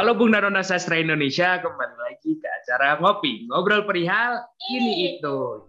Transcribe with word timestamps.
Halo 0.00 0.16
Bung 0.16 0.32
Narona 0.32 0.64
Sastra 0.64 0.96
Indonesia, 0.96 1.60
kembali 1.60 1.96
lagi 2.00 2.40
ke 2.40 2.48
acara 2.48 2.96
Ngopi, 3.04 3.44
Ngobrol 3.52 3.84
Perihal, 3.84 4.48
ini 4.72 5.12
itu. 5.12 5.60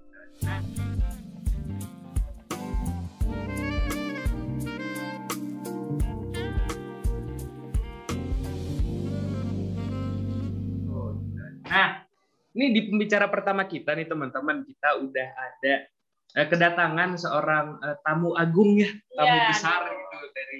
Nah, 11.68 12.07
ini 12.55 12.71
di 12.71 12.88
pembicara 12.88 13.27
pertama 13.27 13.68
kita 13.68 14.00
nih 14.00 14.07
teman-teman, 14.07 14.63
kita 14.63 14.95
udah 14.95 15.27
ada 15.27 15.73
eh, 16.39 16.48
kedatangan 16.48 17.20
seorang 17.20 17.84
eh, 17.84 18.00
tamu 18.07 18.32
agung 18.39 18.79
ya, 18.79 18.95
tamu 19.11 19.36
Iya. 19.36 19.52
besar 19.52 19.91
gitu 19.91 20.27
dari 20.32 20.59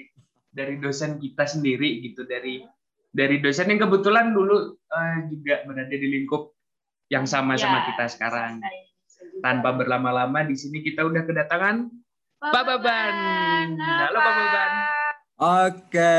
dari 0.52 0.74
dosen 0.76 1.16
kita 1.16 1.48
sendiri 1.48 2.04
gitu 2.04 2.28
dari 2.28 2.60
dari 3.12 3.44
dosen 3.44 3.68
yang 3.68 3.80
kebetulan 3.84 4.32
dulu 4.32 4.72
eh, 4.72 5.16
juga 5.28 5.60
berada 5.68 5.92
di 5.92 6.08
lingkup 6.08 6.56
yang 7.12 7.28
sama 7.28 7.60
sama 7.60 7.84
Ya, 7.84 7.92
kita 7.92 8.04
sekarang. 8.08 8.64
Tanpa 9.44 9.76
berlama-lama 9.76 10.48
di 10.48 10.56
sini 10.56 10.80
kita 10.80 11.04
udah 11.04 11.22
kedatangan 11.28 11.92
Pak 12.40 12.64
Baban. 12.64 13.14
Halo 13.78 14.18
Pak 14.18 14.34
Baban. 14.34 14.72
Oke, 15.42 16.16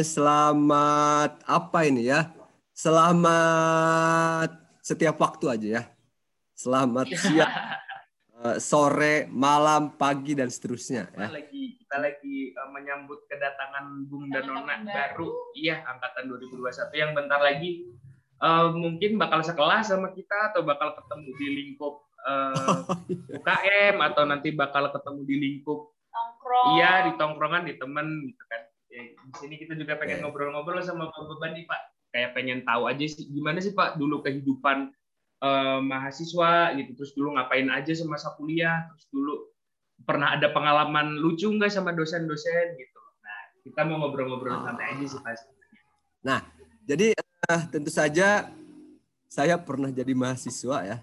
selamat 0.00 1.44
apa 1.44 1.78
ini 1.84 2.08
ya? 2.08 2.32
Selamat 2.72 4.50
setiap 4.80 5.20
waktu 5.20 5.44
aja 5.52 5.68
ya. 5.78 5.82
Selamat 6.56 7.06
siang, 7.20 7.52
sore, 8.58 9.30
malam, 9.30 9.94
pagi 9.94 10.34
dan 10.34 10.50
seterusnya 10.50 11.06
Kita 11.10 11.26
ya. 11.26 11.30
lagi 11.30 11.62
kita 11.78 11.96
lagi 12.00 12.36
eh, 12.56 12.68
menyambut 12.72 13.28
kedatangan 13.28 14.08
Bung 14.08 14.32
dan 14.32 14.48
Nona 14.48 14.80
Angkatan 14.80 14.88
baru. 14.88 15.28
Iya, 15.52 15.84
angkatan 15.84 16.24
2021 16.32 16.88
yang 16.96 17.12
bentar 17.12 17.36
lagi 17.38 17.84
eh, 18.40 18.68
mungkin 18.72 19.20
bakal 19.20 19.44
sekelas 19.44 19.92
sama 19.92 20.08
kita 20.16 20.50
atau 20.50 20.64
bakal 20.64 20.96
ketemu 20.96 21.28
di 21.36 21.46
lingkup 21.52 21.94
eh, 22.24 23.36
UKM 23.36 23.96
atau 24.00 24.22
nanti 24.24 24.48
bakal 24.56 24.88
ketemu 24.88 25.20
di 25.28 25.36
lingkup 25.36 25.80
Nongkrong. 26.08 26.66
iya 26.80 26.92
di 27.06 27.12
tongkrongan 27.20 27.68
di 27.68 27.74
temen 27.76 28.06
gitu 28.32 28.44
kan. 28.48 28.62
Ya, 28.92 29.02
di 29.08 29.32
sini 29.40 29.54
kita 29.56 29.72
juga 29.76 29.96
pengen 29.96 30.20
Oke. 30.20 30.24
ngobrol-ngobrol 30.28 30.80
sama 30.80 31.08
Pak 31.12 31.24
Beban 31.28 31.56
nih 31.56 31.64
Pak. 31.64 31.82
Kayak 32.12 32.30
pengen 32.36 32.60
tahu 32.64 32.88
aja 32.88 33.04
sih 33.08 33.24
gimana 33.28 33.56
sih 33.60 33.72
Pak 33.72 33.96
dulu 33.96 34.20
kehidupan 34.20 34.92
eh, 35.42 35.78
mahasiswa 35.82 36.72
gitu. 36.78 36.90
Terus 36.94 37.12
dulu 37.18 37.34
ngapain 37.34 37.66
aja 37.68 37.92
semasa 37.92 38.30
kuliah. 38.38 38.86
Terus 38.94 39.06
dulu 39.10 39.34
pernah 40.06 40.34
ada 40.34 40.50
pengalaman 40.54 41.18
lucu 41.18 41.50
nggak 41.50 41.70
sama 41.70 41.90
dosen-dosen 41.90 42.66
gitu. 42.78 43.00
Nah 43.22 43.38
kita 43.66 43.82
mau 43.86 43.98
ngobrol-ngobrol 44.02 44.62
Oh. 44.62 44.64
santai 44.66 44.94
aja 44.94 45.04
sih 45.06 45.20
Pak. 45.20 45.34
Jadi 46.82 47.14
eh, 47.14 47.62
tentu 47.70 47.90
saja 47.90 48.50
saya 49.30 49.54
pernah 49.58 49.88
jadi 49.88 50.12
mahasiswa 50.12 50.76
ya. 50.82 50.98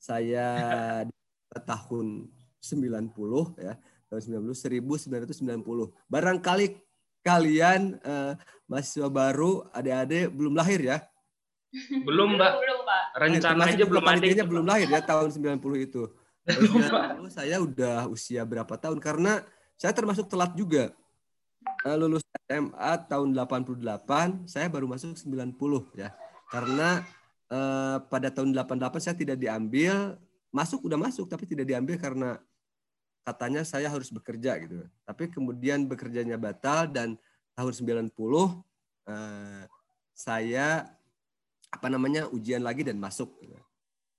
Saya 0.00 0.46
di 1.08 1.14
tahun 1.66 2.28
90 2.60 3.56
ya, 3.56 3.74
tahun 4.10 4.20
90 4.44 4.52
1990. 5.08 6.10
Barangkali 6.10 6.66
kalian 7.24 8.00
eh, 8.02 8.32
mahasiswa 8.68 9.08
baru, 9.08 9.64
adik-adik 9.72 10.34
belum 10.34 10.54
lahir 10.58 10.80
ya. 10.82 10.98
Belum 12.02 12.34
Mbak, 12.34 12.52
Belum, 12.58 12.78
Pak. 12.82 12.99
Rencana 13.16 13.70
aja 13.70 13.84
belum 13.86 14.04
ada. 14.04 14.26
itu, 14.26 14.42
belum 14.46 14.64
lahir 14.66 14.88
ya 14.90 15.00
tahun 15.02 15.30
90 15.34 15.86
itu. 15.86 16.02
90 16.50 17.30
saya 17.30 17.56
udah 17.60 18.08
usia 18.10 18.42
berapa 18.42 18.74
tahun 18.74 18.98
karena 18.98 19.44
saya 19.76 19.92
termasuk 19.96 20.28
telat 20.28 20.52
juga. 20.54 20.92
Eh, 21.84 21.96
lulus 21.96 22.24
SMA 22.48 22.92
tahun 23.08 23.32
88, 23.32 24.44
saya 24.44 24.68
baru 24.68 24.84
masuk 24.88 25.16
90 25.16 25.96
ya. 25.96 26.12
Karena 26.52 27.04
eh, 27.48 27.96
pada 28.04 28.28
tahun 28.28 28.52
88 28.52 29.00
saya 29.00 29.16
tidak 29.16 29.40
diambil, 29.40 30.20
masuk 30.52 30.84
udah 30.84 30.98
masuk 31.00 31.30
tapi 31.30 31.46
tidak 31.46 31.64
diambil 31.68 31.96
karena 31.96 32.30
katanya 33.24 33.62
saya 33.64 33.88
harus 33.88 34.12
bekerja 34.12 34.60
gitu. 34.60 34.84
Tapi 35.06 35.32
kemudian 35.32 35.88
bekerjanya 35.88 36.36
batal 36.36 36.90
dan 36.90 37.16
tahun 37.56 37.72
90 37.72 38.12
eh, 39.08 39.64
saya 40.12 40.84
apa 41.80 41.88
namanya 41.88 42.28
ujian 42.28 42.60
lagi 42.60 42.84
dan 42.84 43.00
masuk. 43.00 43.32
gitu. 43.40 43.56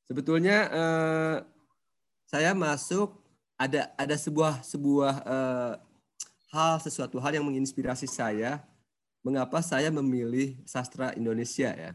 Sebetulnya 0.10 0.66
eh, 0.74 1.38
saya 2.26 2.58
masuk 2.58 3.22
ada 3.54 3.94
ada 3.94 4.18
sebuah 4.18 4.66
sebuah 4.66 5.14
eh, 5.22 5.74
hal 6.50 6.82
sesuatu 6.82 7.22
hal 7.22 7.38
yang 7.38 7.46
menginspirasi 7.46 8.10
saya 8.10 8.66
mengapa 9.22 9.62
saya 9.62 9.94
memilih 9.94 10.58
sastra 10.66 11.14
Indonesia 11.14 11.70
ya. 11.70 11.94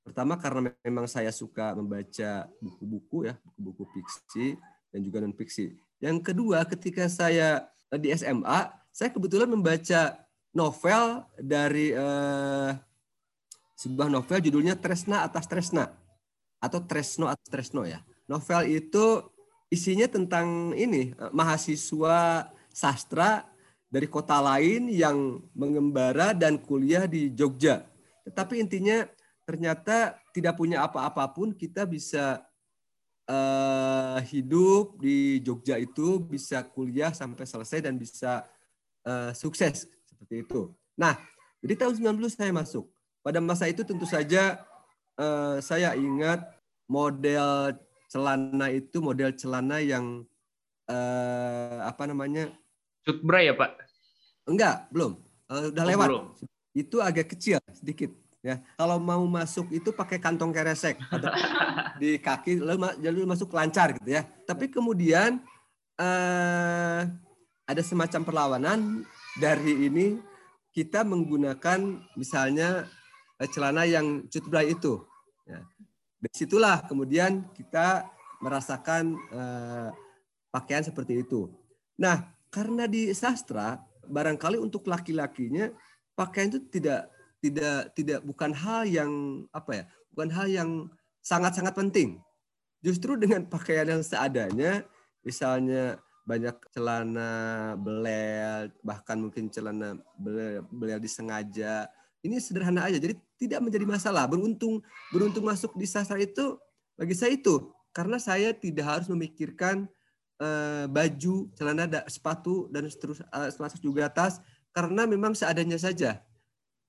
Pertama 0.00 0.40
karena 0.40 0.72
memang 0.80 1.04
saya 1.04 1.28
suka 1.28 1.76
membaca 1.76 2.48
buku-buku 2.56 3.28
ya, 3.28 3.36
buku-buku 3.44 3.84
fiksi 3.92 4.56
dan 4.88 5.04
juga 5.04 5.20
non 5.20 5.36
fiksi. 5.36 5.76
Yang 6.00 6.32
kedua 6.32 6.64
ketika 6.64 7.04
saya 7.12 7.68
eh, 7.92 8.00
di 8.00 8.08
SMA, 8.16 8.72
saya 8.88 9.12
kebetulan 9.12 9.52
membaca 9.52 10.24
novel 10.56 11.28
dari 11.36 11.92
sebuah 13.82 14.06
novel 14.06 14.38
judulnya 14.38 14.78
Tresna 14.78 15.26
atas 15.26 15.50
Tresna 15.50 15.90
atau 16.62 16.78
Tresno 16.86 17.26
atas 17.26 17.50
Tresno 17.50 17.82
ya. 17.82 17.98
Novel 18.30 18.78
itu 18.78 19.26
isinya 19.66 20.06
tentang 20.06 20.70
ini 20.78 21.10
eh, 21.10 21.32
mahasiswa 21.34 22.46
sastra 22.70 23.50
dari 23.90 24.06
kota 24.06 24.38
lain 24.38 24.86
yang 24.88 25.42
mengembara 25.52 26.30
dan 26.32 26.62
kuliah 26.62 27.10
di 27.10 27.34
Jogja. 27.34 27.82
Tetapi 28.22 28.62
intinya 28.62 29.04
ternyata 29.42 30.16
tidak 30.30 30.54
punya 30.54 30.86
apa-apapun 30.86 31.50
kita 31.58 31.82
bisa 31.82 32.38
eh, 33.26 34.18
hidup 34.30 35.02
di 35.02 35.42
Jogja 35.42 35.74
itu 35.82 36.22
bisa 36.22 36.62
kuliah 36.62 37.10
sampai 37.10 37.42
selesai 37.42 37.82
dan 37.82 37.98
bisa 37.98 38.46
eh, 39.02 39.34
sukses 39.34 39.90
seperti 40.06 40.46
itu. 40.46 40.70
Nah, 40.94 41.18
jadi 41.58 41.74
tahun 41.82 41.98
90 41.98 42.30
saya 42.30 42.54
masuk. 42.54 42.91
Pada 43.22 43.38
masa 43.38 43.70
itu 43.70 43.86
tentu 43.86 44.02
saja 44.02 44.58
eh, 45.14 45.56
saya 45.62 45.94
ingat 45.94 46.42
model 46.90 47.78
celana 48.10 48.68
itu 48.68 48.98
model 48.98 49.30
celana 49.32 49.78
yang 49.78 50.26
eh, 50.90 51.78
apa 51.86 52.04
namanya? 52.10 52.50
Sutbra 53.06 53.42
ya 53.42 53.54
Pak? 53.54 53.78
Enggak, 54.46 54.90
belum. 54.90 55.18
Eh, 55.48 55.70
udah 55.70 55.84
Oh, 55.86 55.88
lewat. 55.88 56.08
belum. 56.10 56.26
Itu 56.74 56.96
agak 56.98 57.36
kecil 57.36 57.62
sedikit 57.70 58.10
ya. 58.42 58.58
Kalau 58.74 58.98
mau 58.98 59.22
masuk 59.30 59.70
itu 59.70 59.94
pakai 59.94 60.18
kantong 60.18 60.50
keresek 60.50 60.98
atau 61.06 61.30
di 62.02 62.18
kaki 62.18 62.58
lalu, 62.58 62.90
lalu 62.98 63.20
masuk 63.22 63.54
lancar 63.54 63.94
gitu 64.02 64.18
ya. 64.18 64.26
Tapi 64.44 64.66
kemudian 64.66 65.38
eh 65.96 67.00
ada 67.62 67.82
semacam 67.84 68.20
perlawanan 68.26 69.06
dari 69.38 69.86
ini 69.86 70.18
kita 70.72 71.04
menggunakan 71.04 72.00
misalnya 72.16 72.88
celana 73.50 73.82
yang 73.88 74.26
cutbray 74.30 74.74
itu. 74.74 75.02
Ya. 75.48 75.62
Dari 76.22 76.34
situlah 76.36 76.86
kemudian 76.86 77.48
kita 77.56 78.06
merasakan 78.42 79.18
eh, 79.18 79.90
pakaian 80.52 80.84
seperti 80.86 81.22
itu. 81.26 81.50
Nah, 81.98 82.26
karena 82.52 82.84
di 82.86 83.10
sastra 83.16 83.80
barangkali 84.06 84.60
untuk 84.60 84.84
laki-lakinya 84.86 85.72
pakaian 86.12 86.52
itu 86.52 86.60
tidak 86.68 87.08
tidak 87.42 87.90
tidak 87.96 88.20
bukan 88.22 88.52
hal 88.54 88.86
yang 88.86 89.10
apa 89.50 89.82
ya 89.82 89.84
bukan 90.14 90.30
hal 90.30 90.46
yang 90.46 90.70
sangat-sangat 91.24 91.74
penting 91.74 92.20
justru 92.84 93.18
dengan 93.18 93.46
pakaian 93.48 93.88
yang 93.88 94.02
seadanya 94.04 94.86
misalnya 95.24 95.98
banyak 96.22 96.54
celana 96.70 97.30
belel 97.74 98.70
bahkan 98.86 99.18
mungkin 99.18 99.50
celana 99.50 99.98
belel, 100.14 100.62
belel 100.70 101.00
disengaja 101.02 101.90
ini 102.22 102.38
sederhana 102.38 102.86
aja 102.86 103.02
jadi 103.02 103.18
tidak 103.36 103.60
menjadi 103.60 103.84
masalah. 103.84 104.24
Beruntung 104.30 104.80
beruntung 105.10 105.42
masuk 105.42 105.74
di 105.74 105.86
sastra 105.90 106.16
itu 106.22 106.56
bagi 106.94 107.18
saya 107.18 107.34
itu. 107.34 107.70
Karena 107.92 108.16
saya 108.16 108.54
tidak 108.56 108.86
harus 108.86 109.08
memikirkan 109.10 109.90
eh, 110.40 110.86
baju 110.88 111.50
celana 111.58 111.84
da- 111.90 112.06
sepatu 112.08 112.70
dan 112.70 112.88
seterusnya 112.88 113.26
termasuk 113.52 113.82
juga 113.82 114.08
tas 114.08 114.38
karena 114.70 115.04
memang 115.04 115.34
seadanya 115.34 115.76
saja. 115.76 116.22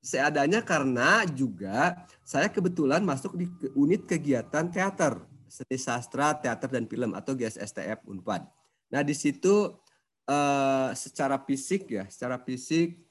Seadanya 0.03 0.62
karena 0.62 1.25
juga 1.27 1.97
saya 2.24 2.47
kebetulan 2.47 3.01
masuk 3.03 3.36
di 3.36 3.50
unit 3.74 4.06
kegiatan 4.06 4.69
teater. 4.69 5.19
Seni 5.50 5.77
sastra 5.77 6.33
teater 6.38 6.69
dan 6.69 6.86
film 6.89 7.13
atau 7.13 7.38
GSSTF 7.38 8.06
Unpad. 8.06 8.45
Nah 8.94 9.01
di 9.01 9.18
situ 9.18 9.74
eh, 10.29 10.89
secara 10.94 11.41
fisik 11.41 11.89
ya 11.89 12.06
secara 12.06 12.38
fisik 12.38 13.01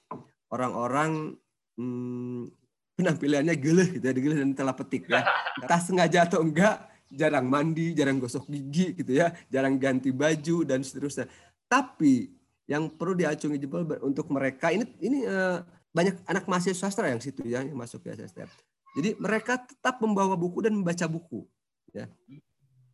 orang-orang 0.52 1.34
hmm, 1.76 2.52
penampilannya 2.98 3.54
geleh 3.56 3.88
gitu 3.98 4.04
ya 4.04 4.12
geleh 4.12 4.38
dan 4.42 4.50
telah 4.52 4.74
petik 4.76 5.08
ya 5.08 5.24
entah 5.62 5.80
sengaja 5.80 6.28
atau 6.28 6.44
enggak 6.44 6.88
jarang 7.12 7.44
mandi 7.44 7.92
jarang 7.92 8.16
gosok 8.16 8.48
gigi 8.48 8.96
gitu 8.96 9.12
ya 9.16 9.32
jarang 9.52 9.76
ganti 9.76 10.10
baju 10.12 10.64
dan 10.64 10.80
seterusnya 10.80 11.28
tapi 11.68 12.32
yang 12.70 12.88
perlu 12.88 13.16
diacungi 13.18 13.58
jempol 13.60 13.84
untuk 14.04 14.30
mereka 14.32 14.70
ini 14.72 14.86
ini 15.02 15.24
eh, 15.26 15.58
banyak 15.92 16.24
anak 16.24 16.44
mahasiswa 16.48 16.88
sastra 16.88 17.12
yang 17.12 17.20
situ 17.20 17.44
ya 17.44 17.60
yang 17.60 17.76
masuk 17.76 18.00
ke 18.00 18.16
SSTM. 18.16 18.48
Jadi 18.96 19.10
mereka 19.20 19.60
tetap 19.60 20.00
membawa 20.00 20.36
buku 20.36 20.64
dan 20.64 20.72
membaca 20.76 21.04
buku. 21.04 21.44
Ya. 21.92 22.08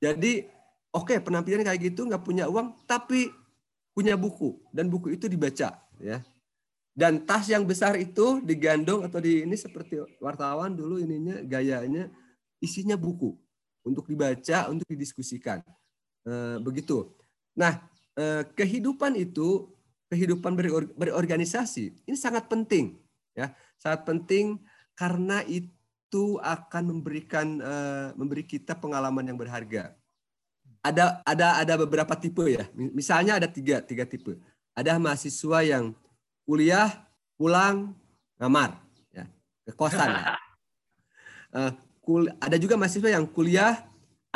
Jadi 0.03 0.51
oke 0.91 1.15
okay, 1.15 1.19
penampilan 1.23 1.63
kayak 1.63 1.95
gitu 1.95 2.07
nggak 2.07 2.23
punya 2.23 2.51
uang 2.51 2.75
tapi 2.87 3.31
punya 3.95 4.19
buku 4.19 4.59
dan 4.75 4.91
buku 4.91 5.15
itu 5.15 5.31
dibaca 5.31 5.79
ya. 6.03 6.19
Dan 6.99 7.23
tas 7.23 7.47
yang 7.47 7.63
besar 7.63 7.95
itu 7.95 8.43
digandong 8.43 9.07
atau 9.07 9.23
di 9.23 9.47
ini 9.47 9.55
seperti 9.55 10.03
wartawan 10.19 10.75
dulu 10.75 10.99
ininya 10.99 11.39
gayanya 11.47 12.11
isinya 12.59 12.99
buku 12.99 13.39
untuk 13.87 14.11
dibaca, 14.11 14.67
untuk 14.67 14.83
didiskusikan. 14.91 15.63
E, 16.27 16.59
begitu. 16.59 17.07
Nah, 17.55 17.87
e, 18.19 18.43
kehidupan 18.51 19.15
itu 19.15 19.71
kehidupan 20.11 20.59
berorganisasi 20.99 22.03
ini 22.03 22.19
sangat 22.19 22.51
penting 22.51 22.99
ya, 23.31 23.55
sangat 23.79 24.03
penting 24.03 24.59
karena 24.99 25.47
itu 25.47 26.43
akan 26.43 26.99
memberikan 26.99 27.63
e, 27.63 27.75
memberi 28.19 28.43
kita 28.43 28.75
pengalaman 28.75 29.23
yang 29.23 29.39
berharga. 29.39 29.95
Ada 30.83 31.23
ada 31.23 31.63
ada 31.63 31.75
beberapa 31.79 32.19
tipe 32.19 32.43
ya. 32.43 32.67
Misalnya 32.75 33.39
ada 33.39 33.47
tiga 33.47 33.79
tiga 33.87 34.03
tipe. 34.03 34.35
Ada 34.75 34.99
mahasiswa 34.99 35.63
yang 35.63 35.95
kuliah, 36.49 36.89
pulang, 37.37 37.93
ngamar, 38.41 38.81
ya, 39.13 39.29
ke 39.69 39.73
kosan. 39.77 40.09
Ya. 40.17 40.37
Uh, 41.49 41.73
kul 42.05 42.29
ada 42.45 42.61
juga 42.61 42.77
mahasiswa 42.77 43.09
yang 43.09 43.25
kuliah 43.25 43.81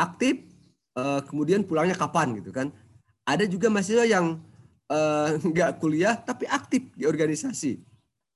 aktif, 0.00 0.48
uh, 0.96 1.20
kemudian 1.28 1.60
pulangnya 1.60 1.92
kapan 1.92 2.40
gitu 2.40 2.48
kan. 2.48 2.72
Ada 3.28 3.44
juga 3.44 3.68
mahasiswa 3.68 4.08
yang 4.08 4.40
uh, 4.88 5.28
nggak 5.52 5.76
kuliah 5.76 6.16
tapi 6.16 6.48
aktif 6.48 6.88
di 6.96 7.04
organisasi. 7.04 7.84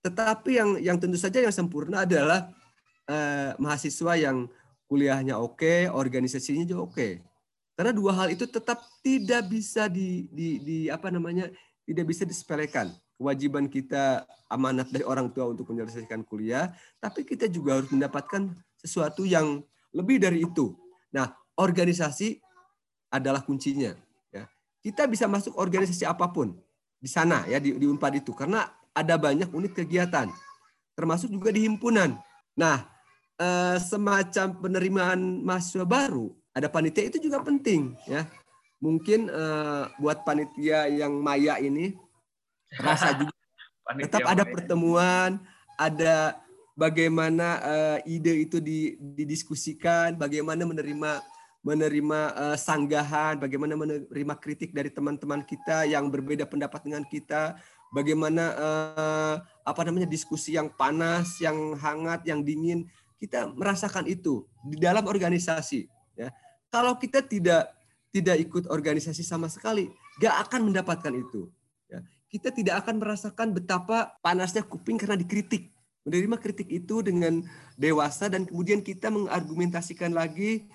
Tetapi 0.04 0.50
yang 0.60 0.70
yang 0.76 0.96
tentu 1.00 1.16
saja 1.16 1.40
yang 1.40 1.56
sempurna 1.56 2.04
adalah 2.04 2.52
uh, 3.08 3.56
mahasiswa 3.56 4.12
yang 4.20 4.44
kuliahnya 4.84 5.40
oke, 5.40 5.56
okay, 5.56 5.88
organisasinya 5.88 6.68
juga 6.68 6.80
oke. 6.84 6.92
Okay. 6.92 7.12
Karena 7.80 7.96
dua 7.96 8.12
hal 8.12 8.28
itu 8.36 8.44
tetap 8.44 8.84
tidak 9.00 9.40
bisa 9.48 9.88
di, 9.88 10.28
di, 10.28 10.60
di 10.60 10.78
apa 10.92 11.08
namanya 11.08 11.48
tidak 11.88 12.12
bisa 12.12 12.28
disepelekan 12.28 12.92
kewajiban 13.16 13.66
kita 13.66 14.28
amanat 14.46 14.92
dari 14.92 15.02
orang 15.02 15.32
tua 15.32 15.50
untuk 15.50 15.68
menyelesaikan 15.72 16.22
kuliah, 16.22 16.70
tapi 17.00 17.24
kita 17.24 17.48
juga 17.48 17.80
harus 17.80 17.90
mendapatkan 17.90 18.52
sesuatu 18.78 19.24
yang 19.26 19.64
lebih 19.90 20.20
dari 20.20 20.44
itu. 20.44 20.76
Nah, 21.10 21.32
organisasi 21.56 22.38
adalah 23.08 23.40
kuncinya. 23.42 23.96
Ya. 24.30 24.44
Kita 24.84 25.08
bisa 25.08 25.24
masuk 25.26 25.56
organisasi 25.56 26.04
apa 26.04 26.28
pun 26.28 26.54
di 26.96 27.08
sana 27.08 27.44
ya 27.48 27.60
di, 27.60 27.76
di 27.76 27.86
Unpad 27.88 28.20
itu 28.20 28.32
karena 28.32 28.68
ada 28.96 29.20
banyak 29.20 29.52
unit 29.52 29.76
kegiatan, 29.76 30.28
termasuk 30.96 31.28
juga 31.28 31.52
di 31.52 31.64
himpunan. 31.68 32.16
Nah, 32.56 32.88
eh, 33.36 33.76
semacam 33.80 34.56
penerimaan 34.60 35.44
mahasiswa 35.44 35.84
baru, 35.84 36.32
ada 36.56 36.68
panitia 36.72 37.08
itu 37.12 37.20
juga 37.20 37.44
penting 37.44 37.92
ya. 38.08 38.24
Mungkin 38.80 39.28
eh, 39.28 39.84
buat 40.00 40.24
panitia 40.24 40.88
yang 40.88 41.20
maya 41.20 41.60
ini 41.60 41.96
rasa 42.80 43.14
juga. 43.16 43.32
Tetap 44.02 44.26
ada 44.26 44.42
pertemuan, 44.42 45.38
ada 45.78 46.42
bagaimana 46.74 47.62
uh, 47.62 47.98
ide 48.04 48.44
itu 48.46 48.58
didiskusikan, 48.60 50.18
bagaimana 50.18 50.66
menerima 50.66 51.22
menerima 51.66 52.20
uh, 52.34 52.56
sanggahan, 52.58 53.42
bagaimana 53.42 53.74
menerima 53.74 54.34
kritik 54.38 54.70
dari 54.70 54.86
teman-teman 54.86 55.42
kita 55.42 55.82
yang 55.86 56.06
berbeda 56.10 56.46
pendapat 56.46 56.78
dengan 56.86 57.02
kita, 57.02 57.58
bagaimana 57.90 58.44
uh, 58.54 59.34
apa 59.66 59.80
namanya 59.82 60.06
diskusi 60.06 60.54
yang 60.54 60.70
panas, 60.70 61.42
yang 61.42 61.74
hangat, 61.74 62.22
yang 62.22 62.46
dingin, 62.46 62.86
kita 63.18 63.50
merasakan 63.50 64.06
itu 64.06 64.46
di 64.62 64.78
dalam 64.78 65.02
organisasi. 65.10 65.90
Ya, 66.14 66.30
kalau 66.70 66.94
kita 67.02 67.18
tidak 67.26 67.74
tidak 68.14 68.36
ikut 68.46 68.70
organisasi 68.70 69.26
sama 69.26 69.50
sekali, 69.50 69.90
gak 70.22 70.48
akan 70.48 70.70
mendapatkan 70.70 71.12
itu 71.12 71.50
kita 72.36 72.52
tidak 72.52 72.84
akan 72.84 73.00
merasakan 73.00 73.56
betapa 73.56 74.12
panasnya 74.20 74.60
kuping 74.60 75.00
karena 75.00 75.16
dikritik. 75.16 75.72
Menerima 76.04 76.36
kritik 76.36 76.68
itu 76.68 77.00
dengan 77.00 77.40
dewasa 77.80 78.28
dan 78.28 78.44
kemudian 78.44 78.84
kita 78.84 79.08
mengargumentasikan 79.08 80.12
lagi 80.12 80.68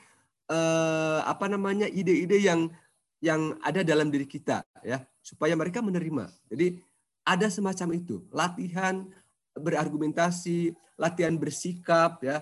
eh, 0.50 1.20
apa 1.22 1.46
namanya 1.46 1.86
ide-ide 1.86 2.42
yang 2.42 2.74
yang 3.22 3.54
ada 3.62 3.86
dalam 3.86 4.10
diri 4.10 4.26
kita 4.26 4.66
ya 4.82 5.06
supaya 5.22 5.54
mereka 5.54 5.86
menerima. 5.86 6.28
Jadi 6.50 6.82
ada 7.22 7.48
semacam 7.48 8.02
itu 8.02 8.26
latihan 8.34 9.06
berargumentasi, 9.54 10.74
latihan 10.98 11.38
bersikap 11.38 12.26
ya. 12.26 12.42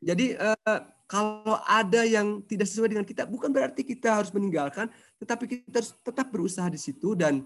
Jadi 0.00 0.34
eh, 0.34 0.80
kalau 1.04 1.58
ada 1.68 2.06
yang 2.08 2.40
tidak 2.48 2.70
sesuai 2.70 2.90
dengan 2.96 3.06
kita 3.06 3.28
bukan 3.28 3.52
berarti 3.52 3.84
kita 3.84 4.18
harus 4.18 4.32
meninggalkan, 4.32 4.88
tetapi 5.20 5.44
kita 5.46 5.84
harus 5.84 5.92
tetap 6.00 6.26
berusaha 6.32 6.66
di 6.72 6.80
situ 6.80 7.14
dan 7.14 7.44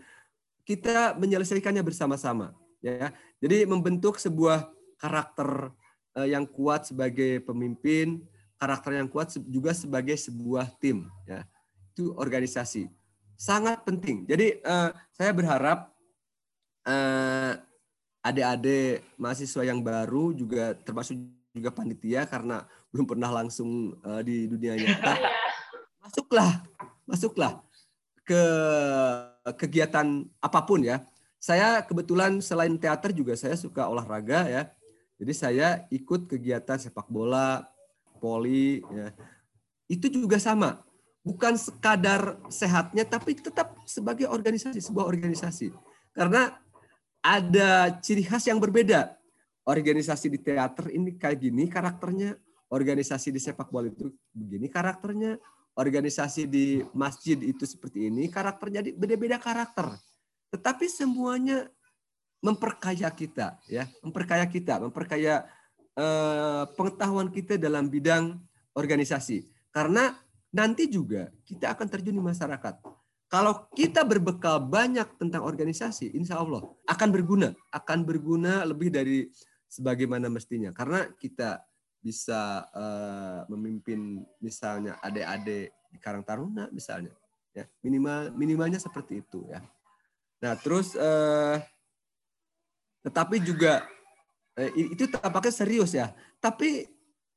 kita 0.65 1.15
menyelesaikannya 1.21 1.85
bersama-sama 1.85 2.57
ya. 2.81 3.13
Jadi 3.41 3.69
membentuk 3.69 4.17
sebuah 4.17 4.69
karakter 4.97 5.73
eh, 6.17 6.33
yang 6.33 6.49
kuat 6.49 6.89
sebagai 6.89 7.45
pemimpin 7.45 8.25
karakter 8.57 8.97
yang 8.97 9.09
kuat 9.13 9.33
juga 9.49 9.77
sebagai 9.77 10.17
sebuah 10.17 10.73
tim 10.81 11.09
ya. 11.29 11.45
Itu 11.93 12.17
organisasi. 12.17 12.89
Sangat 13.37 13.85
penting. 13.85 14.25
Jadi 14.25 14.61
eh, 14.61 14.91
saya 15.13 15.31
berharap 15.37 15.93
eh, 16.89 17.53
adik-adik 18.25 19.05
mahasiswa 19.21 19.63
yang 19.69 19.85
baru 19.85 20.33
juga 20.33 20.73
termasuk 20.81 21.21
juga 21.53 21.71
panitia 21.71 22.25
karena 22.25 22.65
belum 22.91 23.07
pernah 23.07 23.31
langsung 23.31 23.95
di 24.27 24.51
dunia 24.51 24.75
nyata 24.75 25.15
masuklah 26.03 26.51
masuklah 27.07 27.63
ke 28.25 28.43
kegiatan 29.53 30.25
apa 30.41 30.61
pun 30.65 30.81
ya. 30.81 31.05
Saya 31.37 31.85
kebetulan 31.85 32.41
selain 32.41 32.73
teater 32.81 33.13
juga 33.13 33.37
saya 33.37 33.53
suka 33.53 33.85
olahraga 33.85 34.49
ya. 34.49 34.63
Jadi 35.21 35.33
saya 35.37 35.85
ikut 35.93 36.25
kegiatan 36.25 36.81
sepak 36.81 37.07
bola, 37.13 37.69
poli 38.17 38.81
ya. 38.89 39.13
Itu 39.85 40.09
juga 40.09 40.41
sama. 40.41 40.81
Bukan 41.21 41.57
sekadar 41.57 42.41
sehatnya 42.49 43.05
tapi 43.05 43.37
tetap 43.37 43.77
sebagai 43.85 44.29
organisasi, 44.29 44.81
sebuah 44.81 45.05
organisasi. 45.05 45.73
Karena 46.17 46.57
ada 47.25 48.01
ciri 48.01 48.25
khas 48.25 48.49
yang 48.49 48.61
berbeda. 48.61 49.17
Organisasi 49.65 50.29
di 50.29 50.37
teater 50.41 50.93
ini 50.93 51.17
kayak 51.17 51.41
gini 51.41 51.65
karakternya, 51.73 52.37
organisasi 52.69 53.33
di 53.33 53.41
sepak 53.41 53.73
bola 53.73 53.89
itu 53.89 54.13
begini 54.37 54.69
karakternya, 54.69 55.41
organisasi 55.75 56.47
di 56.47 56.81
masjid 56.95 57.39
itu 57.39 57.67
seperti 57.67 58.07
ini, 58.09 58.31
karakternya 58.31 58.95
beda-beda 58.95 59.37
karakter. 59.43 59.99
Tetapi 60.55 60.87
semuanya 60.87 61.67
memperkaya 62.39 63.11
kita, 63.11 63.59
ya, 63.67 63.91
memperkaya 64.05 64.47
kita, 64.47 64.79
memperkaya 64.79 65.43
eh, 65.99 66.65
pengetahuan 66.79 67.33
kita 67.35 67.59
dalam 67.59 67.91
bidang 67.91 68.39
organisasi. 68.79 69.51
Karena 69.75 70.15
nanti 70.55 70.87
juga 70.87 71.35
kita 71.43 71.75
akan 71.75 71.87
terjun 71.91 72.15
di 72.15 72.23
masyarakat. 72.23 72.75
Kalau 73.27 73.67
kita 73.75 74.07
berbekal 74.07 74.63
banyak 74.63 75.19
tentang 75.19 75.43
organisasi, 75.43 76.15
insya 76.15 76.39
Allah 76.39 76.63
akan 76.87 77.09
berguna, 77.11 77.51
akan 77.75 78.07
berguna 78.07 78.63
lebih 78.63 78.95
dari 78.95 79.27
sebagaimana 79.67 80.31
mestinya. 80.31 80.71
Karena 80.71 81.03
kita 81.19 81.59
bisa 82.05 82.69
uh, 82.77 83.49
memimpin 83.49 84.21
misalnya 84.37 85.01
adik-adik 85.01 85.73
di 85.89 85.97
Karang 85.97 86.21
Taruna 86.21 86.69
misalnya 86.69 87.17
ya. 87.57 87.65
Minimal 87.81 88.37
minimalnya 88.37 88.77
seperti 88.77 89.25
itu 89.25 89.49
ya. 89.49 89.65
Nah 90.45 90.53
terus 90.61 90.93
uh, 91.01 91.57
tetapi 93.01 93.41
juga 93.41 93.89
uh, 94.61 94.71
itu 94.77 95.09
tampaknya 95.09 95.55
serius 95.57 95.97
ya. 95.97 96.13
Tapi 96.45 96.85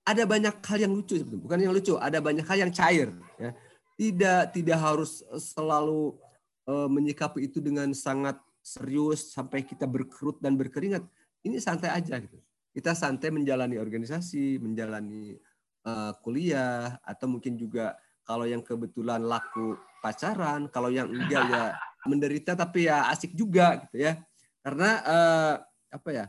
ada 0.03 0.27
banyak 0.27 0.59
hal 0.59 0.83
yang 0.83 0.91
lucu 0.91 1.23
bukan 1.23 1.63
yang 1.63 1.71
lucu 1.71 1.95
ada 1.95 2.19
banyak 2.19 2.43
hal 2.43 2.67
yang 2.67 2.71
cair 2.75 3.15
ya. 3.39 3.55
Tidak 3.95 4.51
tidak 4.51 4.77
harus 4.83 5.23
selalu 5.39 6.19
uh, 6.67 6.91
menyikapi 6.91 7.47
itu 7.47 7.63
dengan 7.63 7.95
sangat 7.95 8.35
serius 8.59 9.31
sampai 9.31 9.63
kita 9.63 9.87
berkerut 9.87 10.43
dan 10.43 10.59
berkeringat. 10.59 11.07
Ini 11.47 11.55
santai 11.63 11.95
aja 11.95 12.19
gitu 12.19 12.35
kita 12.77 12.93
santai 12.93 13.33
menjalani 13.33 13.81
organisasi, 13.81 14.61
menjalani 14.61 15.33
uh, 15.81 16.13
kuliah, 16.21 17.01
atau 17.01 17.25
mungkin 17.25 17.57
juga 17.57 17.97
kalau 18.21 18.45
yang 18.45 18.61
kebetulan 18.61 19.25
laku 19.25 19.73
pacaran, 19.97 20.69
kalau 20.69 20.93
yang 20.93 21.09
enggak 21.09 21.41
ya 21.49 21.63
menderita 22.09 22.53
tapi 22.53 22.85
ya 22.85 23.09
asik 23.09 23.33
juga 23.33 23.81
gitu 23.81 24.05
ya. 24.05 24.21
Karena 24.61 25.01
uh, 25.01 25.53
apa 25.89 26.09
ya? 26.13 26.25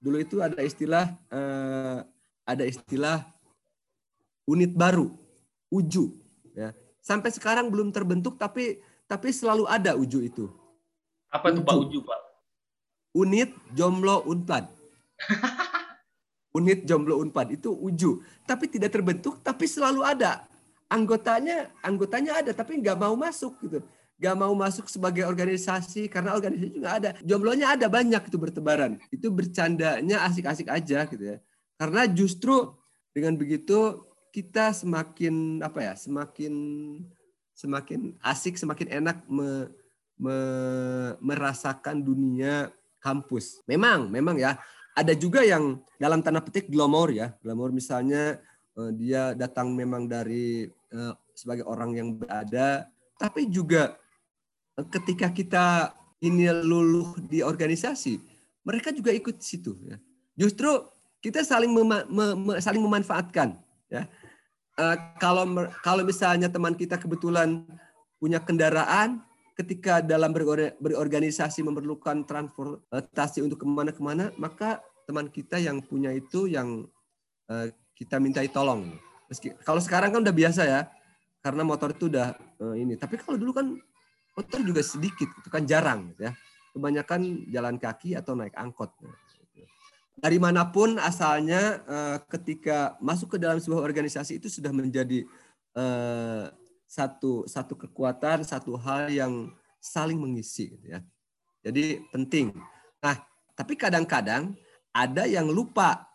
Dulu 0.00 0.16
itu 0.16 0.40
ada 0.40 0.64
istilah 0.64 1.12
uh, 1.28 2.00
ada 2.48 2.64
istilah 2.64 3.28
unit 4.48 4.72
baru, 4.72 5.12
uju 5.68 6.08
ya. 6.56 6.72
Sampai 7.04 7.28
sekarang 7.36 7.68
belum 7.68 7.92
terbentuk 7.92 8.40
tapi 8.40 8.80
tapi 9.04 9.28
selalu 9.28 9.68
ada 9.68 9.92
uju 9.92 10.24
itu. 10.24 10.48
Apa 11.28 11.52
itu 11.52 11.60
Pak 11.60 11.76
Uju, 11.76 12.00
Pak? 12.00 12.24
unit 13.14 13.54
jomblo 13.72 14.26
unpad. 14.26 14.66
unit 16.58 16.86
jomblo 16.86 17.18
unpad 17.18 17.58
itu 17.58 17.74
uju, 17.74 18.22
tapi 18.46 18.70
tidak 18.70 18.94
terbentuk, 18.94 19.42
tapi 19.42 19.66
selalu 19.66 20.06
ada. 20.06 20.46
Anggotanya, 20.86 21.72
anggotanya 21.82 22.38
ada, 22.44 22.54
tapi 22.54 22.78
nggak 22.78 22.94
mau 22.94 23.18
masuk 23.18 23.58
gitu, 23.66 23.82
nggak 24.20 24.36
mau 24.38 24.54
masuk 24.54 24.86
sebagai 24.86 25.26
organisasi 25.26 26.06
karena 26.06 26.38
organisasi 26.38 26.70
juga 26.78 26.90
ada, 26.94 27.10
jomblonya 27.26 27.74
ada 27.74 27.90
banyak 27.90 28.22
itu 28.30 28.38
bertebaran, 28.38 29.00
itu 29.10 29.26
bercandanya 29.32 30.22
asik-asik 30.30 30.70
aja 30.70 31.08
gitu 31.10 31.24
ya, 31.34 31.36
karena 31.74 32.06
justru 32.06 32.78
dengan 33.10 33.34
begitu 33.34 34.06
kita 34.30 34.70
semakin 34.70 35.58
apa 35.62 35.78
ya, 35.82 35.94
semakin 35.98 36.54
semakin 37.54 38.18
asik, 38.18 38.58
semakin 38.58 38.90
enak 39.02 39.22
me, 39.30 39.70
me, 40.18 40.36
merasakan 41.22 42.02
dunia 42.02 42.74
kampus. 42.98 43.62
Memang, 43.70 44.10
memang 44.10 44.34
ya 44.34 44.58
ada 44.94 45.12
juga 45.12 45.42
yang 45.42 45.82
dalam 45.98 46.22
tanda 46.22 46.38
petik 46.38 46.70
glamor 46.70 47.10
ya. 47.10 47.34
Glamor 47.42 47.74
misalnya 47.74 48.38
uh, 48.78 48.94
dia 48.94 49.34
datang 49.34 49.74
memang 49.74 50.06
dari 50.06 50.70
uh, 50.94 51.14
sebagai 51.34 51.66
orang 51.66 51.90
yang 51.98 52.08
berada, 52.14 52.86
tapi 53.18 53.50
juga 53.50 53.98
uh, 54.78 54.86
ketika 54.86 55.34
kita 55.34 55.66
ini 56.22 56.48
luluh 56.48 57.18
di 57.26 57.42
organisasi, 57.42 58.22
mereka 58.64 58.94
juga 58.94 59.10
ikut 59.10 59.42
situ 59.42 59.76
ya. 59.82 59.98
Justru 60.38 60.70
kita 61.20 61.42
saling 61.42 61.74
mema, 61.74 62.06
me, 62.08 62.56
saling 62.62 62.80
memanfaatkan 62.80 63.58
ya. 63.90 64.08
Kalau 65.22 65.46
kalau 65.86 66.02
misalnya 66.02 66.50
teman 66.50 66.74
kita 66.74 66.98
kebetulan 66.98 67.62
punya 68.18 68.42
kendaraan, 68.42 69.22
ketika 69.54 70.02
dalam 70.02 70.34
berorganisasi 70.82 71.62
memerlukan 71.62 72.26
transportasi 72.26 73.38
untuk 73.42 73.62
ke 73.62 73.66
mana-kemana, 73.66 74.34
maka 74.34 74.82
teman 75.06 75.30
kita 75.30 75.62
yang 75.62 75.78
punya 75.78 76.10
itu 76.10 76.50
yang 76.50 76.86
uh, 77.46 77.66
kita 77.94 78.18
mintai 78.18 78.50
tolong. 78.50 78.98
Meski 79.30 79.54
kalau 79.62 79.78
sekarang 79.78 80.10
kan 80.10 80.20
udah 80.26 80.34
biasa 80.34 80.62
ya, 80.66 80.80
karena 81.38 81.62
motor 81.62 81.94
itu 81.94 82.10
udah 82.10 82.34
uh, 82.60 82.74
ini. 82.74 82.98
Tapi 82.98 83.14
kalau 83.22 83.38
dulu 83.38 83.54
kan 83.54 83.66
motor 84.34 84.60
juga 84.66 84.82
sedikit, 84.82 85.30
itu 85.30 85.48
kan 85.48 85.62
jarang, 85.62 86.10
ya. 86.18 86.34
Kebanyakan 86.74 87.46
jalan 87.54 87.78
kaki 87.78 88.18
atau 88.18 88.34
naik 88.34 88.58
angkot. 88.58 88.90
Dari 90.18 90.38
mana 90.42 90.66
pun 90.66 90.98
asalnya, 90.98 91.78
uh, 91.86 92.18
ketika 92.26 92.98
masuk 92.98 93.34
ke 93.34 93.38
dalam 93.38 93.62
sebuah 93.62 93.86
organisasi 93.86 94.42
itu 94.42 94.50
sudah 94.50 94.74
menjadi 94.74 95.22
satu 96.94 97.42
satu 97.50 97.74
kekuatan, 97.74 98.46
satu 98.46 98.78
hal 98.78 99.10
yang 99.10 99.50
saling 99.82 100.14
mengisi 100.14 100.70
gitu 100.78 100.94
ya. 100.94 101.02
Jadi 101.66 102.06
penting. 102.14 102.54
Nah, 103.02 103.18
tapi 103.58 103.74
kadang-kadang 103.74 104.54
ada 104.94 105.26
yang 105.26 105.50
lupa 105.50 106.06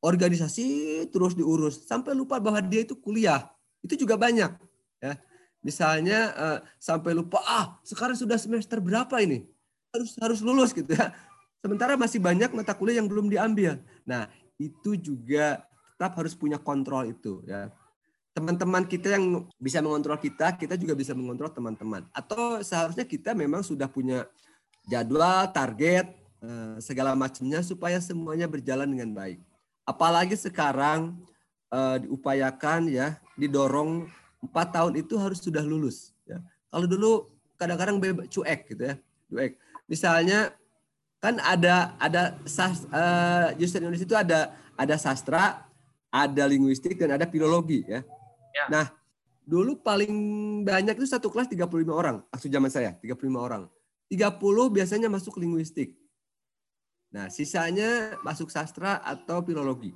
organisasi 0.00 1.04
terus 1.12 1.36
diurus 1.36 1.84
sampai 1.84 2.16
lupa 2.16 2.40
bahwa 2.40 2.64
dia 2.64 2.80
itu 2.80 2.96
kuliah. 2.96 3.52
Itu 3.84 4.00
juga 4.00 4.16
banyak 4.16 4.56
ya. 5.04 5.12
Misalnya 5.60 6.32
uh, 6.32 6.58
sampai 6.80 7.12
lupa 7.12 7.42
ah 7.44 7.76
sekarang 7.84 8.16
sudah 8.16 8.40
semester 8.40 8.80
berapa 8.80 9.20
ini? 9.20 9.44
Harus 9.92 10.16
harus 10.16 10.40
lulus 10.40 10.72
gitu 10.72 10.96
ya. 10.96 11.12
Sementara 11.60 11.98
masih 11.98 12.22
banyak 12.22 12.56
mata 12.56 12.72
kuliah 12.72 13.02
yang 13.02 13.10
belum 13.10 13.28
diambil. 13.28 13.82
Nah, 14.06 14.30
itu 14.56 14.96
juga 14.96 15.66
tetap 15.96 16.16
harus 16.16 16.32
punya 16.36 16.60
kontrol 16.60 17.08
itu 17.08 17.40
ya 17.48 17.72
teman-teman 18.36 18.84
kita 18.84 19.16
yang 19.16 19.48
bisa 19.56 19.80
mengontrol 19.80 20.20
kita, 20.20 20.52
kita 20.60 20.76
juga 20.76 20.92
bisa 20.92 21.16
mengontrol 21.16 21.48
teman-teman. 21.48 22.04
Atau 22.12 22.60
seharusnya 22.60 23.08
kita 23.08 23.32
memang 23.32 23.64
sudah 23.64 23.88
punya 23.88 24.28
jadwal, 24.84 25.48
target, 25.56 26.12
eh, 26.44 26.76
segala 26.84 27.16
macamnya 27.16 27.64
supaya 27.64 27.96
semuanya 27.96 28.44
berjalan 28.44 28.92
dengan 28.92 29.16
baik. 29.16 29.40
Apalagi 29.88 30.36
sekarang 30.36 31.16
eh, 31.72 31.96
diupayakan 32.04 32.92
ya, 32.92 33.16
didorong 33.40 34.04
empat 34.44 34.68
tahun 34.68 35.00
itu 35.00 35.16
harus 35.16 35.40
sudah 35.40 35.64
lulus. 35.64 36.12
Ya. 36.28 36.44
Kalau 36.68 36.84
dulu 36.84 37.32
kadang-kadang 37.56 37.96
cuek 38.28 38.60
gitu 38.68 38.82
ya, 38.84 38.94
cuek. 39.32 39.56
Misalnya 39.88 40.52
kan 41.24 41.40
ada 41.40 41.96
ada 41.96 42.36
sas, 42.44 42.84
uh, 42.92 43.50
Indonesia 43.56 44.04
itu 44.04 44.14
ada 44.14 44.52
ada 44.76 44.94
sastra, 45.00 45.64
ada 46.12 46.44
linguistik 46.44 47.00
dan 47.00 47.16
ada 47.16 47.24
filologi 47.24 47.82
ya. 47.88 48.04
Ya. 48.56 48.64
Nah, 48.72 48.86
dulu 49.44 49.76
paling 49.76 50.10
banyak 50.64 50.96
itu 50.96 51.04
satu 51.04 51.28
kelas 51.28 51.52
35 51.52 51.92
orang. 51.92 52.24
Waktu 52.32 52.48
zaman 52.48 52.72
saya, 52.72 52.96
35 52.96 53.36
orang. 53.36 53.68
30 54.08 54.72
biasanya 54.72 55.12
masuk 55.12 55.36
linguistik. 55.36 55.92
Nah, 57.12 57.28
sisanya 57.28 58.16
masuk 58.24 58.48
sastra 58.48 59.04
atau 59.04 59.44
filologi. 59.44 59.92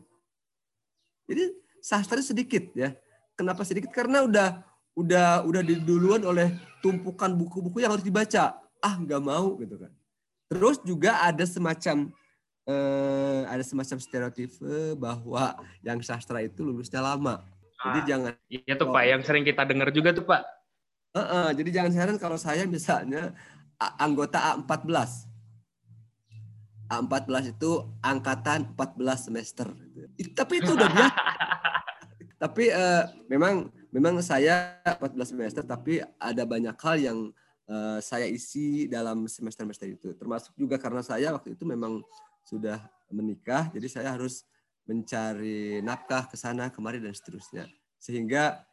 Jadi 1.25 1.57
sastra 1.81 2.21
sedikit 2.21 2.69
ya. 2.77 2.93
Kenapa 3.33 3.65
sedikit? 3.65 3.89
Karena 3.89 4.27
udah 4.29 4.61
udah 4.99 5.47
udah 5.49 5.63
diduluan 5.65 6.21
oleh 6.27 6.53
tumpukan 6.85 7.33
buku-buku 7.33 7.81
yang 7.81 7.97
harus 7.97 8.05
dibaca. 8.05 8.61
Ah, 8.83 8.95
nggak 9.01 9.23
mau 9.23 9.57
gitu 9.57 9.81
kan. 9.81 9.93
Terus 10.51 10.83
juga 10.83 11.23
ada 11.23 11.47
semacam 11.47 12.11
eh, 12.67 13.43
ada 13.47 13.63
semacam 13.63 13.97
stereotip 14.03 14.51
bahwa 14.99 15.55
yang 15.81 16.03
sastra 16.03 16.43
itu 16.43 16.67
lulusnya 16.67 17.01
lama. 17.01 17.47
Jadi 17.81 17.99
ah, 17.99 18.05
jangan. 18.05 18.33
Iya 18.53 18.75
tuh 18.77 18.89
oh, 18.89 18.93
Pak, 18.93 19.05
yang 19.09 19.21
sering 19.25 19.45
kita 19.45 19.63
dengar 19.65 19.89
juga 19.89 20.13
tuh 20.13 20.25
Pak. 20.29 20.43
Uh, 21.11 21.21
uh, 21.21 21.47
jadi 21.57 21.83
jangan 21.83 21.93
heran 21.97 22.17
kalau 22.21 22.37
saya 22.37 22.69
misalnya 22.69 23.33
anggota 23.97 24.39
A14. 24.61 25.27
A14 26.91 27.57
itu 27.57 27.71
angkatan 28.05 28.77
14 28.77 29.27
semester. 29.31 29.67
Tapi 30.37 30.55
itu 30.61 30.71
udah 30.77 30.91
biasa. 30.91 31.23
tapi 32.43 32.73
uh, 32.73 33.05
memang 33.29 33.69
memang 33.93 34.17
saya 34.25 34.81
14 34.85 35.17
semester 35.37 35.63
tapi 35.65 36.01
ada 36.17 36.43
banyak 36.45 36.77
hal 36.77 36.97
yang 37.01 37.19
uh, 37.71 37.99
saya 38.03 38.27
isi 38.27 38.91
dalam 38.91 39.25
semester-semester 39.25 39.87
itu. 39.87 40.09
Termasuk 40.19 40.53
juga 40.59 40.77
karena 40.77 41.01
saya 41.01 41.33
waktu 41.33 41.55
itu 41.55 41.63
memang 41.63 42.03
sudah 42.45 42.83
menikah, 43.11 43.71
jadi 43.71 43.87
saya 43.87 44.09
harus 44.15 44.43
mencari 44.91 45.79
nafkah 45.87 46.27
ke 46.27 46.35
sana 46.35 46.75
kemari 46.75 46.99
dan 46.99 47.15
seterusnya. 47.15 47.71
Sehingga 48.03 48.67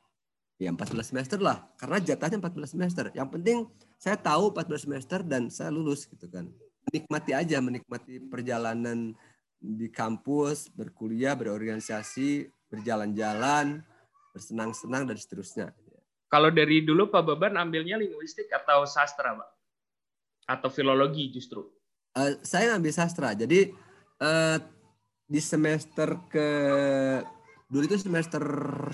ya 0.58 0.74
14 0.74 1.14
semester 1.14 1.38
lah 1.38 1.62
karena 1.78 2.02
jatahnya 2.02 2.42
14 2.42 2.74
semester. 2.74 3.06
Yang 3.14 3.30
penting 3.38 3.58
saya 4.02 4.18
tahu 4.18 4.50
14 4.50 4.90
semester 4.90 5.20
dan 5.22 5.54
saya 5.54 5.70
lulus 5.70 6.10
gitu 6.10 6.26
kan. 6.26 6.50
Menikmati 6.90 7.38
aja, 7.38 7.62
menikmati 7.62 8.18
perjalanan 8.26 9.14
di 9.62 9.88
kampus, 9.94 10.74
berkuliah, 10.74 11.38
berorganisasi, 11.38 12.50
berjalan-jalan, 12.74 13.86
bersenang-senang 14.34 15.06
dan 15.06 15.18
seterusnya. 15.20 15.68
Kalau 16.28 16.52
dari 16.52 16.84
dulu 16.84 17.08
Pak 17.08 17.24
Baban 17.24 17.56
ambilnya 17.56 17.96
linguistik 17.96 18.52
atau 18.52 18.84
sastra, 18.84 19.36
Pak? 19.36 19.50
Atau 20.48 20.70
filologi 20.72 21.32
justru? 21.32 21.68
Uh, 22.16 22.40
saya 22.44 22.76
ambil 22.76 22.92
sastra. 22.92 23.36
Jadi 23.36 23.72
uh, 24.24 24.58
di 25.28 25.44
semester 25.44 26.16
ke 26.32 26.48
dulu 27.68 27.84
itu 27.84 28.00
semester 28.00 28.42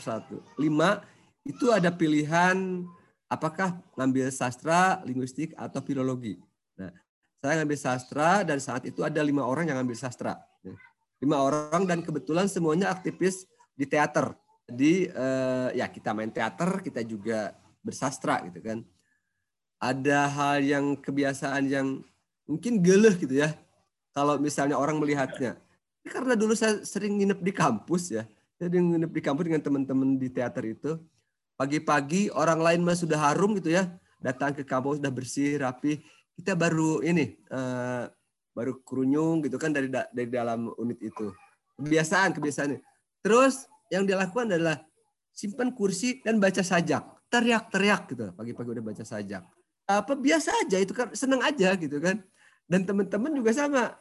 satu 0.02 0.42
lima 0.58 1.06
itu 1.46 1.70
ada 1.70 1.94
pilihan 1.94 2.84
apakah 3.34 3.82
ngambil 3.98 4.30
sastra, 4.30 5.02
linguistik 5.04 5.58
atau 5.58 5.82
filologi. 5.82 6.38
Nah, 6.78 6.94
saya 7.42 7.62
ngambil 7.62 7.80
sastra 7.82 8.46
dan 8.46 8.62
saat 8.62 8.86
itu 8.86 9.02
ada 9.02 9.20
lima 9.25 9.42
orang 9.42 9.66
yang 9.66 9.82
ngambil 9.82 9.98
sastra. 9.98 10.38
Lima 11.18 11.40
orang 11.40 11.88
dan 11.90 12.04
kebetulan 12.04 12.46
semuanya 12.46 12.94
aktivis 12.94 13.48
di 13.74 13.88
teater. 13.90 14.36
Jadi 14.68 15.08
eh, 15.10 15.68
ya 15.75 15.88
kita 15.90 16.16
main 16.16 16.32
teater, 16.32 16.84
kita 16.84 17.02
juga 17.04 17.56
bersastra 17.84 18.44
gitu 18.48 18.60
kan. 18.63 18.80
Ada 19.82 20.32
hal 20.32 20.63
yang 20.63 20.86
kebiasaan 20.96 21.68
yang 21.68 22.00
mungkin 22.48 22.80
geleh 22.80 23.20
gitu 23.20 23.40
ya. 23.40 23.52
Kalau 24.16 24.38
misalnya 24.40 24.78
orang 24.80 25.02
melihatnya. 25.02 25.60
Karena 26.03 26.36
dulu 26.36 26.51
saya 26.51 26.83
sering 26.83 27.15
nginep 27.19 27.39
di 27.39 27.51
kampus 27.55 28.12
ya. 28.12 28.24
Jadi 28.60 28.75
nginep 28.79 29.12
di 29.12 29.22
kampus 29.24 29.43
dengan 29.48 29.63
teman-teman 29.63 30.19
di 30.19 30.27
teater 30.27 30.63
itu. 30.67 31.00
Pagi-pagi 31.55 32.27
orang 32.33 32.60
lain 32.60 32.81
mah 32.83 32.98
sudah 32.98 33.19
harum 33.19 33.55
gitu 33.55 33.72
ya. 33.72 33.88
Datang 34.19 34.51
ke 34.51 34.67
kampus 34.67 35.00
sudah 35.00 35.13
bersih, 35.13 35.60
rapi. 35.63 36.03
Kita 36.36 36.57
baru 36.60 37.00
ini 37.05 37.39
uh, 37.53 38.10
baru 38.51 38.83
kerunyung 38.83 39.43
gitu 39.45 39.55
kan 39.55 39.72
dari 39.72 39.88
dari 39.88 40.27
dalam 40.27 40.72
unit 40.75 41.00
itu. 41.00 41.31
Kebiasaan, 41.79 42.36
kebiasaan. 42.36 42.79
Terus 43.24 43.65
yang 43.88 44.03
dilakukan 44.03 44.51
adalah 44.51 44.83
simpan 45.31 45.72
kursi 45.72 46.19
dan 46.19 46.38
baca 46.38 46.60
sajak. 46.60 47.03
Teriak-teriak 47.31 48.01
gitu. 48.12 48.24
Pagi-pagi 48.36 48.69
udah 48.75 48.83
baca 48.83 49.03
sajak. 49.07 49.43
Apa 49.88 50.13
biasa 50.15 50.51
aja 50.63 50.77
itu 50.79 50.91
kan 50.91 51.12
seneng 51.15 51.39
aja 51.43 51.75
gitu 51.79 51.98
kan. 52.00 52.19
Dan 52.67 52.88
teman-teman 52.88 53.31
juga 53.36 53.51
sama 53.51 53.95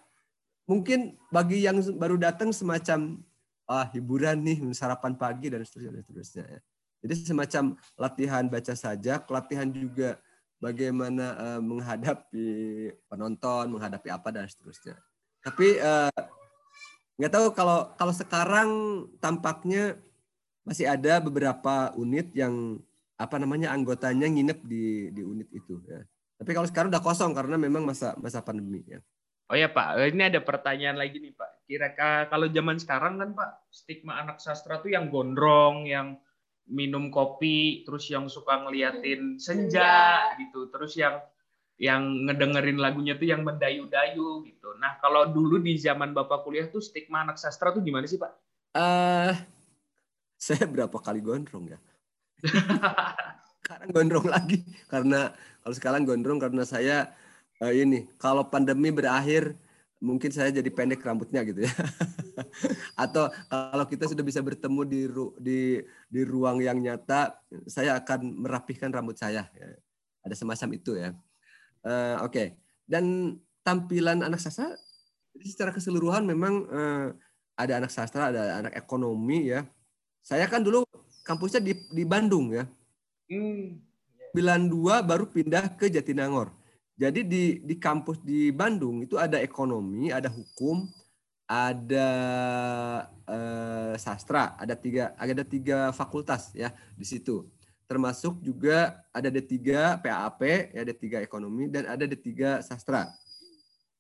mungkin 0.67 1.19
bagi 1.29 1.65
yang 1.67 1.79
baru 1.99 2.17
datang 2.19 2.55
semacam 2.55 3.21
ah 3.67 3.87
hiburan 3.91 4.43
nih 4.43 4.59
sarapan 4.75 5.15
pagi 5.17 5.49
dan 5.49 5.63
seterusnya 5.63 5.93
dan 5.97 6.03
seterusnya 6.03 6.45
ya. 6.47 6.61
Jadi 7.03 7.15
semacam 7.27 7.65
latihan 7.99 8.45
baca 8.47 8.75
saja, 8.79 9.19
latihan 9.27 9.67
juga 9.67 10.23
bagaimana 10.63 11.35
uh, 11.35 11.61
menghadapi 11.61 12.47
penonton, 13.11 13.75
menghadapi 13.75 14.09
apa 14.15 14.29
dan 14.31 14.47
seterusnya. 14.47 14.95
Tapi 15.43 15.83
nggak 17.19 17.31
uh, 17.31 17.35
tahu 17.35 17.47
kalau 17.59 17.91
kalau 17.99 18.15
sekarang 18.15 18.71
tampaknya 19.19 19.99
masih 20.63 20.87
ada 20.87 21.19
beberapa 21.19 21.91
unit 21.99 22.31
yang 22.39 22.79
apa 23.19 23.39
namanya 23.43 23.75
anggotanya 23.75 24.31
nginep 24.31 24.59
di 24.63 25.11
di 25.11 25.23
unit 25.27 25.51
itu 25.51 25.83
ya. 25.91 26.07
Tapi 26.39 26.51
kalau 26.55 26.67
sekarang 26.71 26.91
udah 26.95 27.03
kosong 27.03 27.35
karena 27.35 27.59
memang 27.59 27.83
masa 27.83 28.15
masa 28.23 28.39
pandemi 28.39 28.87
ya. 28.87 29.03
Oh 29.51 29.57
ya 29.59 29.69
Pak, 29.69 29.99
ini 30.15 30.31
ada 30.31 30.41
pertanyaan 30.41 30.97
lagi 30.97 31.19
nih 31.19 31.35
Pak. 31.35 31.67
Kira 31.67 31.89
kalau 32.31 32.47
zaman 32.49 32.79
sekarang 32.79 33.19
kan 33.19 33.31
Pak, 33.35 33.51
stigma 33.73 34.23
anak 34.23 34.39
sastra 34.39 34.79
tuh 34.79 34.95
yang 34.95 35.11
gondrong, 35.11 35.89
yang 35.89 36.21
minum 36.71 37.11
kopi, 37.11 37.83
terus 37.83 38.07
yang 38.09 38.31
suka 38.31 38.63
ngeliatin 38.63 39.37
senja 39.37 40.31
gitu, 40.39 40.71
terus 40.71 40.95
yang 40.95 41.21
yang 41.83 42.31
ngedengerin 42.31 42.79
lagunya 42.79 43.19
tuh 43.19 43.27
yang 43.27 43.43
mendayu-dayu 43.43 44.47
gitu. 44.47 44.69
Nah 44.79 45.03
kalau 45.03 45.27
dulu 45.35 45.59
di 45.59 45.75
zaman 45.75 46.15
Bapak 46.15 46.47
kuliah 46.47 46.71
tuh 46.71 46.79
stigma 46.79 47.27
anak 47.27 47.41
sastra 47.41 47.75
tuh 47.75 47.83
gimana 47.83 48.07
sih 48.07 48.23
Pak? 48.23 48.33
Uh, 48.79 49.35
saya 50.47 50.65
berapa 50.71 50.95
kali 50.95 51.19
gondrong 51.19 51.75
ya. 51.75 51.79
sekarang 53.63 53.89
gondrong 53.95 54.27
lagi 54.27 54.59
karena 54.91 55.31
kalau 55.63 55.75
sekarang 55.75 56.03
gondrong 56.03 56.39
karena 56.43 56.67
saya 56.67 57.15
uh, 57.63 57.73
ini 57.73 58.11
kalau 58.19 58.43
pandemi 58.51 58.91
berakhir 58.91 59.55
mungkin 60.03 60.35
saya 60.35 60.51
jadi 60.51 60.67
pendek 60.67 60.99
rambutnya 61.07 61.47
gitu 61.47 61.63
ya. 61.63 61.73
Atau 63.07 63.31
kalau 63.47 63.87
kita 63.87 64.11
sudah 64.11 64.27
bisa 64.27 64.43
bertemu 64.43 64.83
di 64.83 65.01
ru, 65.07 65.31
di 65.39 65.79
di 66.11 66.21
ruang 66.27 66.59
yang 66.59 66.83
nyata, 66.83 67.39
saya 67.71 68.03
akan 68.03 68.43
merapihkan 68.43 68.91
rambut 68.91 69.15
saya. 69.15 69.47
Ya. 69.55 69.79
Ada 70.27 70.35
semacam 70.35 70.69
itu 70.75 70.99
ya. 70.99 71.15
Uh, 71.87 72.19
Oke. 72.27 72.35
Okay. 72.35 72.47
Dan 72.83 73.39
tampilan 73.63 74.27
anak 74.27 74.43
sastra 74.43 74.75
secara 75.39 75.71
keseluruhan 75.71 76.27
memang 76.27 76.67
uh, 76.67 77.15
ada 77.55 77.79
anak 77.79 77.95
sastra, 77.95 78.35
ada 78.35 78.59
anak 78.59 78.75
ekonomi 78.75 79.55
ya, 79.55 79.63
saya 80.23 80.47
kan 80.51 80.63
dulu 80.63 80.87
kampusnya 81.23 81.63
di, 81.63 81.79
di 81.91 82.03
Bandung 82.07 82.55
ya. 82.55 82.65
Hmm. 83.31 83.79
92 84.33 85.05
baru 85.05 85.25
pindah 85.29 85.77
ke 85.77 85.93
Jatinangor. 85.93 86.62
Jadi 86.97 87.25
di 87.25 87.45
di 87.65 87.75
kampus 87.81 88.21
di 88.21 88.53
Bandung 88.53 89.01
itu 89.03 89.17
ada 89.17 89.41
ekonomi, 89.41 90.13
ada 90.13 90.29
hukum, 90.29 90.85
ada 91.49 92.09
eh, 93.29 93.95
sastra, 93.97 94.57
ada 94.61 94.77
tiga 94.77 95.17
ada 95.17 95.45
tiga 95.45 95.93
fakultas 95.97 96.53
ya 96.53 96.73
di 96.97 97.05
situ. 97.05 97.49
Termasuk 97.89 98.41
juga 98.41 99.05
ada 99.13 99.29
D3 99.29 99.61
PAP, 100.01 100.41
ya 100.73 100.81
D3 100.81 101.29
ekonomi 101.29 101.69
dan 101.69 101.85
ada 101.85 102.09
D3 102.09 102.65
sastra. 102.65 103.13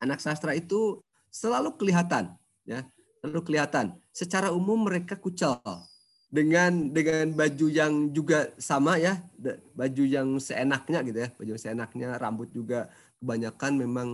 Anak 0.00 0.24
sastra 0.24 0.56
itu 0.56 1.04
selalu 1.28 1.76
kelihatan 1.76 2.32
ya, 2.64 2.88
selalu 3.20 3.40
kelihatan. 3.44 3.92
Secara 4.12 4.48
umum 4.48 4.88
mereka 4.88 5.16
kucel 5.16 5.60
dengan 6.32 6.88
dengan 6.88 7.28
baju 7.36 7.66
yang 7.68 8.08
juga 8.08 8.48
sama 8.56 8.96
ya 8.96 9.20
baju 9.76 10.04
yang 10.08 10.40
seenaknya 10.40 11.04
gitu 11.04 11.18
ya 11.20 11.28
baju 11.36 11.50
yang 11.52 11.60
seenaknya 11.60 12.08
rambut 12.16 12.48
juga 12.56 12.88
kebanyakan 13.20 13.72
memang 13.76 14.08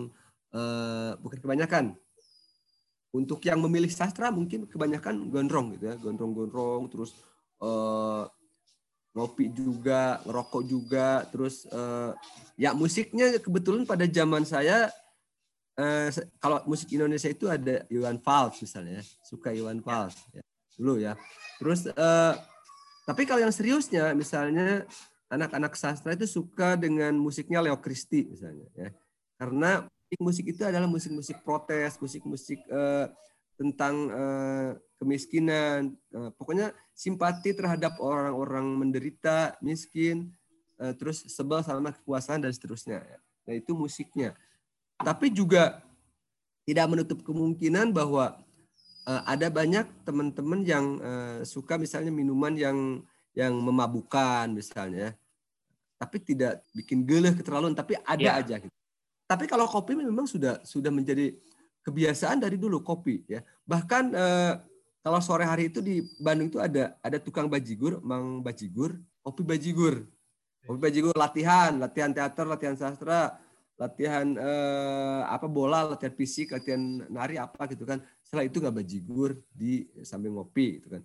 uh, 0.51 1.15
bukan 1.23 1.39
kebanyakan 1.39 1.85
untuk 3.15 3.39
yang 3.47 3.63
memilih 3.63 3.89
sastra 3.89 4.35
mungkin 4.35 4.67
kebanyakan 4.67 5.31
gondrong 5.31 5.79
gitu 5.79 5.95
ya 5.95 5.95
gondrong-gondrong 5.95 6.91
terus 6.91 7.15
uh, 7.63 8.27
ngopi 9.15 9.55
juga 9.55 10.19
ngerokok 10.27 10.63
juga 10.67 11.23
terus 11.31 11.71
uh, 11.71 12.19
ya 12.59 12.75
musiknya 12.75 13.39
kebetulan 13.39 13.87
pada 13.87 14.11
zaman 14.11 14.43
saya 14.43 14.91
uh, 15.79 16.11
kalau 16.43 16.67
musik 16.67 16.91
Indonesia 16.91 17.31
itu 17.31 17.47
ada 17.47 17.87
Iwan 17.87 18.19
Fals 18.19 18.59
misalnya 18.59 19.07
suka 19.23 19.55
Iwan 19.55 19.79
Fals 19.87 20.19
ya 20.35 20.43
dulu 20.79 21.03
ya. 21.03 21.19
Terus 21.59 21.91
uh, 21.91 22.35
tapi 23.05 23.27
kalau 23.27 23.43
yang 23.43 23.55
seriusnya 23.55 24.15
misalnya 24.15 24.87
anak-anak 25.29 25.77
sastra 25.77 26.17
itu 26.17 26.25
suka 26.25 26.79
dengan 26.79 27.13
musiknya 27.19 27.61
Leo 27.61 27.77
Christie 27.79 28.31
misalnya 28.31 28.69
ya. 28.79 28.91
Karena 29.39 29.87
musik 30.17 30.49
itu 30.49 30.65
adalah 30.65 30.89
musik-musik 30.89 31.45
protes, 31.45 32.01
musik-musik 32.01 32.65
uh, 32.73 33.13
tentang 33.61 33.95
uh, 34.09 34.71
kemiskinan, 34.97 35.93
uh, 36.17 36.31
pokoknya 36.39 36.73
simpati 36.97 37.53
terhadap 37.53 38.01
orang-orang 38.01 38.65
menderita, 38.79 39.59
miskin, 39.61 40.33
uh, 40.81 40.97
terus 40.97 41.29
sebel 41.29 41.61
sama 41.61 41.93
kekuasaan 41.93 42.41
dan 42.41 42.55
seterusnya. 42.55 43.05
Ya. 43.05 43.19
Nah 43.47 43.55
itu 43.59 43.77
musiknya. 43.77 44.33
Tapi 44.99 45.31
juga 45.31 45.85
tidak 46.65 46.87
menutup 46.89 47.19
kemungkinan 47.23 47.93
bahwa 47.93 48.41
uh, 49.09 49.23
ada 49.25 49.49
banyak 49.49 49.89
teman-teman 50.05 50.61
yang 50.63 50.87
uh, 51.01 51.41
suka 51.49 51.81
misalnya 51.81 52.13
minuman 52.13 52.53
yang 52.53 53.01
yang 53.33 53.57
memabukan 53.57 54.53
misalnya 54.53 55.17
tapi 55.99 56.21
tidak 56.23 56.63
bikin 56.77 57.03
geleh 57.03 57.33
keterlaluan 57.33 57.75
tapi 57.75 57.97
ada 58.05 58.21
yeah. 58.21 58.39
aja 58.39 58.55
gitu. 58.61 58.77
Tapi 59.29 59.45
kalau 59.51 59.67
kopi 59.69 59.99
memang 59.99 60.25
sudah 60.25 60.63
sudah 60.63 60.89
menjadi 60.89 61.35
kebiasaan 61.83 62.39
dari 62.39 62.57
dulu 62.57 62.81
kopi 62.81 63.27
ya. 63.27 63.43
Bahkan 63.67 64.05
uh, 64.15 64.53
kalau 65.03 65.19
sore 65.25 65.45
hari 65.45 65.73
itu 65.73 65.81
di 65.83 66.05
Bandung 66.21 66.53
itu 66.53 66.61
ada 66.63 66.95
ada 67.03 67.19
tukang 67.19 67.49
bajigur, 67.51 67.99
Mang 68.05 68.45
Bajigur, 68.45 69.01
kopi 69.25 69.43
bajigur. 69.43 70.05
Kopi 70.69 70.79
bajigur 70.79 71.15
latihan, 71.17 71.81
latihan 71.81 72.13
teater, 72.13 72.45
latihan 72.45 72.77
sastra, 72.77 73.41
latihan 73.79 74.27
eh, 74.37 75.23
apa 75.25 75.47
bola, 75.47 75.95
latihan 75.95 76.13
fisik, 76.13 76.53
latihan 76.53 77.07
nari 77.09 77.39
apa 77.41 77.71
gitu 77.71 77.87
kan. 77.89 78.03
Setelah 78.29 78.45
itu 78.45 78.61
nggak 78.61 78.77
bajigur 78.77 79.41
di 79.49 79.89
sambil 80.05 80.37
ngopi 80.37 80.77
gitu 80.77 81.01
kan. 81.01 81.03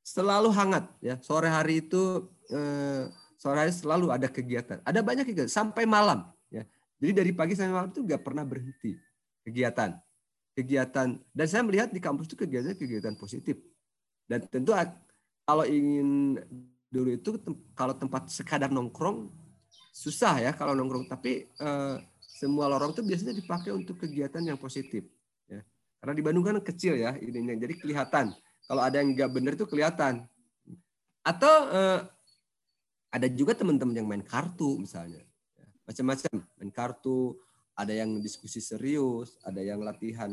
Selalu 0.00 0.48
hangat 0.48 0.88
ya. 1.04 1.20
Sore 1.20 1.52
hari 1.52 1.84
itu 1.84 2.24
eh, 2.48 3.04
sore 3.36 3.68
hari 3.68 3.72
selalu 3.76 4.08
ada 4.08 4.32
kegiatan. 4.32 4.80
Ada 4.80 5.04
banyak 5.04 5.28
kegiatan 5.28 5.52
sampai 5.52 5.84
malam 5.84 6.24
ya. 6.48 6.64
Jadi 7.04 7.12
dari 7.20 7.36
pagi 7.36 7.52
sampai 7.52 7.76
malam 7.76 7.92
itu 7.92 8.00
nggak 8.00 8.24
pernah 8.24 8.48
berhenti 8.48 8.96
kegiatan. 9.44 9.92
Kegiatan 10.56 11.20
dan 11.20 11.46
saya 11.52 11.60
melihat 11.68 11.92
di 11.92 12.00
kampus 12.00 12.32
itu 12.32 12.36
kegiatan-kegiatan 12.40 13.12
positif. 13.20 13.60
Dan 14.24 14.40
tentu 14.48 14.72
kalau 15.44 15.68
ingin 15.68 16.40
dulu 16.88 17.12
itu 17.12 17.30
kalau 17.76 17.92
tempat 17.92 18.32
sekadar 18.32 18.72
nongkrong 18.72 19.28
susah 19.92 20.40
ya 20.40 20.56
kalau 20.56 20.72
nongkrong 20.72 21.12
tapi 21.12 21.44
eh, 21.44 21.96
semua 22.24 22.72
lorong 22.72 22.96
itu 22.96 23.04
biasanya 23.04 23.36
dipakai 23.36 23.68
untuk 23.76 24.00
kegiatan 24.00 24.40
yang 24.40 24.56
positif 24.56 25.04
karena 26.04 26.20
di 26.20 26.20
Bandung 26.20 26.44
kan 26.44 26.60
kecil 26.60 27.00
ya 27.00 27.16
ininya 27.16 27.56
jadi 27.56 27.80
kelihatan. 27.80 28.36
Kalau 28.68 28.84
ada 28.84 29.00
yang 29.00 29.16
nggak 29.16 29.30
benar 29.32 29.56
itu 29.56 29.64
kelihatan. 29.64 30.28
Atau 31.24 31.72
eh, 31.72 32.04
ada 33.08 33.26
juga 33.32 33.56
teman-teman 33.56 33.96
yang 33.96 34.04
main 34.04 34.20
kartu 34.20 34.76
misalnya. 34.76 35.24
Ya, 35.56 35.64
macam-macam 35.88 36.44
main 36.60 36.68
kartu 36.68 37.40
ada 37.72 37.96
yang 37.96 38.20
diskusi 38.20 38.60
serius 38.60 39.40
ada 39.48 39.64
yang 39.64 39.80
latihan 39.80 40.28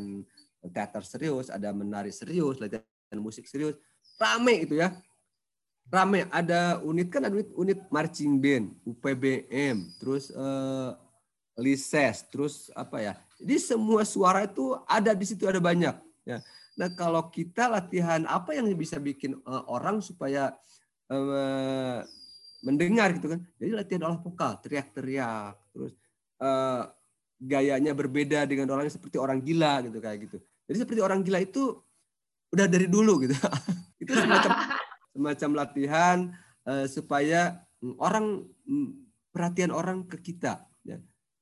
teater 0.60 1.08
serius 1.08 1.48
ada 1.48 1.72
menari 1.72 2.12
serius 2.12 2.60
latihan 2.60 2.84
musik 3.16 3.48
serius. 3.48 3.80
Rame 4.20 4.68
itu 4.68 4.76
ya. 4.76 4.92
Rame 5.88 6.28
ada 6.28 6.84
unit 6.84 7.08
kan 7.08 7.24
ada 7.24 7.32
unit, 7.32 7.48
unit 7.56 7.80
marching 7.88 8.36
band 8.36 8.76
UPBM 8.84 9.88
terus 9.96 10.28
uh, 10.36 11.00
lises 11.56 12.28
terus 12.28 12.68
apa 12.76 13.00
ya 13.00 13.16
jadi 13.42 13.58
semua 13.58 14.06
suara 14.06 14.46
itu 14.46 14.78
ada 14.86 15.10
di 15.12 15.26
situ 15.26 15.50
ada 15.50 15.58
banyak 15.58 15.98
ya. 16.22 16.38
Nah 16.78 16.88
kalau 16.94 17.28
kita 17.28 17.66
latihan 17.68 18.24
apa 18.30 18.54
yang 18.54 18.70
bisa 18.78 18.96
bikin 19.02 19.36
uh, 19.44 19.66
orang 19.68 19.98
supaya 19.98 20.54
uh, 21.10 22.00
mendengar 22.62 23.12
gitu 23.18 23.34
kan? 23.34 23.42
Jadi 23.58 23.70
latihan 23.74 24.06
olah 24.06 24.22
vokal 24.22 24.62
teriak-teriak 24.62 25.58
terus 25.74 25.92
uh, 26.38 26.86
gayanya 27.42 27.90
berbeda 27.92 28.46
dengan 28.46 28.70
orang 28.70 28.86
seperti 28.86 29.18
orang 29.18 29.42
gila 29.42 29.82
gitu 29.84 29.98
kayak 29.98 30.18
gitu. 30.30 30.38
Jadi 30.70 30.76
seperti 30.86 31.00
orang 31.02 31.20
gila 31.26 31.42
itu 31.42 31.82
udah 32.54 32.66
dari 32.70 32.86
dulu 32.86 33.26
gitu. 33.26 33.34
Itu 34.02 34.18
semacam 34.18 34.50
semacam 35.14 35.50
latihan 35.54 36.18
uh, 36.66 36.86
supaya 36.90 37.62
orang 37.98 38.46
perhatian 39.34 39.70
orang 39.74 40.06
ke 40.06 40.18
kita. 40.20 40.62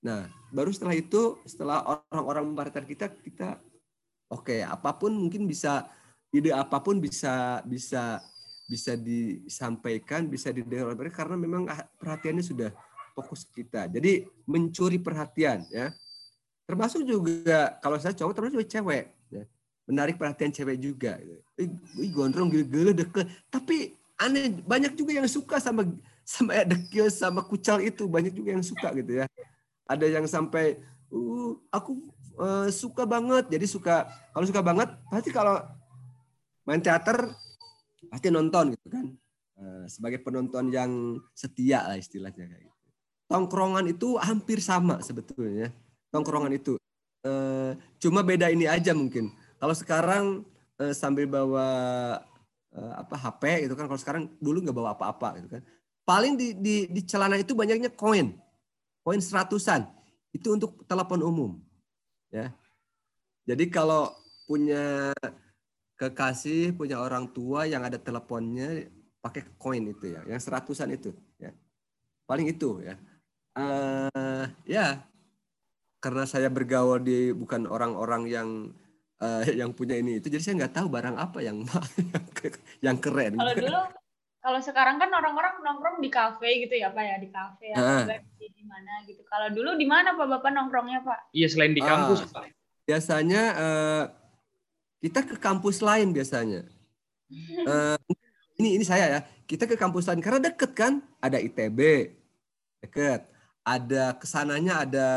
Nah, 0.01 0.29
baru 0.49 0.73
setelah 0.73 0.97
itu, 0.97 1.37
setelah 1.45 1.85
orang-orang 2.09 2.45
memperhatikan 2.53 2.85
kita, 2.89 3.07
kita 3.21 3.49
oke, 4.33 4.49
okay, 4.49 4.61
apa 4.65 4.97
pun 4.97 5.13
mungkin 5.13 5.45
bisa 5.45 5.89
ide 6.33 6.55
apa 6.55 6.81
pun 6.81 6.97
bisa 7.03 7.61
bisa 7.67 8.23
bisa 8.71 8.95
disampaikan, 8.95 10.31
bisa 10.31 10.55
didengar 10.55 10.95
mereka 10.95 11.27
karena 11.27 11.37
memang 11.37 11.67
ah, 11.67 11.85
perhatiannya 11.99 12.45
sudah 12.45 12.71
fokus 13.13 13.45
kita. 13.45 13.91
Jadi 13.91 14.25
mencuri 14.47 14.97
perhatian 14.97 15.67
ya. 15.69 15.91
Termasuk 16.65 17.03
juga 17.03 17.75
kalau 17.83 17.99
saya 17.99 18.15
cowok 18.15 18.33
termasuk 18.33 18.55
juga 18.63 18.71
cewek 18.71 19.05
ya 19.35 19.45
menarik 19.91 20.15
perhatian 20.15 20.55
cewek 20.55 20.79
juga. 20.79 21.19
Ih, 21.59 21.69
gondrong 22.15 22.47
gila-gila 22.47 22.95
deket. 22.95 23.27
Tapi 23.51 23.99
aneh 24.15 24.63
banyak 24.63 24.95
juga 24.95 25.19
yang 25.19 25.27
suka 25.27 25.59
sama 25.59 25.83
sama 26.23 26.63
dekil 26.71 27.11
sama 27.11 27.43
kucal 27.43 27.83
itu 27.83 28.07
banyak 28.07 28.31
juga 28.31 28.55
yang 28.55 28.63
suka 28.63 28.95
gitu 28.95 29.19
ya. 29.19 29.27
Ada 29.91 30.07
yang 30.07 30.27
sampai 30.31 30.79
uh 31.11 31.59
aku 31.75 31.99
uh, 32.39 32.71
suka 32.71 33.03
banget. 33.03 33.51
Jadi 33.51 33.67
suka 33.67 34.07
kalau 34.31 34.47
suka 34.47 34.63
banget 34.63 34.87
pasti 35.11 35.35
kalau 35.35 35.59
main 36.63 36.79
teater 36.79 37.35
pasti 38.07 38.31
nonton 38.31 38.79
gitu 38.79 38.87
kan. 38.87 39.07
Uh, 39.61 39.85
sebagai 39.91 40.23
penonton 40.23 40.73
yang 40.73 41.19
setia 41.35 41.85
lah 41.85 41.99
istilahnya 41.99 42.47
kayak 42.47 42.63
gitu. 42.71 42.79
Tongkrongan 43.27 43.91
itu 43.91 44.15
hampir 44.23 44.63
sama 44.63 45.03
sebetulnya. 45.03 45.75
Tongkrongan 46.15 46.55
itu 46.55 46.79
uh, 47.27 47.75
cuma 47.99 48.23
beda 48.23 48.47
ini 48.49 48.71
aja 48.71 48.95
mungkin. 48.95 49.35
Kalau 49.59 49.75
sekarang 49.75 50.25
uh, 50.79 50.95
sambil 50.95 51.27
bawa 51.27 51.69
uh, 52.73 52.93
apa 52.95 53.19
HP 53.19 53.69
gitu 53.69 53.75
kan 53.75 53.91
kalau 53.91 54.01
sekarang 54.01 54.23
dulu 54.39 54.63
nggak 54.65 54.77
bawa 54.79 54.95
apa-apa 54.95 55.43
gitu 55.43 55.59
kan 55.59 55.63
paling 56.11 56.35
di, 56.35 56.59
di, 56.59 56.77
di 56.91 57.01
celana 57.07 57.39
itu 57.39 57.55
banyaknya 57.55 57.95
koin, 57.95 58.35
koin 59.05 59.21
seratusan. 59.23 59.89
Itu 60.31 60.55
untuk 60.55 60.87
telepon 60.87 61.21
umum. 61.25 61.51
Ya. 62.31 62.55
Jadi 63.49 63.67
kalau 63.67 64.15
punya 64.47 65.11
kekasih, 65.99 66.73
punya 66.73 67.03
orang 67.03 67.29
tua 67.35 67.69
yang 67.69 67.85
ada 67.85 68.01
teleponnya 68.01 68.89
pakai 69.21 69.45
koin 69.61 69.85
itu 69.85 70.17
ya, 70.17 70.25
yang 70.25 70.41
seratusan 70.41 70.89
itu 70.97 71.13
ya. 71.37 71.53
Paling 72.25 72.49
itu 72.49 72.81
ya. 72.81 72.97
Uh, 73.53 74.47
ya, 74.65 75.03
karena 76.01 76.25
saya 76.25 76.49
bergaul 76.49 77.03
di 77.03 77.35
bukan 77.35 77.69
orang-orang 77.69 78.23
yang 78.31 78.49
uh, 79.21 79.45
yang 79.61 79.75
punya 79.77 79.99
ini 79.99 80.23
itu, 80.23 80.33
jadi 80.33 80.41
saya 80.41 80.55
nggak 80.65 80.75
tahu 80.81 80.89
barang 80.89 81.17
apa 81.19 81.39
yang 81.45 81.67
yang 82.87 82.97
keren. 82.97 83.37
Kalau 83.37 83.55
dulu 83.59 83.81
kalau 84.41 84.61
sekarang 84.65 84.97
kan 84.97 85.13
orang-orang 85.13 85.61
nongkrong 85.61 86.01
di 86.01 86.09
kafe 86.09 86.65
gitu 86.65 86.81
ya 86.81 86.89
pak 86.89 87.05
ya 87.05 87.17
di 87.21 87.29
kafe 87.29 87.77
atau 87.77 88.09
uh. 88.09 88.21
di 88.41 88.65
mana 88.65 89.05
gitu. 89.05 89.21
Kalau 89.29 89.53
dulu 89.53 89.77
di 89.77 89.85
mana 89.85 90.17
pak 90.17 90.27
bapak 90.27 90.51
nongkrongnya 90.57 91.05
pak? 91.05 91.29
Iya 91.37 91.47
selain 91.53 91.77
di 91.77 91.85
kampus 91.85 92.25
uh, 92.25 92.29
pak. 92.33 92.45
biasanya 92.89 93.43
uh, 93.55 94.05
kita 95.05 95.21
ke 95.29 95.37
kampus 95.37 95.85
lain 95.85 96.17
biasanya. 96.17 96.65
Uh, 97.63 98.01
ini 98.59 98.81
ini 98.81 98.85
saya 98.85 99.07
ya 99.07 99.21
kita 99.47 99.69
ke 99.69 99.77
kampus 99.79 100.09
lain 100.09 100.25
karena 100.25 100.51
deket 100.51 100.73
kan 100.73 101.05
ada 101.21 101.37
itb 101.37 102.11
deket. 102.81 103.29
Ada 103.61 104.17
ke 104.17 104.25
sananya 104.25 104.89
ada 104.89 105.09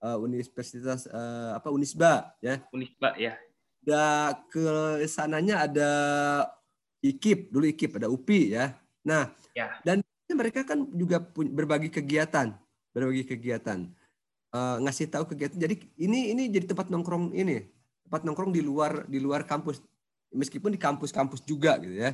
uh, 0.00 0.16
universitas 0.16 1.04
uh, 1.12 1.60
apa 1.60 1.68
unisba 1.68 2.32
ya. 2.40 2.56
Unisba 2.72 3.12
ya. 3.20 3.36
Ada 3.84 4.32
ke 4.48 4.64
sananya 5.04 5.68
ada 5.68 5.90
IKIP, 6.98 7.54
dulu 7.54 7.64
IKIP 7.70 7.92
ada 8.02 8.08
UPI 8.10 8.42
ya. 8.58 8.74
Nah, 9.06 9.30
ya. 9.54 9.78
dan 9.86 10.02
mereka 10.34 10.66
kan 10.66 10.84
juga 10.92 11.22
berbagi 11.32 11.88
kegiatan, 11.88 12.52
berbagi 12.92 13.24
kegiatan. 13.24 13.88
Uh, 14.48 14.80
ngasih 14.84 15.08
tahu 15.08 15.28
kegiatan. 15.28 15.56
Jadi 15.56 15.88
ini 16.00 16.32
ini 16.32 16.48
jadi 16.48 16.68
tempat 16.72 16.88
nongkrong 16.92 17.36
ini, 17.36 17.68
tempat 18.08 18.24
nongkrong 18.24 18.52
di 18.52 18.60
luar 18.64 19.04
di 19.06 19.20
luar 19.20 19.44
kampus. 19.44 19.80
Meskipun 20.28 20.76
di 20.76 20.80
kampus-kampus 20.80 21.40
juga 21.40 21.80
gitu 21.80 22.04
ya. 22.04 22.12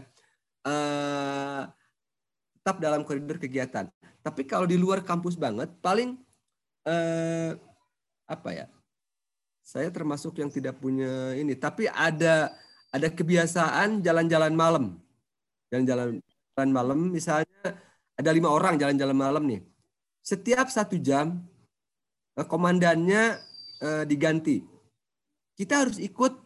Uh, 0.63 1.67
tetap 2.63 2.79
dalam 2.79 3.03
koridor 3.03 3.37
kegiatan. 3.37 3.91
Tapi 4.25 4.47
kalau 4.47 4.65
di 4.65 4.79
luar 4.79 5.03
kampus 5.03 5.35
banget, 5.37 5.69
paling 5.83 6.17
uh, 6.87 7.53
apa 8.25 8.51
ya? 8.55 8.67
Saya 9.65 9.89
termasuk 9.89 10.37
yang 10.39 10.53
tidak 10.53 10.77
punya 10.77 11.33
ini, 11.35 11.57
tapi 11.57 11.89
ada 11.89 12.53
ada 12.95 13.11
kebiasaan 13.11 13.99
jalan-jalan 14.07 14.55
malam. 14.55 14.85
Jalan-jalan 15.75 16.23
malam, 16.71 17.11
misalnya 17.11 17.83
ada 18.15 18.31
lima 18.31 18.55
orang 18.55 18.79
jalan-jalan 18.79 19.19
malam 19.19 19.43
nih. 19.51 19.61
Setiap 20.23 20.71
satu 20.71 20.95
jam, 21.03 21.43
eh, 22.39 22.47
komandannya 22.47 23.43
eh, 23.83 24.05
diganti. 24.07 24.63
Kita 25.59 25.83
harus 25.83 25.99
ikut 25.99 26.39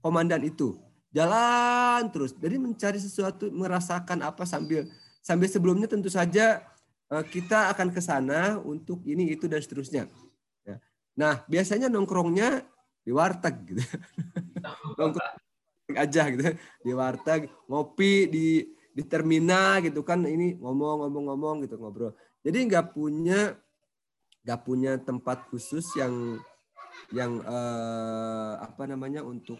komandan 0.00 0.40
itu. 0.48 0.80
Jalan 1.12 2.08
terus. 2.08 2.32
Jadi 2.32 2.56
mencari 2.56 2.96
sesuatu, 2.96 3.52
merasakan 3.52 4.24
apa 4.24 4.48
sambil 4.48 4.88
sambil 5.20 5.48
sebelumnya 5.52 5.84
tentu 5.84 6.08
saja 6.08 6.64
eh, 7.12 7.24
kita 7.28 7.68
akan 7.76 7.92
ke 7.92 8.00
sana 8.00 8.56
untuk 8.64 9.04
ini, 9.04 9.36
itu, 9.36 9.44
dan 9.44 9.60
seterusnya. 9.60 10.08
Ya. 10.64 10.80
Nah, 11.12 11.44
biasanya 11.44 11.92
nongkrongnya 11.92 12.64
di 13.04 13.12
warteg 13.12 13.60
gitu. 13.68 13.84
nongkrong 14.98 15.51
aja 15.96 16.28
gitu. 16.30 16.42
Di 16.82 16.92
warteg 16.92 17.48
ngopi 17.68 18.28
di 18.28 18.46
di 18.92 19.02
terminal 19.08 19.80
gitu 19.84 20.04
kan. 20.04 20.24
Ini 20.24 20.60
ngomong-ngomong-ngomong 20.60 21.64
gitu 21.66 21.80
ngobrol. 21.80 22.12
Jadi 22.42 22.58
nggak 22.68 22.92
punya 22.92 23.56
nggak 24.42 24.60
punya 24.66 24.98
tempat 24.98 25.46
khusus 25.48 25.86
yang 25.94 26.38
yang 27.14 27.40
eh, 27.42 28.52
apa 28.58 28.84
namanya 28.90 29.22
untuk 29.22 29.58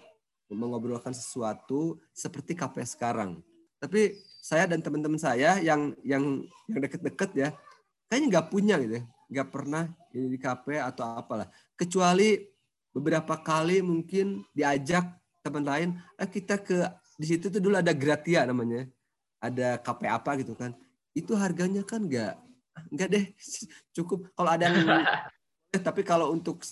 mengobrolkan 0.53 1.17
sesuatu 1.17 2.01
seperti 2.13 2.53
kafe 2.53 2.85
sekarang. 2.85 3.41
Tapi 3.81 4.15
saya 4.43 4.69
dan 4.69 4.83
teman-teman 4.85 5.19
saya 5.19 5.59
yang 5.59 5.97
yang 6.05 6.45
yang 6.69 6.83
deket-deket 6.83 7.31
ya 7.35 7.49
kayaknya 8.07 8.39
nggak 8.39 8.49
punya 8.53 8.77
gitu 8.83 8.95
ya. 9.01 9.05
Nggak 9.33 9.49
pernah 9.49 9.85
di 10.13 10.37
kafe 10.37 10.77
atau 10.77 11.17
apalah. 11.17 11.49
Kecuali 11.73 12.37
beberapa 12.93 13.41
kali 13.41 13.81
mungkin 13.81 14.45
diajak 14.53 15.09
teman 15.43 15.67
lain 15.67 15.89
eh, 16.17 16.29
kita 16.31 16.63
ke 16.63 16.87
di 17.19 17.27
situ 17.27 17.51
tuh 17.51 17.61
dulu 17.61 17.77
ada 17.77 17.91
gratia 17.93 18.47
namanya 18.47 18.87
ada 19.43 19.77
KP 19.83 20.07
apa 20.07 20.39
gitu 20.39 20.55
kan 20.55 20.73
itu 21.13 21.35
harganya 21.35 21.83
kan 21.83 22.07
enggak 22.07 22.39
enggak 22.89 23.09
deh 23.11 23.25
cukup 23.97 24.31
kalau 24.39 24.51
ada 24.55 24.71
yang 24.71 25.05
tapi 25.87 26.07
kalau 26.07 26.33
untuk 26.33 26.63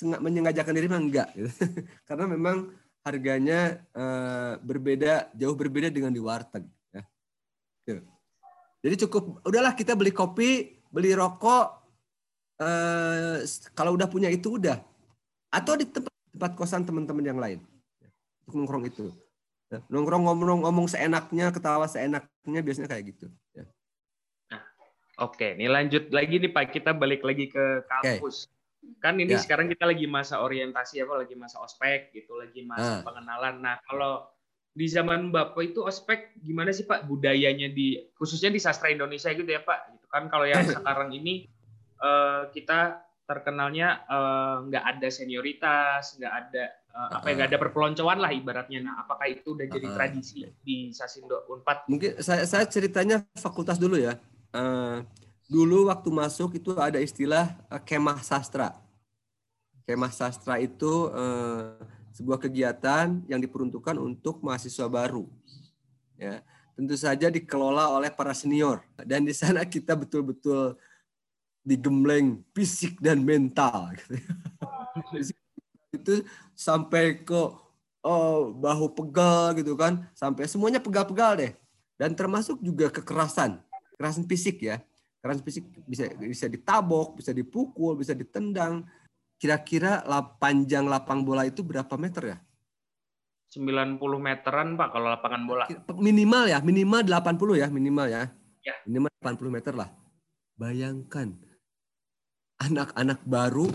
menyengajakan 0.00 0.72
diri 0.72 0.88
mah 0.88 1.02
enggak 1.02 1.28
gitu. 1.34 1.50
karena 2.08 2.24
memang 2.30 2.70
harganya 3.02 3.80
uh, 3.96 4.60
berbeda 4.60 5.32
jauh 5.34 5.56
berbeda 5.56 5.88
dengan 5.88 6.12
di 6.12 6.20
warteg 6.20 6.64
ya. 6.94 7.02
Gitu. 7.84 8.02
jadi 8.84 8.94
cukup 9.06 9.42
udahlah 9.44 9.74
kita 9.74 9.98
beli 9.98 10.14
kopi 10.14 10.80
beli 10.92 11.16
rokok 11.16 11.66
uh, 12.60 13.40
kalau 13.74 13.96
udah 13.96 14.06
punya 14.06 14.28
itu 14.30 14.60
udah 14.60 14.78
atau 15.50 15.74
di 15.74 15.88
tempat 15.88 16.12
tempat 16.30 16.52
kosan 16.54 16.86
teman-teman 16.86 17.24
yang 17.26 17.40
lain 17.40 17.60
nongkrong 18.52 18.84
itu. 18.86 19.12
Ya, 19.70 19.78
nongkrong 19.86 20.26
ngomong-ngomong 20.26 20.90
seenaknya, 20.90 21.54
ketawa 21.54 21.86
seenaknya 21.86 22.60
biasanya 22.60 22.90
kayak 22.90 23.14
gitu. 23.14 23.26
Ya. 23.54 23.64
Nah, 24.50 24.62
Oke, 25.22 25.54
ini 25.54 25.70
lanjut 25.70 26.10
lagi 26.10 26.42
nih 26.42 26.50
Pak, 26.50 26.74
kita 26.74 26.90
balik 26.90 27.22
lagi 27.22 27.46
ke 27.46 27.86
kampus. 27.86 28.50
Okay. 28.50 28.98
Kan 28.98 29.20
ini 29.20 29.36
ya. 29.36 29.40
sekarang 29.40 29.68
kita 29.70 29.86
lagi 29.86 30.10
masa 30.10 30.42
orientasi 30.42 31.04
apa, 31.04 31.22
lagi 31.22 31.38
masa 31.38 31.62
ospek 31.62 32.10
gitu, 32.16 32.34
lagi 32.34 32.66
masa 32.66 32.98
ah. 32.98 33.04
pengenalan. 33.06 33.62
Nah, 33.62 33.76
kalau 33.86 34.26
di 34.70 34.86
zaman 34.86 35.34
Bapak 35.34 35.74
itu 35.74 35.82
ospek 35.82 36.34
gimana 36.40 36.70
sih 36.70 36.86
Pak 36.86 37.10
budayanya 37.10 37.74
di 37.74 37.98
khususnya 38.14 38.54
di 38.54 38.62
sastra 38.62 38.90
Indonesia 38.90 39.30
gitu 39.34 39.46
ya 39.46 39.62
Pak? 39.62 39.98
Gitu 39.98 40.06
kan 40.06 40.30
kalau 40.30 40.46
yang 40.46 40.62
sekarang 40.74 41.10
ini 41.10 41.50
uh, 41.98 42.48
kita 42.54 43.02
terkenalnya 43.30 44.02
eh, 44.10 44.56
nggak 44.66 44.84
uh, 44.84 44.90
ada 44.90 45.08
senioritas, 45.14 46.18
nggak 46.18 46.34
ada 46.34 46.64
uh, 46.90 47.22
apa 47.22 47.26
yang 47.30 47.36
nggak 47.38 47.50
ada 47.54 47.60
perpeloncoan 47.62 48.18
lah 48.18 48.34
ibaratnya. 48.34 48.82
Nah, 48.82 49.06
apakah 49.06 49.30
itu 49.30 49.54
udah 49.54 49.70
jadi 49.70 49.86
uh, 49.86 49.94
tradisi 49.94 50.42
di 50.66 50.90
Sasindo 50.90 51.46
Unpad? 51.46 51.86
Mungkin 51.86 52.18
saya 52.18 52.42
saya 52.42 52.66
ceritanya 52.66 53.22
fakultas 53.38 53.78
dulu 53.78 53.94
ya. 53.94 54.18
Uh, 54.50 55.06
dulu 55.46 55.86
waktu 55.86 56.10
masuk 56.10 56.58
itu 56.58 56.74
ada 56.74 56.98
istilah 56.98 57.54
uh, 57.70 57.78
kemah 57.78 58.18
sastra. 58.26 58.74
Kemah 59.86 60.10
sastra 60.10 60.58
itu 60.58 61.06
uh, 61.14 61.78
sebuah 62.10 62.42
kegiatan 62.42 63.22
yang 63.30 63.38
diperuntukkan 63.38 63.94
untuk 63.94 64.42
mahasiswa 64.42 64.90
baru. 64.90 65.30
Ya, 66.18 66.42
tentu 66.74 66.98
saja 66.98 67.30
dikelola 67.30 67.94
oleh 67.94 68.10
para 68.10 68.34
senior 68.36 68.84
dan 69.06 69.24
di 69.24 69.32
sana 69.32 69.64
kita 69.64 69.96
betul-betul 69.96 70.76
digembleng 71.70 72.42
fisik 72.50 72.98
dan 72.98 73.22
mental 73.22 73.94
gitu. 73.94 74.18
itu 75.94 76.14
sampai 76.58 77.22
ke 77.22 77.40
oh, 78.02 78.50
bahu 78.50 78.90
pegal 78.90 79.54
gitu 79.54 79.78
kan 79.78 80.02
sampai 80.10 80.50
semuanya 80.50 80.82
pegal-pegal 80.82 81.38
deh 81.38 81.52
dan 81.94 82.18
termasuk 82.18 82.58
juga 82.58 82.90
kekerasan 82.90 83.62
kekerasan 83.94 84.26
fisik 84.26 84.58
ya 84.66 84.82
kekerasan 85.22 85.44
fisik 85.46 85.64
bisa 85.86 86.04
bisa 86.18 86.46
ditabok 86.50 87.14
bisa 87.14 87.30
dipukul 87.30 87.94
bisa 87.94 88.16
ditendang 88.16 88.82
kira-kira 89.38 90.02
panjang 90.42 90.90
lapang 90.90 91.22
bola 91.22 91.46
itu 91.46 91.62
berapa 91.62 91.94
meter 91.94 92.36
ya 92.36 92.38
90 93.50 93.98
meteran 93.98 94.78
Pak 94.78 94.88
kalau 94.94 95.10
lapangan 95.10 95.42
bola. 95.42 95.66
Minimal 95.98 96.54
ya, 96.54 96.62
minimal 96.62 97.02
80 97.02 97.58
ya, 97.58 97.66
minimal 97.66 98.06
ya. 98.06 98.30
Ya. 98.62 98.78
Minimal 98.86 99.10
80 99.18 99.50
meter 99.50 99.74
lah. 99.74 99.90
Bayangkan 100.54 101.34
anak-anak 102.60 103.24
baru 103.24 103.72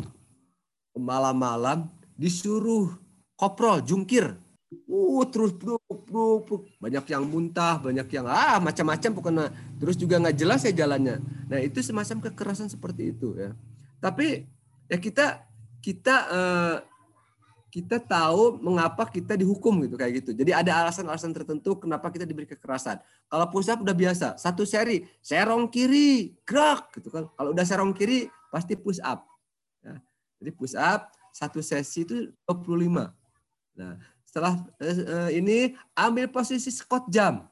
malam-malam 0.95 1.89
disuruh 2.15 2.95
koprol 3.35 3.81
jungkir. 3.83 4.37
Uh, 4.85 5.23
terus 5.29 5.55
bruk, 5.55 5.81
banyak 6.81 7.05
yang 7.07 7.23
muntah 7.23 7.79
banyak 7.79 8.07
yang 8.11 8.27
ah 8.27 8.59
macam-macam 8.59 9.11
pokoknya 9.15 9.45
terus 9.79 9.95
juga 9.95 10.19
nggak 10.19 10.35
jelas 10.35 10.67
ya 10.67 10.73
jalannya 10.83 11.21
nah 11.47 11.61
itu 11.63 11.79
semacam 11.79 12.27
kekerasan 12.27 12.67
seperti 12.67 13.15
itu 13.15 13.39
ya 13.39 13.55
tapi 14.03 14.43
ya 14.91 14.97
kita 14.99 15.47
kita 15.79 16.15
uh, 16.27 16.77
kita 17.75 17.99
tahu 17.99 18.55
mengapa 18.63 19.03
kita 19.03 19.35
dihukum 19.35 19.83
gitu 19.83 19.99
kayak 19.99 20.23
gitu. 20.23 20.31
Jadi 20.31 20.55
ada 20.55 20.87
alasan-alasan 20.87 21.35
tertentu 21.35 21.75
kenapa 21.75 22.07
kita 22.07 22.23
diberi 22.23 22.47
kekerasan. 22.47 23.03
Kalau 23.27 23.45
push 23.51 23.67
up 23.67 23.83
udah 23.83 23.91
biasa, 23.91 24.39
satu 24.39 24.63
seri, 24.63 25.03
serong 25.19 25.67
kiri, 25.67 26.39
gerak 26.47 26.95
gitu 26.95 27.11
kan. 27.11 27.27
Kalau 27.35 27.51
udah 27.51 27.65
serong 27.67 27.91
kiri 27.91 28.31
pasti 28.55 28.79
push 28.79 29.03
up. 29.03 29.27
Ya. 29.83 29.99
Jadi 30.39 30.51
push 30.55 30.79
up 30.79 31.11
satu 31.35 31.59
sesi 31.59 32.07
itu 32.07 32.31
25. 32.47 33.11
Nah, 33.75 33.99
setelah 34.23 34.63
uh, 34.79 35.27
ini 35.35 35.75
ambil 35.91 36.31
posisi 36.31 36.71
squat 36.71 37.11
jam. 37.11 37.43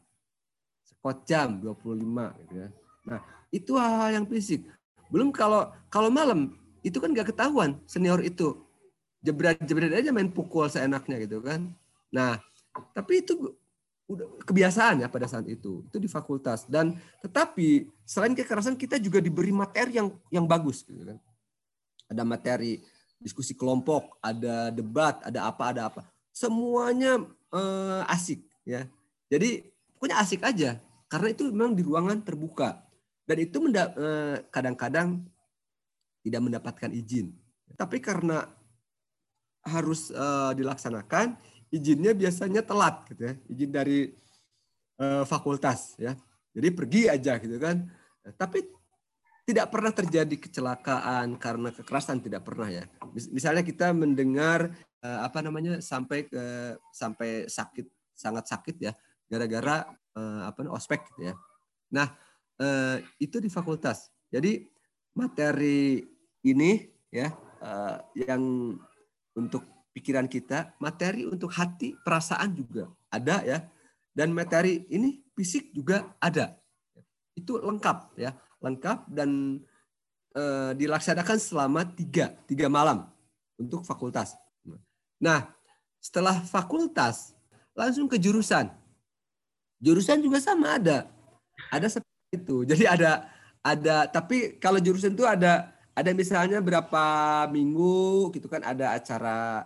Squat 0.88 1.28
jam 1.28 1.60
25 1.60 2.40
gitu 2.40 2.54
ya. 2.56 2.70
Nah, 3.04 3.20
itu 3.52 3.76
hal-hal 3.76 4.24
yang 4.24 4.26
fisik. 4.32 4.64
Belum 5.12 5.36
kalau 5.36 5.68
kalau 5.92 6.08
malam 6.08 6.56
itu 6.80 6.96
kan 7.04 7.12
nggak 7.12 7.36
ketahuan 7.36 7.76
senior 7.84 8.24
itu 8.24 8.64
jebret-jebret 9.20 9.92
aja 9.92 10.16
main 10.16 10.32
pukul 10.32 10.72
seenaknya 10.72 11.20
gitu 11.28 11.44
kan. 11.44 11.68
Nah, 12.08 12.40
tapi 12.96 13.20
itu 13.20 13.52
kebiasaan 14.44 15.04
ya 15.04 15.08
pada 15.10 15.28
saat 15.30 15.46
itu. 15.48 15.84
Itu 15.88 15.98
di 15.98 16.10
fakultas 16.10 16.66
dan 16.70 16.98
tetapi 17.22 17.90
selain 18.04 18.34
kekerasan 18.34 18.78
kita 18.78 18.98
juga 19.02 19.20
diberi 19.20 19.52
materi 19.54 19.98
yang 20.00 20.14
yang 20.30 20.46
bagus 20.48 20.84
gitu 20.86 21.04
kan. 21.04 21.18
Ada 22.10 22.24
materi 22.28 22.84
diskusi 23.18 23.56
kelompok, 23.56 24.20
ada 24.20 24.70
debat, 24.70 25.20
ada 25.24 25.50
apa 25.50 25.64
ada 25.72 25.82
apa. 25.90 26.02
Semuanya 26.34 27.22
eh, 27.54 28.14
asik 28.14 28.44
ya. 28.68 28.86
Jadi 29.28 29.66
pokoknya 29.98 30.18
asik 30.22 30.42
aja 30.44 30.78
karena 31.08 31.28
itu 31.32 31.50
memang 31.50 31.74
di 31.74 31.84
ruangan 31.86 32.20
terbuka 32.22 32.84
dan 33.26 33.38
itu 33.40 33.58
eh, 33.72 34.38
kadang-kadang 34.54 35.24
tidak 36.24 36.42
mendapatkan 36.42 36.92
izin. 36.92 37.36
Tapi 37.74 37.98
karena 38.00 38.46
harus 39.64 40.12
uh, 40.12 40.52
dilaksanakan 40.52 41.40
izinnya 41.74 42.14
biasanya 42.14 42.62
telat 42.62 43.02
gitu 43.10 43.22
ya. 43.26 43.34
Izin 43.50 43.72
dari 43.74 44.14
uh, 45.02 45.26
fakultas 45.26 45.98
ya. 45.98 46.14
Jadi 46.54 46.70
pergi 46.70 47.10
aja 47.10 47.42
gitu 47.42 47.58
kan. 47.58 47.90
Tapi 48.38 48.62
tidak 49.44 49.74
pernah 49.74 49.92
terjadi 49.92 50.36
kecelakaan 50.38 51.36
karena 51.42 51.74
kekerasan 51.74 52.22
tidak 52.22 52.46
pernah 52.46 52.70
ya. 52.70 52.86
Misalnya 53.34 53.66
kita 53.66 53.90
mendengar 53.92 54.70
uh, 55.02 55.26
apa 55.26 55.42
namanya 55.42 55.82
sampai 55.82 56.30
ke 56.30 56.78
sampai 56.94 57.50
sakit 57.50 57.90
sangat 58.14 58.46
sakit 58.46 58.76
ya. 58.78 58.94
Gara-gara 59.26 59.90
uh, 60.14 60.46
apa 60.46 60.70
ospek 60.70 61.10
gitu 61.10 61.34
ya. 61.34 61.36
Nah 61.90 62.14
uh, 62.62 63.02
itu 63.18 63.42
di 63.42 63.50
fakultas. 63.50 64.14
Jadi 64.30 64.62
materi 65.18 66.06
ini 66.46 66.86
ya 67.10 67.34
uh, 67.66 67.98
yang 68.14 68.78
untuk 69.34 69.73
pikiran 69.94 70.26
kita, 70.26 70.74
materi 70.82 71.24
untuk 71.30 71.54
hati, 71.54 71.94
perasaan 72.02 72.52
juga 72.58 72.90
ada 73.14 73.46
ya. 73.46 73.62
Dan 74.14 74.34
materi 74.34 74.86
ini 74.90 75.22
fisik 75.34 75.74
juga 75.74 76.18
ada. 76.22 76.58
Itu 77.34 77.58
lengkap 77.62 78.18
ya, 78.18 78.34
lengkap 78.62 79.10
dan 79.10 79.62
e, 80.34 80.44
dilaksanakan 80.78 81.38
selama 81.38 81.82
tiga, 81.98 82.34
tiga 82.46 82.70
malam 82.70 83.10
untuk 83.58 83.82
fakultas. 83.86 84.38
Nah, 85.18 85.50
setelah 85.98 86.42
fakultas 86.46 87.34
langsung 87.74 88.06
ke 88.06 88.22
jurusan. 88.22 88.70
Jurusan 89.82 90.22
juga 90.22 90.38
sama 90.40 90.78
ada, 90.78 91.10
ada 91.74 91.88
seperti 91.90 92.38
itu. 92.38 92.56
Jadi 92.70 92.86
ada 92.86 93.30
ada 93.64 94.06
tapi 94.12 94.60
kalau 94.60 94.78
jurusan 94.78 95.16
itu 95.16 95.24
ada 95.24 95.72
ada 95.94 96.10
misalnya 96.12 96.60
berapa 96.60 97.06
minggu 97.48 98.34
gitu 98.36 98.52
kan 98.52 98.66
ada 98.66 98.98
acara 98.98 99.64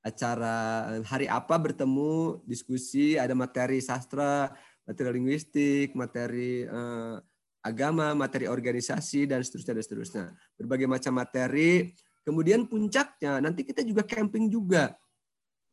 acara 0.00 0.88
hari 1.04 1.28
apa 1.28 1.60
bertemu 1.60 2.40
diskusi 2.48 3.20
ada 3.20 3.36
materi 3.36 3.84
sastra 3.84 4.48
materi 4.88 5.20
linguistik 5.20 5.92
materi 5.92 6.64
eh, 6.64 7.16
agama 7.60 8.16
materi 8.16 8.48
organisasi 8.48 9.28
dan 9.28 9.44
seterusnya 9.44 9.72
dan 9.76 9.84
seterusnya. 9.84 10.24
Berbagai 10.56 10.88
macam 10.88 11.12
materi. 11.20 11.92
Kemudian 12.24 12.68
puncaknya 12.68 13.40
nanti 13.40 13.64
kita 13.64 13.84
juga 13.84 14.04
camping 14.04 14.48
juga. 14.48 14.96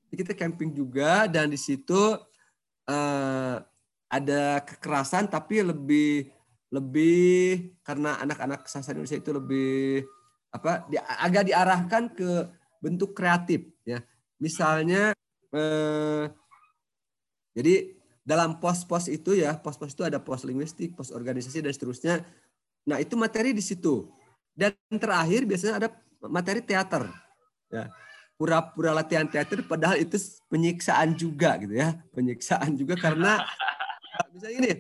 Kita 0.07 0.31
camping 0.31 0.71
juga 0.71 1.27
dan 1.27 1.51
di 1.51 1.59
situ 1.59 2.15
eh, 2.87 3.55
ada 4.07 4.43
kekerasan 4.63 5.27
tapi 5.27 5.63
lebih 5.63 6.31
lebih 6.67 7.75
karena 7.83 8.19
anak-anak 8.23 8.67
sastra 8.67 8.95
Indonesia 8.95 9.19
itu 9.19 9.31
lebih 9.31 10.03
apa 10.51 10.83
di, 10.87 10.99
agak 10.99 11.43
diarahkan 11.47 12.03
ke 12.11 12.31
bentuk 12.79 13.15
kreatif 13.15 13.67
ya 13.87 14.03
misalnya 14.37 15.13
eh, 15.53 16.25
jadi 17.57 17.97
dalam 18.27 18.59
pos-pos 18.59 19.07
itu 19.07 19.39
ya 19.39 19.55
pos-pos 19.57 19.95
itu 19.95 20.03
ada 20.03 20.19
pos 20.19 20.43
linguistik 20.43 20.93
pos 20.93 21.09
organisasi 21.15 21.63
dan 21.63 21.73
seterusnya. 21.73 22.15
Nah 22.85 22.99
itu 22.99 23.15
materi 23.15 23.55
di 23.55 23.63
situ. 23.63 24.11
Dan 24.57 24.73
terakhir 24.89 25.45
biasanya 25.45 25.75
ada 25.79 25.87
materi 26.27 26.59
teater 26.61 27.07
ya. 27.71 27.89
Pura-pura 28.37 28.93
latihan 28.93 29.25
teater 29.25 29.65
padahal 29.65 29.97
itu 29.97 30.19
penyiksaan 30.51 31.17
juga 31.17 31.57
gitu 31.57 31.73
ya. 31.73 31.97
Penyiksaan 32.13 32.77
juga 32.77 32.99
karena 32.99 33.41
misalnya 34.35 34.57
ini 34.61 34.71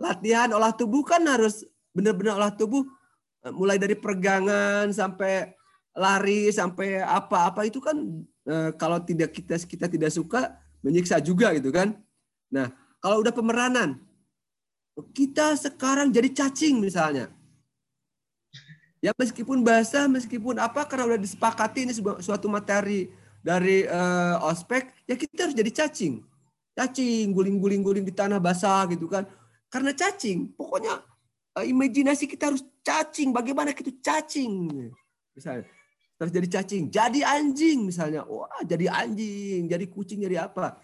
latihan 0.00 0.50
olah 0.50 0.74
tubuh 0.74 1.06
kan 1.06 1.22
harus 1.28 1.62
benar-benar 1.94 2.40
olah 2.40 2.54
tubuh 2.56 2.82
mulai 3.52 3.76
dari 3.76 3.94
pergangan 3.94 4.88
sampai 4.90 5.52
lari 5.94 6.50
sampai 6.50 7.04
apa-apa 7.04 7.68
itu 7.68 7.78
kan 7.78 7.94
kalau 8.76 9.00
tidak 9.00 9.32
kita 9.32 9.56
kita 9.56 9.86
tidak 9.88 10.10
suka 10.12 10.60
menyiksa 10.84 11.16
juga 11.18 11.56
gitu 11.56 11.72
kan. 11.72 11.96
Nah, 12.52 12.68
kalau 13.00 13.24
udah 13.24 13.32
pemeranan 13.32 14.00
kita 15.16 15.56
sekarang 15.58 16.12
jadi 16.12 16.30
cacing 16.30 16.78
misalnya. 16.78 17.32
Ya 19.02 19.12
meskipun 19.20 19.60
basah, 19.60 20.08
meskipun 20.08 20.56
apa 20.56 20.88
karena 20.88 21.12
udah 21.12 21.20
disepakati 21.20 21.84
ini 21.84 21.92
suatu 22.24 22.48
materi 22.48 23.12
dari 23.44 23.84
uh, 23.84 24.40
ospek, 24.48 24.88
ya 25.04 25.12
kita 25.12 25.48
harus 25.48 25.56
jadi 25.56 25.72
cacing. 25.84 26.24
Cacing, 26.72 27.36
guling-guling-guling 27.36 28.00
di 28.00 28.12
tanah 28.16 28.40
basah 28.40 28.88
gitu 28.88 29.04
kan 29.08 29.28
karena 29.74 29.90
cacing. 29.90 30.54
Pokoknya 30.54 31.02
uh, 31.58 31.64
imajinasi 31.66 32.30
kita 32.30 32.54
harus 32.54 32.62
cacing. 32.86 33.34
Bagaimana 33.34 33.74
kita 33.74 33.90
cacing? 33.98 34.70
Misalnya 35.34 35.66
terus 36.14 36.30
jadi 36.30 36.48
cacing, 36.60 36.90
jadi 36.90 37.20
anjing 37.26 37.90
misalnya. 37.90 38.22
Wah, 38.24 38.62
jadi 38.62 38.90
anjing, 38.90 39.66
jadi 39.66 39.84
kucing, 39.90 40.22
jadi 40.22 40.46
apa? 40.46 40.78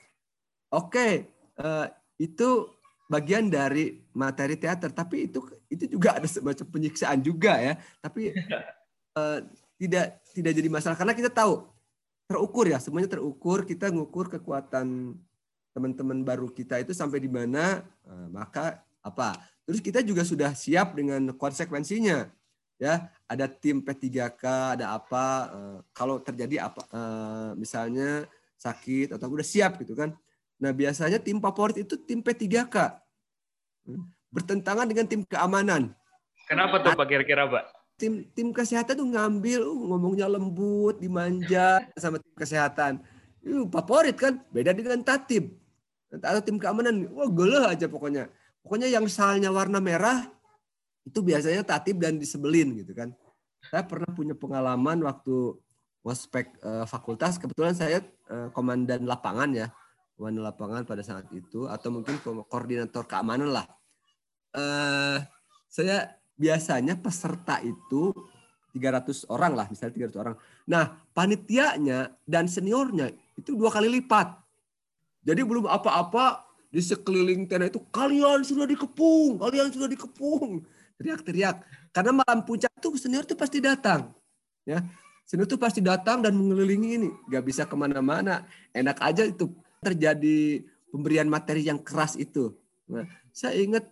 Oke, 0.74 1.30
uh, 1.58 1.86
itu 2.18 2.70
bagian 3.10 3.50
dari 3.50 3.98
materi 4.14 4.54
teater, 4.54 4.94
tapi 4.94 5.30
itu 5.30 5.42
itu 5.70 5.86
juga 5.86 6.18
ada 6.18 6.26
semacam 6.26 6.66
penyiksaan 6.70 7.18
juga 7.22 7.58
ya. 7.58 7.74
Tapi 8.02 8.34
uh, 9.18 9.38
tidak 9.80 10.22
tidak 10.34 10.52
jadi 10.54 10.68
masalah 10.68 10.94
karena 10.98 11.14
kita 11.14 11.30
tahu 11.30 11.66
terukur 12.30 12.70
ya, 12.70 12.78
semuanya 12.78 13.10
terukur. 13.10 13.66
Kita 13.66 13.90
ngukur 13.90 14.30
kekuatan 14.30 15.18
teman-teman 15.74 16.22
baru 16.26 16.50
kita 16.50 16.82
itu 16.82 16.90
sampai 16.90 17.22
di 17.22 17.30
mana, 17.30 17.82
eh, 18.06 18.26
maka 18.30 18.82
apa? 19.02 19.38
Terus 19.66 19.78
kita 19.82 20.02
juga 20.02 20.26
sudah 20.26 20.50
siap 20.54 20.98
dengan 20.98 21.30
konsekuensinya. 21.34 22.26
Ya, 22.80 23.12
ada 23.28 23.44
tim 23.44 23.84
P3K, 23.84 24.44
ada 24.80 24.96
apa 24.96 25.24
eh, 25.52 25.78
kalau 25.92 26.16
terjadi 26.16 26.64
apa 26.64 26.80
eh, 26.88 27.50
misalnya 27.60 28.24
sakit 28.56 29.12
atau 29.12 29.28
udah 29.28 29.44
siap 29.44 29.76
gitu 29.84 29.92
kan. 29.92 30.16
Nah, 30.60 30.72
biasanya 30.72 31.20
tim 31.20 31.36
favorit 31.40 31.84
itu 31.84 32.00
tim 32.00 32.24
P3K. 32.24 32.76
Hmm. 33.84 34.08
Bertentangan 34.32 34.88
dengan 34.88 35.04
tim 35.04 35.20
keamanan. 35.28 35.92
Kenapa 36.48 36.80
tuh 36.80 36.96
Pak 36.96 37.06
kira-kira, 37.06 37.44
Pak? 37.46 37.64
Tim 38.00 38.24
tim 38.32 38.48
kesehatan 38.50 38.96
tuh 38.96 39.08
ngambil 39.12 39.60
uh, 39.60 39.80
ngomongnya 39.92 40.24
lembut, 40.24 40.96
dimanja 40.96 41.84
sama 42.00 42.16
tim 42.16 42.32
kesehatan. 42.32 43.04
Itu 43.44 43.68
favorit 43.68 44.16
kan, 44.16 44.40
beda 44.48 44.72
dengan 44.72 45.04
tatib 45.04 45.60
atau 46.18 46.42
tim 46.42 46.58
keamanan 46.58 47.06
wah 47.14 47.30
gelo 47.30 47.62
aja 47.70 47.86
pokoknya 47.86 48.26
pokoknya 48.66 48.90
yang 48.90 49.06
salnya 49.06 49.54
warna 49.54 49.78
merah 49.78 50.26
itu 51.10 51.18
biasanya 51.26 51.66
tatib 51.66 51.98
dan 51.98 52.14
disebelin 52.22 52.78
gitu 52.86 52.94
kan. 52.94 53.10
Saya 53.66 53.82
pernah 53.82 54.08
punya 54.14 54.38
pengalaman 54.38 55.02
waktu 55.02 55.58
waspek 56.06 56.54
uh, 56.62 56.86
fakultas. 56.86 57.36
Kebetulan 57.36 57.74
saya 57.74 58.06
uh, 58.30 58.48
komandan 58.54 59.04
lapangan 59.04 59.50
ya. 59.50 59.68
Komandan 60.14 60.46
lapangan 60.46 60.86
pada 60.86 61.02
saat 61.02 61.26
itu. 61.34 61.66
Atau 61.66 61.90
mungkin 61.90 62.22
koordinator 62.22 63.04
keamanan 63.10 63.50
lah. 63.50 63.66
Uh, 64.54 65.18
saya 65.66 66.14
biasanya 66.38 66.96
peserta 66.96 67.58
itu 67.60 68.14
300 68.72 69.26
orang 69.28 69.52
lah 69.58 69.66
misalnya 69.66 70.08
300 70.08 70.22
orang. 70.22 70.36
Nah 70.70 70.94
panitianya 71.10 72.14
dan 72.22 72.46
seniornya 72.46 73.10
itu 73.34 73.58
dua 73.58 73.68
kali 73.68 73.90
lipat. 73.90 74.40
Jadi 75.26 75.42
belum 75.44 75.68
apa-apa 75.68 76.48
di 76.70 76.80
sekeliling 76.80 77.50
tenda 77.50 77.66
itu 77.66 77.82
kalian 77.90 78.46
sudah 78.46 78.64
dikepung, 78.64 79.36
kalian 79.42 79.68
sudah 79.74 79.90
dikepung. 79.90 80.64
Teriak-teriak. 81.00 81.64
Karena 81.96 82.20
malam 82.20 82.44
puncak 82.44 82.68
itu 82.76 82.92
senior 83.00 83.24
itu 83.24 83.32
pasti 83.32 83.56
datang. 83.64 84.12
Ya, 84.68 84.84
senior 85.24 85.48
itu 85.48 85.56
pasti 85.56 85.80
datang 85.80 86.20
dan 86.20 86.36
mengelilingi 86.36 86.90
ini. 87.00 87.08
Gak 87.32 87.44
bisa 87.48 87.64
ke 87.64 87.72
mana-mana. 87.72 88.44
Enak 88.76 89.00
aja 89.00 89.24
itu 89.24 89.48
terjadi 89.80 90.60
pemberian 90.92 91.24
materi 91.24 91.64
yang 91.64 91.80
keras 91.80 92.20
itu. 92.20 92.52
Nah, 92.84 93.08
saya 93.32 93.56
ingat 93.56 93.88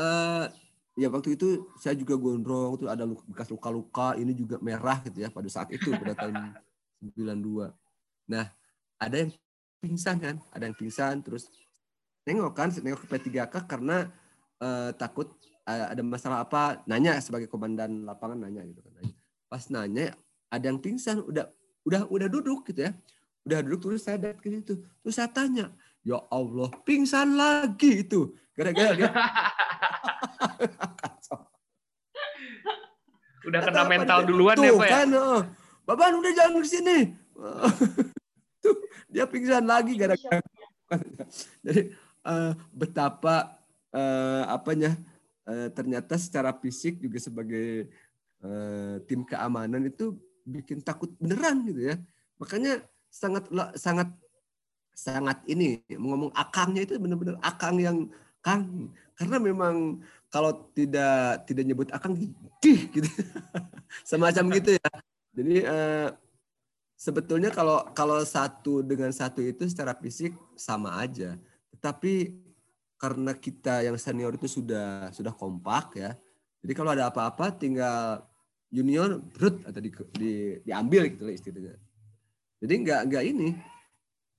uh, 0.00 0.48
ya 0.96 1.10
waktu 1.10 1.34
itu 1.34 1.68
saya 1.76 1.98
juga 1.98 2.14
gondrong 2.14 2.80
tuh 2.80 2.88
ada 2.88 3.04
bekas 3.04 3.50
luka-luka 3.50 4.14
ini 4.14 4.32
juga 4.32 4.62
merah 4.62 5.02
gitu 5.02 5.26
ya 5.26 5.28
pada 5.28 5.50
saat 5.50 5.68
itu 5.74 5.92
pada 5.92 6.14
tahun 6.16 6.54
92. 7.02 7.68
Nah, 8.30 8.48
ada 8.96 9.16
yang 9.20 9.30
pingsan 9.84 10.16
kan, 10.16 10.40
ada 10.54 10.64
yang 10.64 10.76
pingsan 10.78 11.20
terus 11.20 11.52
nengok 12.24 12.56
kan, 12.56 12.72
nengok 12.72 13.04
ke 13.04 13.06
P3K 13.12 13.54
karena 13.68 14.08
uh, 14.62 14.90
takut 14.96 15.28
ada 15.64 16.02
masalah 16.04 16.44
apa, 16.44 16.84
nanya 16.84 17.16
sebagai 17.24 17.48
komandan 17.48 18.04
lapangan 18.04 18.36
nanya 18.36 18.64
gitu 18.68 18.84
kan. 18.84 19.04
Pas 19.48 19.64
nanya 19.72 20.12
ada 20.52 20.64
yang 20.68 20.78
pingsan, 20.78 21.24
udah 21.24 21.48
udah 21.88 22.08
udah 22.08 22.28
duduk 22.28 22.68
gitu 22.68 22.84
ya. 22.88 22.92
Udah 23.44 23.60
duduk 23.60 23.80
terus 23.88 24.04
saya 24.04 24.16
datang 24.20 24.40
ke 24.40 24.48
situ. 24.48 24.80
Terus 25.04 25.14
saya 25.16 25.28
tanya, 25.28 25.72
"Ya 26.04 26.20
Allah, 26.32 26.68
pingsan 26.84 27.36
lagi 27.36 28.04
itu." 28.04 28.36
Gara-gara 28.54 28.94
dia 28.94 29.10
Udah 33.44 33.60
kena 33.60 33.82
mental 33.84 34.24
duluan 34.24 34.56
ya, 34.56 34.72
Pak 34.72 34.88
ya? 34.88 34.92
Kan, 35.04 35.08
oh. 35.20 35.42
Bapak 35.84 36.16
udah 36.16 36.32
jangan 36.32 36.64
ke 36.64 36.68
sini. 36.68 36.98
Tuh, 38.64 38.76
dia 39.12 39.28
pingsan 39.28 39.68
lagi 39.68 40.00
gara-gara. 40.00 40.40
Jadi 41.64 41.92
uh, 42.24 42.56
betapa 42.72 43.60
uh, 43.92 44.48
apanya 44.48 44.96
uh, 45.48 45.68
ternyata 45.72 46.16
secara 46.16 46.52
fisik 46.56 47.00
juga 47.00 47.18
sebagai 47.20 47.88
uh, 48.44 49.00
tim 49.08 49.24
keamanan 49.24 49.88
itu 49.88 50.16
bikin 50.44 50.84
takut 50.84 51.12
beneran 51.16 51.64
gitu 51.64 51.92
ya. 51.92 51.96
Makanya 52.36 52.84
sangat 53.08 53.46
sangat 53.78 54.08
sangat 54.94 55.38
ini 55.50 55.82
ngomong 55.90 56.30
akangnya 56.34 56.86
itu 56.86 57.00
benar-benar 57.00 57.40
akang 57.40 57.80
yang 57.80 57.98
kang. 58.44 58.92
Karena 59.14 59.38
memang 59.38 60.02
kalau 60.28 60.66
tidak 60.74 61.46
tidak 61.46 61.64
nyebut 61.64 61.88
akang 61.94 62.18
gih 62.60 62.80
gitu. 62.90 63.08
Semacam 64.08 64.44
gitu 64.58 64.74
ya. 64.74 64.90
Jadi 65.34 65.56
eh, 65.62 66.08
sebetulnya 66.94 67.50
kalau 67.50 67.86
kalau 67.94 68.22
satu 68.22 68.82
dengan 68.82 69.10
satu 69.10 69.42
itu 69.42 69.66
secara 69.70 69.94
fisik 69.94 70.34
sama 70.58 70.98
aja. 70.98 71.38
Tetapi 71.74 72.43
karena 73.04 73.36
kita 73.36 73.84
yang 73.84 74.00
senior 74.00 74.32
itu 74.32 74.48
sudah 74.48 75.12
sudah 75.12 75.36
kompak 75.36 76.00
ya 76.00 76.16
jadi 76.64 76.72
kalau 76.72 76.96
ada 76.96 77.12
apa-apa 77.12 77.52
tinggal 77.52 78.24
junior 78.72 79.20
brut 79.20 79.60
atau 79.68 79.80
di, 79.84 79.92
di, 80.16 80.32
diambil 80.64 81.12
gitu 81.12 81.28
lah 81.28 81.34
istilahnya 81.36 81.76
jadi 82.64 82.74
nggak 82.80 83.00
nggak 83.12 83.24
ini 83.28 83.48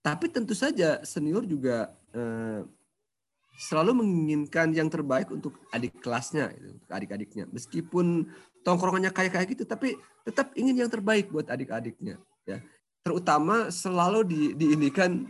tapi 0.01 0.33
tentu 0.33 0.57
saja 0.57 1.05
senior 1.05 1.45
juga 1.45 1.93
eh, 2.09 2.65
selalu 3.55 4.03
menginginkan 4.03 4.75
yang 4.75 4.91
terbaik 4.91 5.31
untuk 5.31 5.55
adik 5.71 5.95
kelasnya, 6.03 6.51
gitu, 6.55 6.75
untuk 6.75 6.91
adik-adiknya. 6.91 7.43
Meskipun 7.49 8.27
tongkrongannya 8.67 9.11
kayak 9.15 9.31
kayak 9.39 9.47
gitu, 9.55 9.63
tapi 9.63 9.95
tetap 10.27 10.51
ingin 10.59 10.85
yang 10.85 10.91
terbaik 10.91 11.31
buat 11.31 11.47
adik-adiknya. 11.47 12.19
Ya, 12.45 12.61
terutama 13.01 13.71
selalu 13.71 14.19
di, 14.27 14.41
diinikan, 14.53 15.25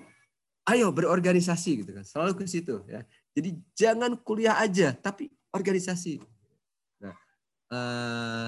ayo 0.65 0.89
berorganisasi 0.89 1.85
gitu 1.85 1.91
kan, 2.01 2.03
selalu 2.03 2.31
ke 2.41 2.49
situ. 2.49 2.81
Ya, 2.89 3.05
jadi 3.35 3.51
jangan 3.75 4.15
kuliah 4.23 4.55
aja, 4.55 4.95
tapi 4.95 5.27
organisasi. 5.51 6.23
Nah, 7.03 7.15
uh, 7.67 8.47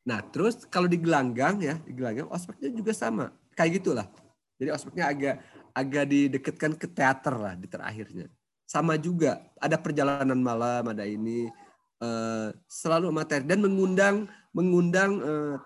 nah 0.00 0.18
terus 0.32 0.64
kalau 0.64 0.88
di 0.88 0.96
gelanggang 0.96 1.60
ya, 1.60 1.76
di 1.76 1.92
gelanggang 1.92 2.24
ospeknya 2.32 2.72
juga 2.72 2.96
sama, 2.96 3.28
kayak 3.52 3.84
gitulah. 3.84 4.08
Jadi 4.56 4.72
ospeknya 4.72 5.12
agak 5.12 5.36
agak 5.76 6.04
didekatkan 6.08 6.72
ke 6.72 6.88
teater 6.88 7.36
lah 7.36 7.52
di 7.52 7.68
terakhirnya. 7.68 8.32
Sama 8.64 8.96
juga 8.96 9.44
ada 9.60 9.76
perjalanan 9.76 10.40
malam 10.40 10.88
ada 10.88 11.04
ini 11.04 11.52
uh, 12.00 12.48
selalu 12.64 13.12
materi 13.12 13.44
dan 13.44 13.60
mengundang 13.60 14.24
mengundang 14.56 15.20
uh, 15.20 15.56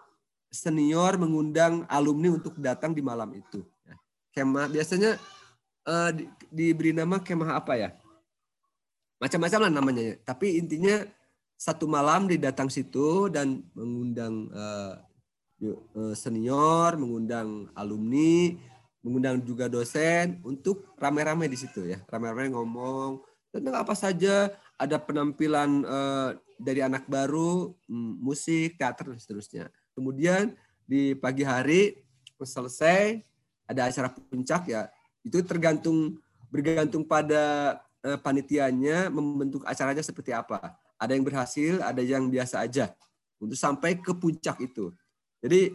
senior 0.50 1.14
mengundang 1.14 1.86
alumni 1.86 2.34
untuk 2.34 2.58
datang 2.58 2.90
di 2.90 3.06
malam 3.06 3.30
itu. 3.38 3.62
Kemah 4.34 4.66
biasanya 4.66 5.14
uh, 5.86 6.10
di, 6.10 6.26
diberi 6.50 6.90
nama 6.90 7.22
kemah 7.22 7.62
apa 7.62 7.78
ya 7.78 7.90
macam-macam 9.16 9.60
lah 9.68 9.72
namanya. 9.72 10.02
Ya. 10.02 10.14
tapi 10.22 10.60
intinya 10.60 11.04
satu 11.56 11.88
malam 11.88 12.28
didatang 12.28 12.68
situ 12.68 13.32
dan 13.32 13.64
mengundang 13.72 14.52
uh, 14.52 15.00
senior 16.12 17.00
mengundang 17.00 17.72
alumni 17.72 18.52
mengundang 19.06 19.38
juga 19.46 19.70
dosen 19.70 20.42
untuk 20.42 20.90
rame-rame 20.98 21.46
di 21.46 21.54
situ 21.54 21.86
ya. 21.86 22.02
Rame-rame 22.10 22.50
ngomong 22.50 23.22
tentang 23.54 23.78
apa 23.78 23.94
saja. 23.94 24.50
Ada 24.76 25.00
penampilan 25.00 25.86
uh, 25.86 26.36
dari 26.58 26.82
anak 26.82 27.06
baru 27.06 27.72
musik 27.88 28.76
teater 28.76 29.14
dan 29.14 29.22
seterusnya. 29.22 29.64
Kemudian 29.94 30.52
di 30.84 31.14
pagi 31.16 31.46
hari 31.46 32.02
selesai 32.36 33.22
ada 33.70 33.88
acara 33.88 34.10
puncak 34.10 34.68
ya. 34.68 34.90
Itu 35.22 35.40
tergantung 35.46 36.18
bergantung 36.50 37.06
pada 37.06 37.78
uh, 38.06 38.18
panitianya 38.22 39.10
membentuk 39.10 39.66
acaranya 39.66 40.06
seperti 40.06 40.30
apa 40.30 40.78
ada 40.94 41.12
yang 41.12 41.26
berhasil 41.26 41.82
ada 41.82 41.98
yang 41.98 42.30
biasa 42.30 42.62
aja 42.62 42.94
untuk 43.42 43.58
sampai 43.58 43.98
ke 43.98 44.14
puncak 44.14 44.62
itu 44.62 44.94
jadi 45.42 45.74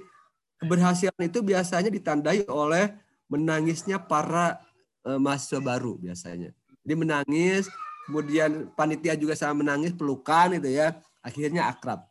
keberhasilan 0.62 1.26
itu 1.26 1.41
biasanya 1.41 1.89
ditandai 1.91 2.48
oleh 2.48 2.96
menangisnya 3.32 3.98
para 3.98 4.62
uh, 5.08 5.15
mahasiswa 5.15 5.63
baru 5.63 5.98
biasanya. 5.98 6.54
Jadi 6.82 6.94
menangis, 6.98 7.72
kemudian 8.10 8.70
panitia 8.74 9.15
juga 9.17 9.38
sama 9.38 9.63
menangis, 9.65 9.94
pelukan 9.94 10.58
itu 10.58 10.70
ya, 10.70 10.98
akhirnya 11.22 11.70
akrab. 11.70 12.04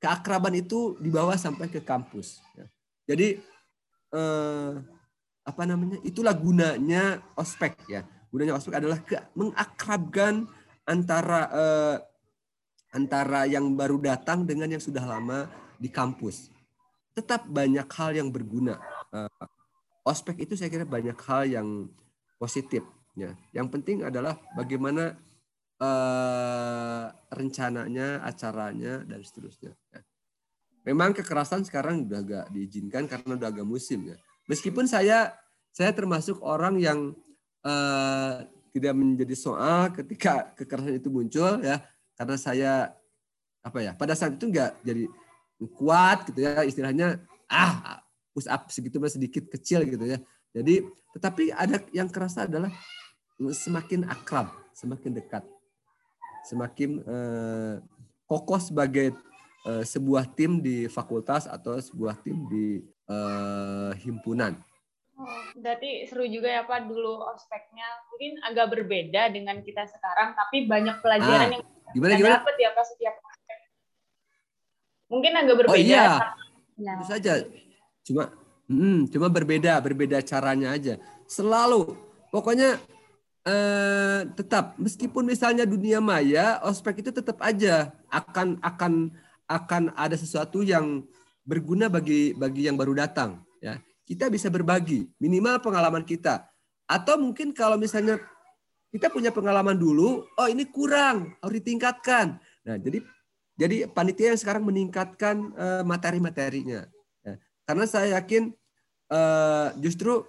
Keakraban 0.00 0.56
itu 0.58 0.96
dibawa 1.00 1.36
sampai 1.40 1.68
ke 1.68 1.80
kampus. 1.80 2.40
Ya. 2.56 2.66
Jadi 3.12 3.40
eh, 4.12 4.72
apa 5.44 5.62
namanya? 5.64 6.00
Itulah 6.04 6.32
gunanya 6.36 7.20
ospek 7.36 7.76
ya. 7.88 8.04
Gunanya 8.36 8.60
ospek 8.60 8.76
adalah 8.76 9.00
mengakrabkan 9.32 10.44
antara 10.84 11.40
eh, 11.56 11.96
antara 12.92 13.48
yang 13.48 13.72
baru 13.72 13.96
datang 13.96 14.44
dengan 14.44 14.68
yang 14.68 14.82
sudah 14.84 15.00
lama 15.08 15.48
di 15.80 15.88
kampus. 15.88 16.52
Tetap 17.16 17.48
banyak 17.48 17.88
hal 17.88 18.12
yang 18.12 18.28
berguna. 18.28 18.76
Eh, 19.08 19.48
ospek 20.04 20.44
itu 20.44 20.52
saya 20.52 20.68
kira 20.68 20.84
banyak 20.84 21.16
hal 21.16 21.48
yang 21.48 21.88
positif 22.36 22.84
ya. 23.16 23.32
Yang 23.56 23.68
penting 23.72 24.04
adalah 24.04 24.36
bagaimana 24.52 25.16
uh, 25.80 27.08
rencananya, 27.32 28.20
acaranya 28.20 29.00
dan 29.08 29.24
seterusnya. 29.24 29.72
Ya. 29.72 30.00
Memang 30.84 31.16
kekerasan 31.16 31.64
sekarang 31.64 32.04
udah 32.04 32.20
agak 32.20 32.46
diizinkan 32.52 33.08
karena 33.08 33.40
udah 33.40 33.48
agak 33.48 33.64
musim 33.64 34.12
ya. 34.12 34.16
Meskipun 34.46 34.84
saya 34.84 35.32
saya 35.72 35.90
termasuk 35.96 36.38
orang 36.44 36.78
yang 36.78 37.16
uh, 37.66 38.46
tidak 38.70 38.94
menjadi 38.94 39.34
soal 39.34 39.90
ketika 39.90 40.54
kekerasan 40.54 41.02
itu 41.02 41.10
muncul 41.10 41.58
ya 41.58 41.82
karena 42.14 42.36
saya 42.38 42.72
apa 43.66 43.82
ya 43.82 43.92
pada 43.98 44.14
saat 44.14 44.38
itu 44.38 44.46
enggak 44.46 44.78
jadi 44.86 45.10
kuat 45.74 46.30
gitu 46.30 46.46
ya 46.46 46.62
istilahnya 46.62 47.18
ah 47.50 48.06
push 48.36 48.44
up 48.52 48.68
segitu 48.68 49.00
masih 49.00 49.16
sedikit 49.16 49.48
kecil 49.48 49.80
gitu 49.88 50.04
ya. 50.04 50.20
Jadi 50.52 50.84
tetapi 51.16 51.56
ada 51.56 51.80
yang 51.96 52.12
kerasa 52.12 52.44
adalah 52.44 52.68
semakin 53.40 54.04
akrab, 54.04 54.52
semakin 54.76 55.16
dekat, 55.16 55.40
semakin 56.44 57.00
eh, 57.00 57.74
kokoh 58.28 58.60
sebagai 58.60 59.16
eh, 59.64 59.84
sebuah 59.88 60.28
tim 60.36 60.60
di 60.60 60.84
fakultas 60.92 61.48
atau 61.48 61.80
sebuah 61.80 62.20
tim 62.20 62.44
di 62.52 62.84
eh, 62.84 63.90
himpunan. 64.04 64.60
Oh, 65.26 65.42
berarti 65.58 66.06
seru 66.06 66.22
juga 66.30 66.46
ya 66.46 66.62
Pak 66.62 66.86
dulu 66.86 67.18
ospeknya. 67.34 67.86
Mungkin 68.14 68.32
agak 68.46 68.66
berbeda 68.78 69.34
dengan 69.34 69.58
kita 69.58 69.82
sekarang, 69.90 70.38
tapi 70.38 70.70
banyak 70.70 71.02
pelajaran 71.02 71.50
ah, 71.50 71.54
yang 71.58 71.64
gimana, 71.90 72.12
gimana? 72.14 72.36
dapat 72.38 72.54
ya 72.62 72.70
Pak 72.70 72.84
setiap 72.86 73.14
ospek. 73.18 73.58
Mungkin 75.10 75.32
agak 75.34 75.56
berbeda. 75.66 75.74
Oh 75.74 75.78
iya, 75.82 76.04
ya. 76.78 76.94
itu 76.94 77.04
saja 77.10 77.32
Cuma 78.06 78.30
hmm, 78.70 79.10
cuma 79.10 79.26
berbeda, 79.26 79.82
berbeda 79.82 80.22
caranya 80.22 80.70
aja. 80.78 80.94
Selalu 81.26 81.98
pokoknya 82.30 82.78
eh, 83.42 84.30
tetap 84.38 84.78
meskipun 84.78 85.26
misalnya 85.26 85.66
dunia 85.66 85.98
maya, 85.98 86.62
ospek 86.62 87.02
itu 87.02 87.10
tetap 87.10 87.42
aja 87.42 87.90
akan 88.14 88.62
akan 88.62 89.10
akan 89.50 89.82
ada 89.98 90.14
sesuatu 90.14 90.62
yang 90.62 91.02
berguna 91.42 91.90
bagi 91.90 92.30
bagi 92.38 92.70
yang 92.70 92.78
baru 92.78 92.94
datang 92.94 93.42
ya. 93.58 93.82
Kita 94.06 94.30
bisa 94.30 94.46
berbagi 94.46 95.10
minimal 95.18 95.58
pengalaman 95.58 96.06
kita. 96.06 96.46
Atau 96.86 97.18
mungkin 97.18 97.50
kalau 97.50 97.74
misalnya 97.74 98.22
kita 98.94 99.10
punya 99.10 99.34
pengalaman 99.34 99.74
dulu, 99.74 100.22
oh 100.24 100.48
ini 100.48 100.62
kurang, 100.70 101.34
harus 101.42 101.58
ditingkatkan. 101.58 102.38
Nah, 102.62 102.78
jadi 102.78 103.02
jadi 103.58 103.76
panitia 103.90 104.32
yang 104.32 104.40
sekarang 104.40 104.62
meningkatkan 104.62 105.50
uh, 105.58 105.82
materi-materinya. 105.82 106.86
Ya. 107.26 107.34
Karena 107.66 107.84
saya 107.90 108.20
yakin 108.20 108.54
uh, 109.10 109.74
justru 109.82 110.22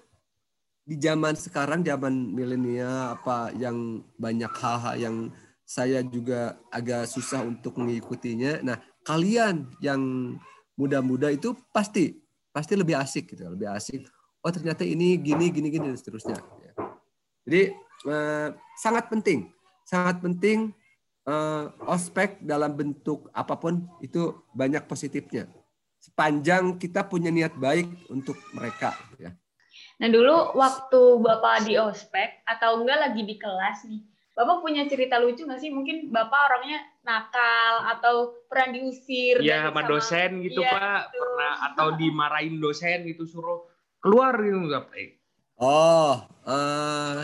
di 0.88 0.96
zaman 0.98 1.36
sekarang, 1.36 1.84
zaman 1.84 2.34
milenial 2.34 3.20
apa 3.20 3.52
yang 3.60 4.02
banyak 4.16 4.50
hal-hal 4.58 4.96
yang 4.98 5.16
saya 5.68 6.00
juga 6.00 6.56
agak 6.72 7.12
susah 7.12 7.44
untuk 7.44 7.76
mengikutinya. 7.76 8.64
Nah, 8.64 8.80
kalian 9.04 9.68
yang 9.84 10.00
muda-muda 10.80 11.28
itu 11.28 11.52
pasti 11.76 12.16
pasti 12.58 12.74
lebih 12.74 12.98
asik 12.98 13.38
gitu, 13.38 13.46
lebih 13.54 13.70
asik 13.70 14.10
oh 14.48 14.52
ternyata 14.56 14.88
ini 14.88 15.20
gini 15.20 15.52
gini 15.52 15.68
gini 15.68 15.92
dan 15.92 16.00
seterusnya. 16.00 16.40
Ya. 16.64 16.72
Jadi 17.44 17.62
eh, 18.08 18.50
sangat 18.80 19.12
penting, 19.12 19.52
sangat 19.84 20.24
penting 20.24 20.72
eh, 21.28 21.66
ospek 21.84 22.40
dalam 22.40 22.72
bentuk 22.72 23.28
apa 23.36 23.60
pun 23.60 23.84
itu 24.00 24.40
banyak 24.56 24.88
positifnya. 24.88 25.52
Sepanjang 26.00 26.80
kita 26.80 27.04
punya 27.04 27.28
niat 27.28 27.60
baik 27.60 28.08
untuk 28.08 28.40
mereka. 28.56 28.96
Ya. 29.20 29.36
Nah 30.00 30.08
dulu 30.08 30.56
waktu 30.56 31.02
bapak 31.20 31.68
di 31.68 31.76
ospek 31.76 32.46
atau 32.48 32.80
enggak 32.80 33.12
lagi 33.12 33.22
di 33.28 33.36
kelas 33.36 33.84
nih, 33.90 34.02
bapak 34.38 34.64
punya 34.64 34.88
cerita 34.88 35.20
lucu 35.20 35.44
nggak 35.44 35.60
sih? 35.60 35.74
Mungkin 35.74 36.14
bapak 36.14 36.40
orangnya 36.54 36.80
nakal 37.08 37.74
atau 37.96 38.36
pernah 38.52 38.76
diusir? 38.76 39.40
Iya 39.40 39.72
sama, 39.72 39.88
dosen 39.88 40.44
gitu 40.44 40.60
ya, 40.60 40.76
pak, 40.76 41.02
gitu. 41.08 41.20
pernah 41.24 41.54
atau 41.72 41.88
dimarahin 41.96 42.60
dosen 42.60 43.08
gitu 43.08 43.24
suruh 43.24 43.64
keluar 44.04 44.36
gitu 44.44 44.60
nggak 44.68 44.86
baik. 44.92 45.12
Oh, 45.58 46.22
uh, 46.46 47.24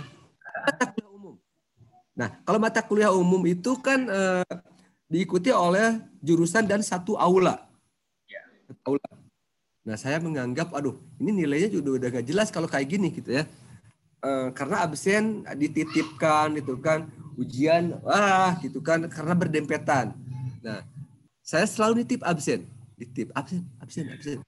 mata 0.64 0.86
kuliah 0.90 1.12
umum. 1.12 1.36
Nah, 2.16 2.30
kalau 2.48 2.60
mata 2.64 2.82
kuliah 2.82 3.12
umum 3.14 3.42
itu 3.46 3.78
kan 3.78 4.08
uh, 4.10 4.48
diikuti 5.12 5.54
oleh 5.54 6.02
jurusan 6.24 6.66
dan 6.66 6.82
satu 6.82 7.14
aula. 7.20 7.68
Ya. 8.26 8.42
Aula. 8.88 9.06
Nah, 9.84 10.00
saya 10.00 10.18
menganggap, 10.18 10.72
aduh, 10.72 10.96
ini 11.20 11.44
nilainya 11.44 11.70
juga 11.78 12.00
udah 12.00 12.10
gak 12.10 12.26
jelas 12.26 12.48
kalau 12.50 12.66
kayak 12.66 12.88
gini 12.88 13.12
gitu 13.12 13.36
ya. 13.36 13.44
Uh, 14.24 14.56
karena 14.56 14.88
absen 14.88 15.44
dititipkan 15.60 16.56
itu 16.56 16.80
kan 16.80 17.12
ujian 17.36 18.00
wah 18.00 18.56
gitu 18.64 18.80
kan 18.80 19.04
karena 19.12 19.36
berdempetan. 19.36 20.16
Nah, 20.64 20.80
saya 21.44 21.68
selalu 21.68 22.08
nitip 22.08 22.24
absen, 22.24 22.64
nitip 22.96 23.36
absen, 23.36 23.68
absen, 23.84 24.08
absen. 24.16 24.40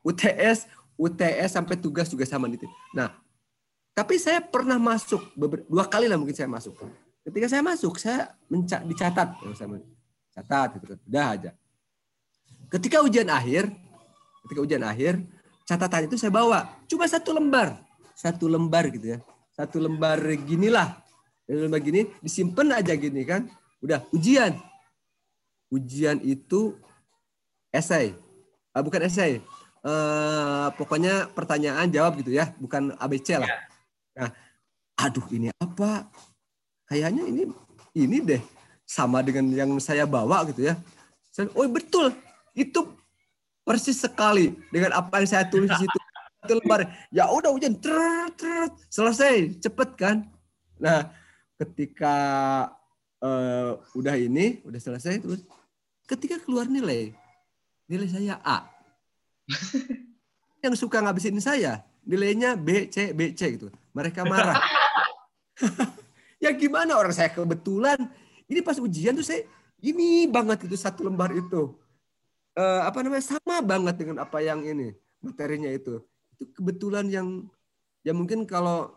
UTS 0.00 0.64
UTS 0.96 1.52
sampai 1.52 1.76
tugas 1.76 2.08
juga 2.08 2.24
sama 2.24 2.48
nitip. 2.48 2.72
Nah, 2.96 3.12
tapi 3.92 4.16
saya 4.16 4.40
pernah 4.40 4.80
masuk 4.80 5.20
dua 5.68 5.84
kali 5.84 6.08
lah 6.08 6.16
mungkin 6.16 6.32
saya 6.32 6.48
masuk. 6.48 6.72
Ketika 7.20 7.46
saya 7.52 7.62
masuk, 7.62 8.00
saya 8.00 8.32
menca 8.48 8.80
dicatat, 8.80 9.28
saya 9.52 9.76
catat 10.32 10.68
gitu 10.80 10.84
kan. 10.94 10.98
Udah 11.04 11.26
aja. 11.36 11.50
Ketika 12.72 13.04
ujian 13.04 13.28
akhir, 13.28 13.68
ketika 14.46 14.60
ujian 14.64 14.82
akhir, 14.82 15.20
catatan 15.68 16.08
itu 16.08 16.16
saya 16.16 16.32
bawa 16.32 16.70
cuma 16.88 17.04
satu 17.04 17.34
lembar, 17.36 17.76
satu 18.16 18.48
lembar 18.48 18.88
gitu 18.88 19.12
ya, 19.12 19.18
satu 19.52 19.76
lembar 19.76 20.16
ginilah, 20.48 20.96
lembar 21.44 21.84
gini 21.84 22.08
disimpan 22.24 22.80
aja 22.80 22.96
gini 22.96 23.28
kan, 23.28 23.44
udah 23.84 24.00
ujian, 24.16 24.56
ujian 25.68 26.16
itu 26.24 26.72
esai, 27.68 28.16
ah, 28.72 28.80
bukan 28.80 29.04
esai, 29.04 29.44
eh, 29.84 30.66
pokoknya 30.80 31.28
pertanyaan 31.36 31.92
jawab 31.92 32.16
gitu 32.24 32.32
ya, 32.32 32.56
bukan 32.56 32.96
ABC 32.96 33.36
lah. 33.36 33.52
Ya. 33.52 33.60
Nah, 34.16 34.30
aduh 34.96 35.28
ini 35.28 35.52
apa? 35.60 36.08
Kayaknya 36.88 37.28
ini 37.28 37.42
ini 37.92 38.16
deh 38.24 38.42
sama 38.88 39.20
dengan 39.20 39.44
yang 39.52 39.70
saya 39.76 40.08
bawa 40.08 40.46
gitu 40.48 40.72
ya. 40.72 40.80
oh 41.52 41.68
betul, 41.68 42.16
itu 42.56 42.80
persis 43.66 43.98
sekali 43.98 44.56
dengan 44.72 44.96
apa 44.96 45.20
yang 45.20 45.28
saya 45.28 45.44
tulis 45.44 45.68
di 45.76 45.84
situ. 45.84 45.98
Satu 46.46 46.62
lembar. 46.62 46.86
Ya 47.10 47.26
udah 47.26 47.50
hujan, 47.50 47.74
ter, 47.74 48.30
ter, 48.38 48.70
selesai, 48.86 49.58
cepet 49.58 49.98
kan. 49.98 50.30
Nah, 50.78 51.10
ketika 51.58 52.14
uh, 53.18 53.82
udah 53.98 54.14
ini, 54.14 54.62
udah 54.62 54.78
selesai 54.78 55.18
terus, 55.18 55.42
ketika 56.06 56.38
keluar 56.38 56.70
nilai, 56.70 57.10
nilai 57.90 58.06
saya 58.06 58.38
A. 58.46 58.62
Yang 60.62 60.86
suka 60.86 61.02
ngabisin 61.02 61.42
saya 61.42 61.82
nilainya 62.06 62.54
B 62.54 62.86
C 62.94 63.10
B 63.10 63.34
C 63.34 63.58
gitu. 63.58 63.74
Mereka 63.90 64.22
marah. 64.22 64.62
Ya 66.36 66.52
gimana 66.52 67.00
orang? 67.00 67.16
Saya 67.16 67.32
kebetulan 67.32 67.96
ini 68.44 68.60
pas 68.60 68.76
ujian 68.76 69.16
tuh 69.16 69.24
saya 69.24 69.48
ini 69.80 70.28
banget 70.28 70.68
itu 70.68 70.76
satu 70.76 71.08
lembar 71.08 71.32
itu. 71.32 71.72
Uh, 72.52 72.84
apa 72.84 73.00
namanya? 73.00 73.24
Sama 73.24 73.64
banget 73.64 73.96
dengan 73.96 74.20
apa 74.20 74.44
yang 74.44 74.60
ini 74.60 74.92
materinya 75.24 75.72
itu 75.72 76.04
itu 76.36 76.44
kebetulan 76.52 77.08
yang 77.08 77.48
ya 78.04 78.12
mungkin 78.12 78.44
kalau 78.44 78.92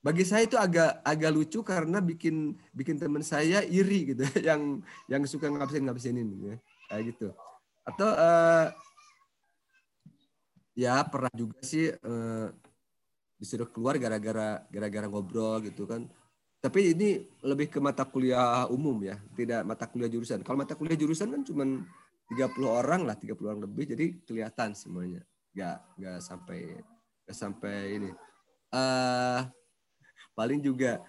bagi 0.00 0.24
saya 0.24 0.48
itu 0.48 0.56
agak 0.56 1.04
agak 1.04 1.30
lucu 1.30 1.60
karena 1.60 2.00
bikin 2.00 2.56
bikin 2.72 2.96
teman 2.96 3.20
saya 3.20 3.60
iri 3.68 4.16
gitu 4.16 4.24
yang 4.48 4.80
yang 5.12 5.22
suka 5.28 5.52
ngabisin 5.52 5.84
ngabisin 5.84 6.16
ini 6.16 6.36
ya. 6.48 6.56
kayak 6.88 7.02
gitu. 7.12 7.28
Atau 7.84 8.08
uh, 8.08 8.72
ya 10.72 11.04
pernah 11.04 11.28
juga 11.36 11.60
sih 11.60 11.92
eh, 11.92 12.46
disuruh 13.36 13.68
keluar 13.68 14.00
gara-gara 14.00 14.64
gara-gara 14.72 15.06
ngobrol 15.06 15.60
gitu 15.68 15.84
kan. 15.84 16.08
Tapi 16.60 16.96
ini 16.96 17.24
lebih 17.44 17.68
ke 17.72 17.80
mata 17.80 18.04
kuliah 18.08 18.68
umum 18.72 18.96
ya 19.04 19.20
tidak 19.36 19.68
mata 19.68 19.84
kuliah 19.84 20.08
jurusan. 20.08 20.40
Kalau 20.40 20.64
mata 20.64 20.72
kuliah 20.72 20.96
jurusan 20.96 21.28
kan 21.28 21.44
cuma 21.44 21.64
30 22.32 22.56
orang 22.64 23.04
lah 23.04 23.20
30 23.20 23.36
orang 23.44 23.60
lebih 23.68 23.84
jadi 23.92 24.06
kelihatan 24.24 24.72
semuanya 24.72 25.20
nggak 25.54 25.76
nggak 25.98 26.18
sampai 26.22 26.60
nggak 27.26 27.36
sampai 27.36 27.76
ini. 27.98 28.10
Uh, 28.70 29.42
paling 30.38 30.62
juga 30.62 31.02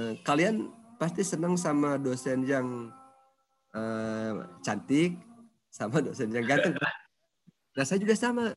uh, 0.00 0.14
kalian 0.24 0.72
pasti 0.96 1.20
senang 1.26 1.58
sama 1.60 2.00
dosen 2.00 2.46
yang 2.46 2.88
uh, 3.76 4.32
cantik 4.64 5.18
sama 5.68 6.00
dosen 6.00 6.32
yang 6.32 6.44
ganteng. 6.48 6.76
Nah 7.76 7.84
saya 7.84 8.00
juga 8.00 8.16
sama. 8.16 8.56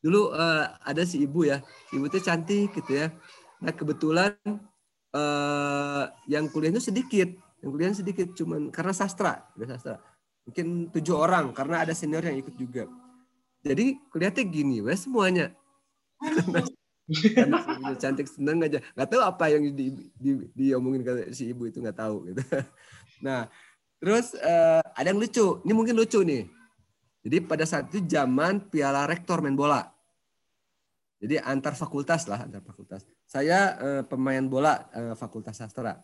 Dulu 0.00 0.32
uh, 0.32 0.64
ada 0.86 1.02
si 1.02 1.24
ibu 1.24 1.48
ya 1.48 1.60
ibu 1.92 2.06
itu 2.08 2.20
cantik 2.22 2.72
gitu 2.72 3.04
ya. 3.04 3.12
Nah 3.60 3.72
kebetulan 3.72 4.36
uh, 5.12 6.04
yang 6.28 6.48
kuliah 6.52 6.72
itu 6.72 6.92
sedikit 6.92 7.28
yang 7.64 7.70
kuliah 7.72 7.92
sedikit 7.96 8.32
cuman 8.36 8.68
karena 8.72 8.92
sastra 8.96 9.44
udah 9.56 9.76
sastra. 9.76 9.96
Mungkin 10.46 10.94
tujuh 10.94 11.16
orang 11.18 11.50
karena 11.50 11.82
ada 11.82 11.90
senior 11.90 12.22
yang 12.22 12.38
ikut 12.38 12.54
juga 12.54 12.86
jadi 13.62 13.96
kuliahnya 14.12 14.44
gini 14.44 14.82
wes 14.82 15.04
semuanya 15.06 15.54
karena 17.36 17.62
cantik 17.96 18.26
seneng 18.26 18.60
aja 18.66 18.82
nggak 18.98 19.08
tahu 19.08 19.22
apa 19.22 19.44
yang 19.52 19.62
di, 19.70 19.94
di, 20.18 20.30
diomongin 20.52 21.06
ke 21.06 21.12
si 21.30 21.54
ibu 21.54 21.70
itu 21.70 21.78
nggak 21.78 21.96
tahu 21.96 22.32
gitu 22.32 22.42
nah 23.26 23.46
terus 24.02 24.34
uh, 24.36 24.82
ada 24.92 25.14
yang 25.14 25.20
lucu 25.22 25.62
ini 25.62 25.72
mungkin 25.72 25.94
lucu 25.94 26.20
nih 26.26 26.50
jadi 27.26 27.42
pada 27.42 27.66
saat 27.66 27.90
itu 27.90 28.06
zaman 28.06 28.70
piala 28.70 29.02
rektor 29.10 29.42
main 29.42 29.58
bola. 29.58 29.82
Jadi 31.18 31.42
antar 31.42 31.74
fakultas 31.74 32.30
lah, 32.30 32.46
antar 32.46 32.62
fakultas. 32.62 33.02
Saya 33.26 33.74
eh, 33.82 34.02
pemain 34.06 34.46
bola 34.46 34.86
eh, 34.94 35.18
fakultas 35.18 35.58
sastra. 35.58 35.98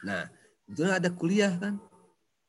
Nah, 0.00 0.24
itu 0.64 0.80
ada 0.88 1.12
kuliah 1.12 1.52
kan. 1.60 1.76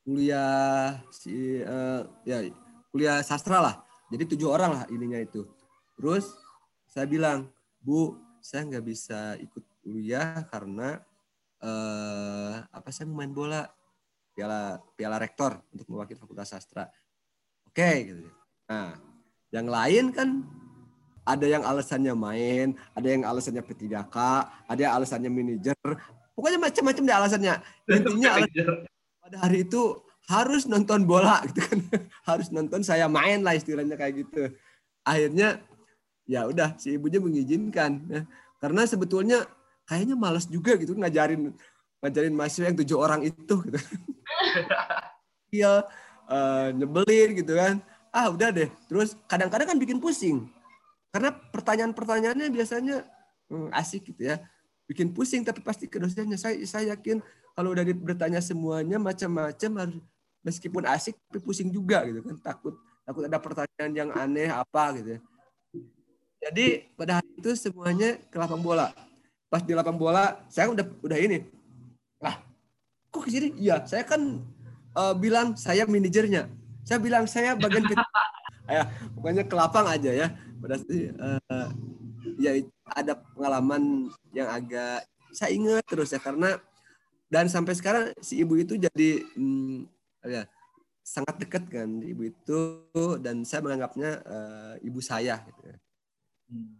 Kuliah 0.08 1.04
si 1.12 1.60
eh, 1.60 2.00
ya 2.24 2.48
kuliah 2.88 3.20
sastra 3.20 3.60
lah. 3.60 3.76
Jadi 4.12 4.36
tujuh 4.36 4.48
orang 4.52 4.70
lah 4.76 4.84
ininya 4.92 5.16
itu. 5.16 5.48
Terus 5.96 6.36
saya 6.84 7.08
bilang, 7.08 7.48
Bu, 7.80 8.20
saya 8.44 8.68
nggak 8.68 8.84
bisa 8.84 9.40
ikut 9.40 9.64
kuliah 9.80 10.44
karena 10.52 11.00
eh, 11.64 12.54
apa 12.60 12.88
saya 12.92 13.08
mau 13.08 13.24
main 13.24 13.32
bola 13.32 13.64
piala 14.36 14.80
piala 14.96 15.16
rektor 15.16 15.60
untuk 15.72 15.88
mewakili 15.92 16.16
fakultas 16.16 16.52
sastra 16.52 16.88
Oke 17.72 17.90
gitu. 18.04 18.28
Nah, 18.68 19.00
yang 19.48 19.64
lain 19.64 20.12
kan 20.12 20.44
ada 21.24 21.46
yang 21.48 21.64
alasannya 21.64 22.12
main, 22.12 22.76
ada 22.92 23.08
yang 23.08 23.24
alasannya 23.24 23.64
P3K, 23.64 24.16
ada 24.68 24.80
yang 24.80 24.92
alasannya 24.92 25.32
manajer. 25.32 25.88
Pokoknya 26.36 26.60
macam-macam 26.60 27.02
deh 27.08 27.16
alasannya. 27.16 27.54
Intinya 27.96 28.30
alasan, 28.36 28.84
pada 29.24 29.36
hari 29.40 29.64
itu 29.64 30.04
harus 30.30 30.66
nonton 30.70 31.06
bola 31.06 31.42
gitu 31.50 31.62
kan. 31.62 31.78
harus 32.28 32.48
nonton 32.54 32.82
saya 32.86 33.06
main 33.10 33.42
lah 33.42 33.56
istilahnya 33.56 33.98
kayak 33.98 34.26
gitu. 34.26 34.52
Akhirnya 35.02 35.62
ya 36.28 36.46
udah 36.46 36.78
si 36.78 36.94
ibunya 36.94 37.18
mengizinkan. 37.18 38.02
Ya. 38.06 38.22
Karena 38.62 38.86
sebetulnya 38.86 39.46
kayaknya 39.86 40.14
malas 40.14 40.46
juga 40.46 40.78
gitu 40.78 40.94
ngajarin 40.94 41.50
ngajarin 42.02 42.34
mahasiswa 42.34 42.70
yang 42.70 42.78
tujuh 42.78 42.98
orang 42.98 43.26
itu 43.26 43.54
gitu. 43.66 43.78
Iya, 45.52 45.84
uh, 46.32 46.72
nyebelin 46.72 47.36
gitu 47.36 47.52
kan 47.52 47.84
ah 48.12 48.28
udah 48.28 48.52
deh 48.52 48.68
terus 48.86 49.16
kadang-kadang 49.24 49.72
kan 49.72 49.78
bikin 49.80 49.96
pusing 49.96 50.44
karena 51.12 51.32
pertanyaan-pertanyaannya 51.32 52.48
biasanya 52.52 53.08
hmm, 53.48 53.72
asik 53.72 54.12
gitu 54.12 54.28
ya 54.28 54.36
bikin 54.84 55.16
pusing 55.16 55.40
tapi 55.40 55.64
pasti 55.64 55.88
ke 55.88 55.96
dosennya 55.96 56.36
saya 56.36 56.60
saya 56.68 56.92
yakin 56.92 57.24
kalau 57.56 57.72
udah 57.72 57.84
bertanya 57.96 58.44
semuanya 58.44 59.00
macam-macam 59.00 59.70
harus 59.80 59.96
meskipun 60.42 60.84
asik 60.90 61.16
tapi 61.30 61.38
pusing 61.42 61.70
juga 61.70 62.02
gitu 62.06 62.22
kan. 62.22 62.36
Takut 62.42 62.74
takut 63.02 63.22
ada 63.26 63.38
pertanyaan 63.38 63.92
yang 63.94 64.10
aneh 64.14 64.50
apa 64.50 64.94
gitu 64.98 65.18
ya. 65.18 65.20
Jadi 66.42 66.90
pada 66.98 67.22
hari 67.22 67.30
itu 67.38 67.50
semuanya 67.54 68.18
ke 68.18 68.36
lapang 68.36 68.58
bola. 68.58 68.90
Pas 69.46 69.62
di 69.62 69.72
lapang 69.72 69.94
bola 69.94 70.42
saya 70.50 70.70
udah 70.70 70.86
udah 71.02 71.18
ini. 71.18 71.46
Lah 72.18 72.42
kok 73.14 73.22
ke 73.26 73.30
sini? 73.30 73.54
Iya 73.58 73.86
saya 73.86 74.02
kan 74.02 74.42
uh, 74.98 75.14
bilang 75.14 75.54
saya 75.54 75.86
manajernya. 75.86 76.50
Saya 76.82 76.98
bilang 76.98 77.30
saya 77.30 77.54
bagian 77.54 77.86
ya 78.66 78.90
pokoknya 79.14 79.46
ke 79.46 79.54
lapang 79.54 79.86
aja 79.86 80.10
ya. 80.10 80.28
Pada 80.58 80.78
uh, 80.82 81.68
ya 82.38 82.50
ada 82.90 83.18
pengalaman 83.34 84.10
yang 84.34 84.50
agak 84.50 85.06
saya 85.30 85.54
ingat 85.54 85.86
terus 85.86 86.10
ya. 86.10 86.18
Karena 86.18 86.58
dan 87.30 87.46
sampai 87.48 87.72
sekarang 87.72 88.04
si 88.20 88.42
ibu 88.42 88.58
itu 88.58 88.76
jadi 88.76 89.24
hmm, 89.38 89.88
ya 90.26 90.42
sangat 91.02 91.34
dekat 91.42 91.66
kan 91.66 91.90
ibu 91.98 92.30
itu 92.30 92.60
dan 93.18 93.42
saya 93.42 93.60
menganggapnya 93.66 94.22
uh, 94.22 94.74
ibu 94.86 95.02
saya 95.02 95.42
gitu 95.50 95.62
ya. 95.66 95.76
Hmm. 96.46 96.78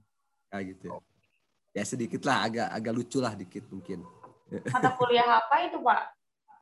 Kayak 0.49 0.65
gitu. 0.77 0.87
Ya. 0.89 1.83
ya 1.83 1.85
sedikit 1.85 2.23
lah 2.23 2.47
agak 2.47 2.69
agak 2.71 2.93
lucu 2.95 3.19
lah 3.19 3.35
dikit 3.35 3.67
mungkin. 3.69 4.07
Mata 4.69 4.93
kuliah 4.95 5.29
apa 5.43 5.55
itu, 5.65 5.81
Pak? 5.81 6.03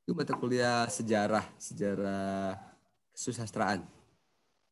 Itu 0.06 0.12
mata 0.14 0.34
kuliah 0.38 0.86
sejarah, 0.86 1.44
sejarah 1.58 2.54
kesusastraan. 3.12 3.84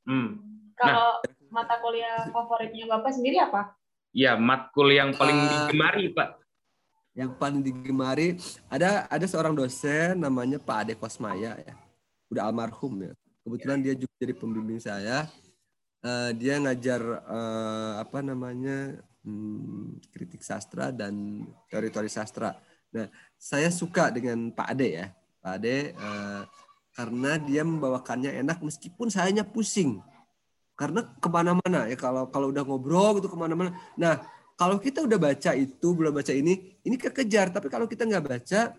Hmm. 0.07 0.39
Kalau 0.79 1.19
nah, 1.19 1.51
mata 1.51 1.83
kuliah 1.83 2.31
favoritnya 2.31 2.87
Bapak 2.87 3.13
sendiri 3.13 3.43
apa? 3.43 3.75
Ya, 4.15 4.39
matkul 4.39 4.95
yang 4.95 5.13
paling 5.13 5.37
uh, 5.37 5.47
digemari, 5.51 6.15
Pak. 6.15 6.41
Yang 7.19 7.31
paling 7.37 7.61
digemari 7.67 8.39
ada 8.71 9.11
ada 9.11 9.27
seorang 9.27 9.53
dosen 9.53 10.23
namanya 10.23 10.63
Pak 10.63 10.87
Ade 10.87 10.95
Kosmaya 10.95 11.59
ya. 11.59 11.75
Udah 12.29 12.49
almarhum 12.49 13.01
ya. 13.05 13.13
Kebetulan 13.45 13.79
dia 13.81 13.95
juga 13.97 14.15
jadi 14.21 14.35
pembimbing 14.37 14.81
saya. 14.81 15.29
Uh, 15.99 16.31
dia 16.37 16.63
ngajar 16.63 17.01
uh, 17.27 17.99
apa 17.99 18.23
namanya 18.23 19.03
hmm, 19.27 19.99
kritik 20.15 20.47
sastra 20.47 20.95
dan 20.95 21.45
teori-teori 21.73 22.07
sastra. 22.07 22.55
Nah, 22.95 23.11
saya 23.35 23.69
suka 23.69 24.15
dengan 24.15 24.55
Pak 24.55 24.69
Ade 24.73 24.89
ya. 24.95 25.07
Pak 25.43 25.53
Ade 25.59 25.97
uh, 25.99 26.43
karena 26.99 27.39
dia 27.39 27.63
membawakannya 27.63 28.35
enak 28.43 28.59
meskipun 28.59 29.07
sayanya 29.07 29.47
pusing 29.47 30.03
karena 30.79 31.03
ke 31.19 31.29
mana-mana 31.31 31.91
ya 31.91 31.99
kalau 31.99 32.31
kalau 32.31 32.55
udah 32.55 32.63
ngobrol 32.63 33.19
gitu 33.19 33.27
ke 33.27 33.39
mana-mana 33.39 33.75
nah 33.95 34.23
kalau 34.55 34.79
kita 34.79 35.03
udah 35.07 35.19
baca 35.19 35.55
itu 35.55 35.89
belum 35.95 36.15
baca 36.15 36.31
ini 36.31 36.79
ini 36.83 36.95
kekejar 36.99 37.51
tapi 37.51 37.67
kalau 37.67 37.91
kita 37.91 38.07
nggak 38.07 38.25
baca 38.27 38.75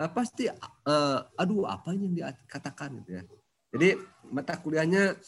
uh, 0.00 0.10
pasti 0.10 0.50
uh, 0.50 1.18
aduh 1.38 1.66
apa 1.68 1.94
yang 1.94 2.14
dikatakan 2.14 3.02
gitu 3.02 3.20
ya. 3.20 3.22
Jadi 3.74 3.88
mata 4.30 4.54
kuliahnya 4.58 5.18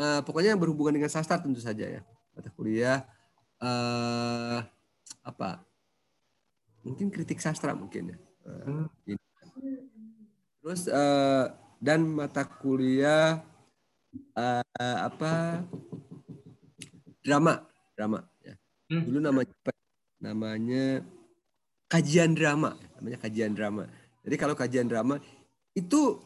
uh, 0.00 0.20
pokoknya 0.24 0.56
yang 0.56 0.62
berhubungan 0.62 1.00
dengan 1.00 1.12
sastra 1.12 1.40
tentu 1.40 1.60
saja 1.60 1.86
ya. 1.86 2.02
Mata 2.32 2.48
kuliah 2.52 3.04
uh, 3.60 4.64
apa? 5.24 5.60
Mungkin 6.80 7.12
kritik 7.12 7.40
sastra 7.44 7.76
mungkin 7.76 8.16
ya. 8.16 8.18
Uh, 8.44 8.88
terus 10.64 10.88
uh, 10.88 11.52
dan 11.80 12.04
mata 12.08 12.44
kuliah 12.48 13.44
uh, 14.36 14.98
apa? 15.04 15.64
Drama 17.20 17.68
drama 18.00 18.24
ya. 18.40 18.56
Hmm. 18.88 19.04
dulu 19.04 19.18
namanya 19.20 19.52
namanya 20.24 20.84
kajian 21.92 22.32
drama 22.32 22.80
namanya 22.96 23.18
kajian 23.20 23.52
drama 23.52 23.84
jadi 24.30 24.46
kalau 24.46 24.54
kajian 24.54 24.86
drama 24.86 25.18
itu 25.74 26.22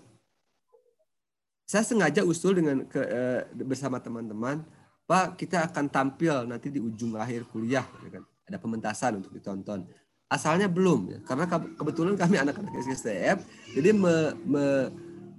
saya 1.65 1.81
sengaja 1.81 2.21
usul 2.21 2.61
dengan 2.61 2.85
ke, 2.85 3.01
uh, 3.01 3.49
bersama 3.65 3.97
teman-teman 3.97 4.61
Pak 5.09 5.41
kita 5.41 5.65
akan 5.73 5.89
tampil 5.89 6.45
nanti 6.45 6.69
di 6.69 6.85
ujung 6.85 7.17
akhir 7.17 7.49
kuliah 7.49 7.89
ya 8.05 8.21
kan. 8.21 8.25
Ada 8.45 8.61
pementasan 8.61 9.25
untuk 9.25 9.33
ditonton. 9.33 9.89
Asalnya 10.29 10.69
belum 10.69 11.17
ya. 11.17 11.19
Karena 11.25 11.49
kebetulan 11.49 12.13
kami 12.21 12.37
anak-anak 12.45 12.77
SSTF 12.77 13.41
jadi 13.73 13.97
me, 13.97 14.37
me, 14.45 14.65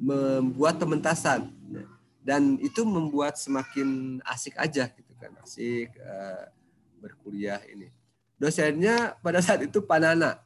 membuat 0.02 0.82
pementasan 0.82 1.54
ya. 1.70 1.86
Dan 2.26 2.58
itu 2.66 2.82
membuat 2.82 3.38
semakin 3.38 4.18
asik 4.26 4.58
aja 4.58 4.90
gitu 4.90 5.14
kan. 5.22 5.38
Asik 5.46 5.94
uh, 6.02 6.50
berkuliah 6.98 7.62
ini. 7.70 7.94
Dosennya 8.42 9.22
pada 9.22 9.38
saat 9.38 9.62
itu 9.62 9.86
Panana 9.86 10.42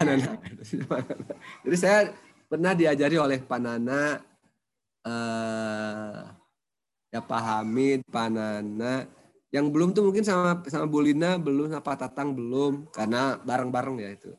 Panana 0.00 0.30
jadi 1.64 1.76
saya 1.76 1.98
pernah 2.48 2.72
diajari 2.72 3.16
oleh 3.18 3.38
Panana 3.44 4.20
uh, 5.04 6.18
ya 7.14 7.20
Pak 7.22 7.42
Hamid 7.42 8.00
Panana 8.10 9.06
yang 9.54 9.70
belum 9.70 9.94
tuh 9.94 10.02
mungkin 10.02 10.26
sama 10.26 10.58
sama 10.66 10.90
Bulina 10.90 11.38
belum 11.38 11.70
sama 11.70 11.84
Pak 11.86 11.96
Tatang 12.02 12.34
belum 12.34 12.90
karena 12.90 13.38
bareng-bareng 13.38 14.02
ya 14.02 14.10
itu. 14.10 14.34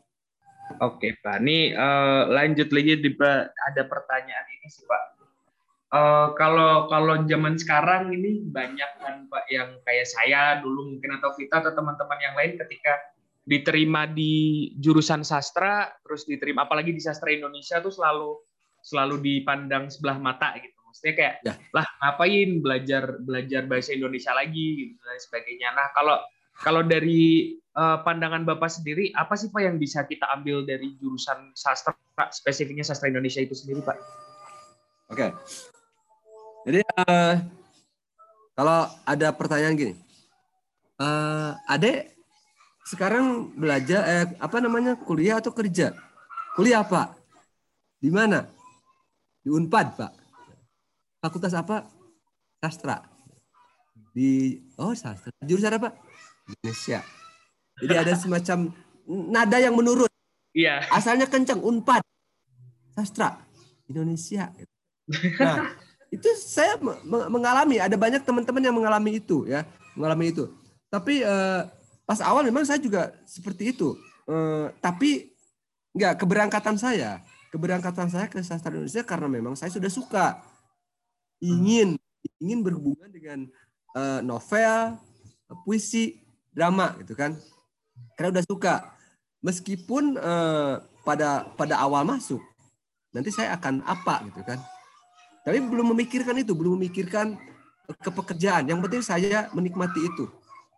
Oke 0.83 1.15
Pak, 1.23 1.39
ini 1.45 1.71
uh, 1.71 2.27
lanjut 2.27 2.67
lagi 2.73 2.99
di 2.99 3.15
ada 3.15 3.83
pertanyaan 3.87 4.47
ini 4.59 4.67
sih 4.67 4.83
Pak. 4.83 5.03
Uh, 5.95 6.27
kalau 6.35 6.91
kalau 6.91 7.23
zaman 7.29 7.55
sekarang 7.55 8.11
ini 8.11 8.43
banyak 8.43 8.91
kan 8.99 9.29
Pak 9.31 9.45
yang 9.47 9.79
kayak 9.87 10.09
saya 10.09 10.59
dulu 10.59 10.91
mungkin 10.91 11.15
atau 11.15 11.31
Vita 11.37 11.63
atau 11.63 11.71
teman-teman 11.71 12.19
yang 12.19 12.35
lain 12.35 12.59
ketika 12.59 12.99
diterima 13.45 14.09
di 14.09 14.73
jurusan 14.81 15.21
sastra 15.21 15.85
terus 16.01 16.25
diterima 16.25 16.65
apalagi 16.65 16.89
di 16.89 16.97
sastra 16.97 17.29
Indonesia 17.29 17.77
tuh 17.77 17.93
selalu 17.93 18.41
selalu 18.81 19.21
dipandang 19.21 19.89
sebelah 19.89 20.17
mata 20.17 20.57
gitu. 20.57 20.73
Maksudnya 20.89 21.13
kayak 21.13 21.35
ya. 21.45 21.53
lah 21.73 21.85
ngapain 22.01 22.49
belajar 22.61 23.03
belajar 23.21 23.69
bahasa 23.69 23.93
Indonesia 23.93 24.33
lagi? 24.33 24.67
gitu 24.81 24.97
dan 24.97 25.17
sebagainya. 25.21 25.69
Nah 25.77 25.87
kalau 25.93 26.17
kalau 26.57 26.81
dari 26.81 27.53
uh, 27.77 28.01
pandangan 28.01 28.47
Bapak 28.47 28.71
sendiri 28.71 29.13
apa 29.13 29.37
sih 29.37 29.53
Pak 29.53 29.61
yang 29.61 29.77
bisa 29.77 30.09
kita 30.09 30.25
ambil 30.33 30.65
dari 30.65 30.97
jurusan 30.97 31.53
sastra 31.53 31.93
spesifiknya 32.33 32.81
sastra 32.81 33.11
Indonesia 33.11 33.43
itu 33.43 33.53
sendiri 33.53 33.85
Pak? 33.85 33.97
Oke, 35.13 35.29
jadi 36.65 36.81
uh, 36.81 37.37
kalau 38.57 38.89
ada 39.05 39.29
pertanyaan 39.37 39.77
gini, 39.77 39.93
uh, 40.97 41.53
Ade 41.69 42.14
sekarang 42.85 43.57
belajar 43.57 44.01
eh, 44.05 44.25
apa 44.37 44.57
namanya 44.61 44.93
kuliah 44.93 45.41
atau 45.41 45.49
kerja? 45.49 45.97
Kuliah 46.53 46.85
apa? 46.85 47.17
Di 47.97 48.13
mana? 48.13 48.45
Di 49.41 49.49
Unpad 49.49 49.87
pak. 49.97 50.11
Fakultas 51.19 51.57
apa? 51.57 51.89
Sastra. 52.61 53.01
Di 54.13 54.61
oh 54.77 54.93
sastra. 54.93 55.33
Jurusan 55.41 55.81
apa? 55.81 55.97
Indonesia. 56.45 57.01
Jadi 57.81 57.93
ada 57.97 58.13
semacam 58.13 58.71
nada 59.09 59.57
yang 59.57 59.73
menurut. 59.73 60.07
Iya. 60.53 60.85
Asalnya 60.93 61.25
kencang 61.25 61.59
Unpad. 61.59 62.05
Sastra. 62.93 63.41
Indonesia. 63.89 64.53
Nah, 65.41 65.73
itu 66.15 66.29
saya 66.39 66.79
mengalami 67.05 67.81
ada 67.81 67.99
banyak 67.99 68.23
teman-teman 68.23 68.63
yang 68.63 68.75
mengalami 68.75 69.19
itu 69.19 69.43
ya 69.49 69.67
mengalami 69.99 70.31
itu 70.31 70.47
tapi 70.87 71.19
uh, 71.27 71.67
pas 72.05 72.21
awal 72.21 72.45
memang 72.45 72.63
saya 72.63 72.77
juga 72.77 73.11
seperti 73.25 73.73
itu. 73.73 73.97
Uh, 74.29 74.69
tapi 74.79 75.33
nggak 75.97 76.21
keberangkatan 76.21 76.77
saya. 76.77 77.21
Keberangkatan 77.49 78.07
saya 78.11 78.25
ke 78.29 78.41
sastra 78.45 78.73
Indonesia 78.73 79.01
karena 79.01 79.27
memang 79.27 79.53
saya 79.57 79.73
sudah 79.73 79.89
suka. 79.89 80.39
Ingin 81.41 81.97
ingin 82.39 82.59
berhubungan 82.63 83.09
dengan 83.11 83.45
uh, 83.97 84.21
novel 84.21 84.97
puisi 85.65 86.21
drama 86.53 86.95
gitu 87.01 87.17
kan. 87.17 87.35
Karena 88.15 88.39
udah 88.39 88.45
suka. 88.45 88.75
Meskipun 89.45 90.17
uh, 90.17 90.81
pada 91.05 91.45
pada 91.53 91.77
awal 91.77 92.01
masuk 92.01 92.41
nanti 93.13 93.31
saya 93.31 93.55
akan 93.55 93.85
apa 93.87 94.25
gitu 94.27 94.41
kan. 94.43 94.59
Tapi 95.45 95.61
belum 95.61 95.93
memikirkan 95.93 96.35
itu, 96.41 96.57
belum 96.57 96.81
memikirkan 96.81 97.37
kepekerjaan. 98.01 98.65
Yang 98.65 98.79
penting 98.89 99.03
saya 99.05 99.47
menikmati 99.53 100.01
itu. 100.01 100.25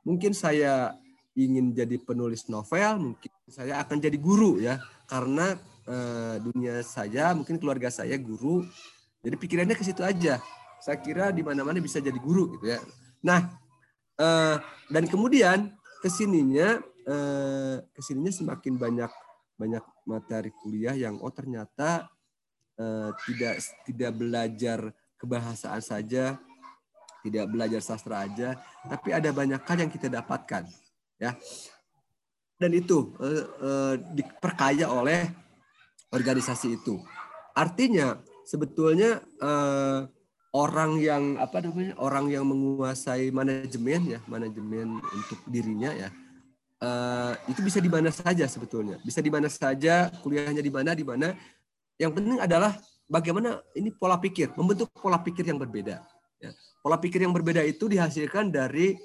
Mungkin 0.04 0.36
saya 0.36 0.94
ingin 1.38 1.70
jadi 1.72 2.02
penulis 2.02 2.50
novel, 2.50 3.14
mungkin 3.14 3.32
saya 3.46 3.78
akan 3.86 4.02
jadi 4.02 4.18
guru 4.18 4.58
ya, 4.58 4.82
karena 5.06 5.54
eh, 5.86 6.36
dunia 6.42 6.82
saya, 6.82 7.38
mungkin 7.38 7.62
keluarga 7.62 7.94
saya 7.94 8.18
guru. 8.18 8.66
Jadi 9.22 9.36
pikirannya 9.38 9.78
ke 9.78 9.86
situ 9.86 10.02
aja. 10.02 10.42
Saya 10.82 10.98
kira 10.98 11.30
di 11.30 11.46
mana-mana 11.46 11.78
bisa 11.78 12.02
jadi 12.02 12.18
guru 12.18 12.58
gitu 12.58 12.74
ya. 12.74 12.82
Nah, 13.22 13.54
eh, 14.18 14.58
dan 14.90 15.04
kemudian 15.06 15.72
ke 16.02 16.10
sininya 16.10 16.82
eh, 17.06 17.78
ke 17.94 18.02
sininya 18.02 18.34
semakin 18.34 18.74
banyak 18.76 19.12
banyak 19.58 19.86
materi 20.06 20.54
kuliah 20.54 20.94
yang 20.94 21.18
oh 21.22 21.34
ternyata 21.34 22.10
Eh, 22.78 23.12
tidak 23.26 23.58
tidak 23.90 24.12
belajar 24.14 24.80
kebahasaan 25.18 25.82
saja 25.82 26.38
tidak 27.26 27.50
belajar 27.50 27.82
sastra 27.82 28.30
aja, 28.30 28.54
tapi 28.86 29.10
ada 29.10 29.34
banyak 29.34 29.58
hal 29.58 29.78
yang 29.82 29.90
kita 29.90 30.08
dapatkan, 30.08 30.70
ya. 31.22 31.38
Dan 32.58 32.74
itu 32.74 33.14
uh, 33.22 33.46
uh, 33.62 33.94
diperkaya 34.18 34.90
oleh 34.90 35.30
organisasi 36.10 36.82
itu. 36.82 36.98
Artinya 37.54 38.18
sebetulnya 38.48 39.22
uh, 39.44 40.10
orang 40.56 40.98
yang 40.98 41.24
apa 41.38 41.60
namanya 41.62 41.94
orang 42.00 42.32
yang 42.32 42.48
menguasai 42.48 43.30
manajemen 43.30 44.18
ya 44.18 44.20
manajemen 44.26 44.98
untuk 45.04 45.40
dirinya 45.46 45.92
ya 45.92 46.10
uh, 46.82 47.38
itu 47.46 47.60
bisa 47.62 47.78
di 47.78 47.92
mana 47.92 48.10
saja 48.10 48.50
sebetulnya 48.50 48.98
bisa 49.06 49.20
di 49.20 49.30
mana 49.30 49.52
saja 49.52 50.10
kuliahnya 50.26 50.64
di 50.66 50.72
mana 50.72 50.92
di 50.98 51.06
mana 51.06 51.28
yang 52.02 52.10
penting 52.10 52.42
adalah 52.42 52.74
bagaimana 53.06 53.62
ini 53.78 53.94
pola 53.94 54.18
pikir 54.18 54.56
membentuk 54.58 54.90
pola 54.98 55.22
pikir 55.22 55.46
yang 55.46 55.62
berbeda 55.62 56.02
ya. 56.42 56.52
pola 56.80 56.98
pikir 56.98 57.22
yang 57.22 57.36
berbeda 57.36 57.62
itu 57.62 57.86
dihasilkan 57.86 58.50
dari 58.50 58.98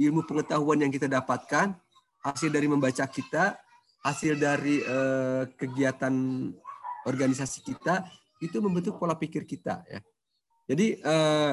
ilmu 0.00 0.24
pengetahuan 0.24 0.80
yang 0.80 0.88
kita 0.88 1.04
dapatkan 1.04 1.76
hasil 2.24 2.48
dari 2.48 2.66
membaca 2.68 3.04
kita 3.04 3.60
hasil 4.00 4.40
dari 4.40 4.80
uh, 4.80 5.44
kegiatan 5.60 6.12
organisasi 7.04 7.60
kita 7.64 8.08
itu 8.40 8.56
membentuk 8.64 8.96
pola 8.96 9.12
pikir 9.16 9.44
kita 9.44 9.84
ya. 9.84 10.00
Jadi 10.70 11.02
eh, 11.02 11.52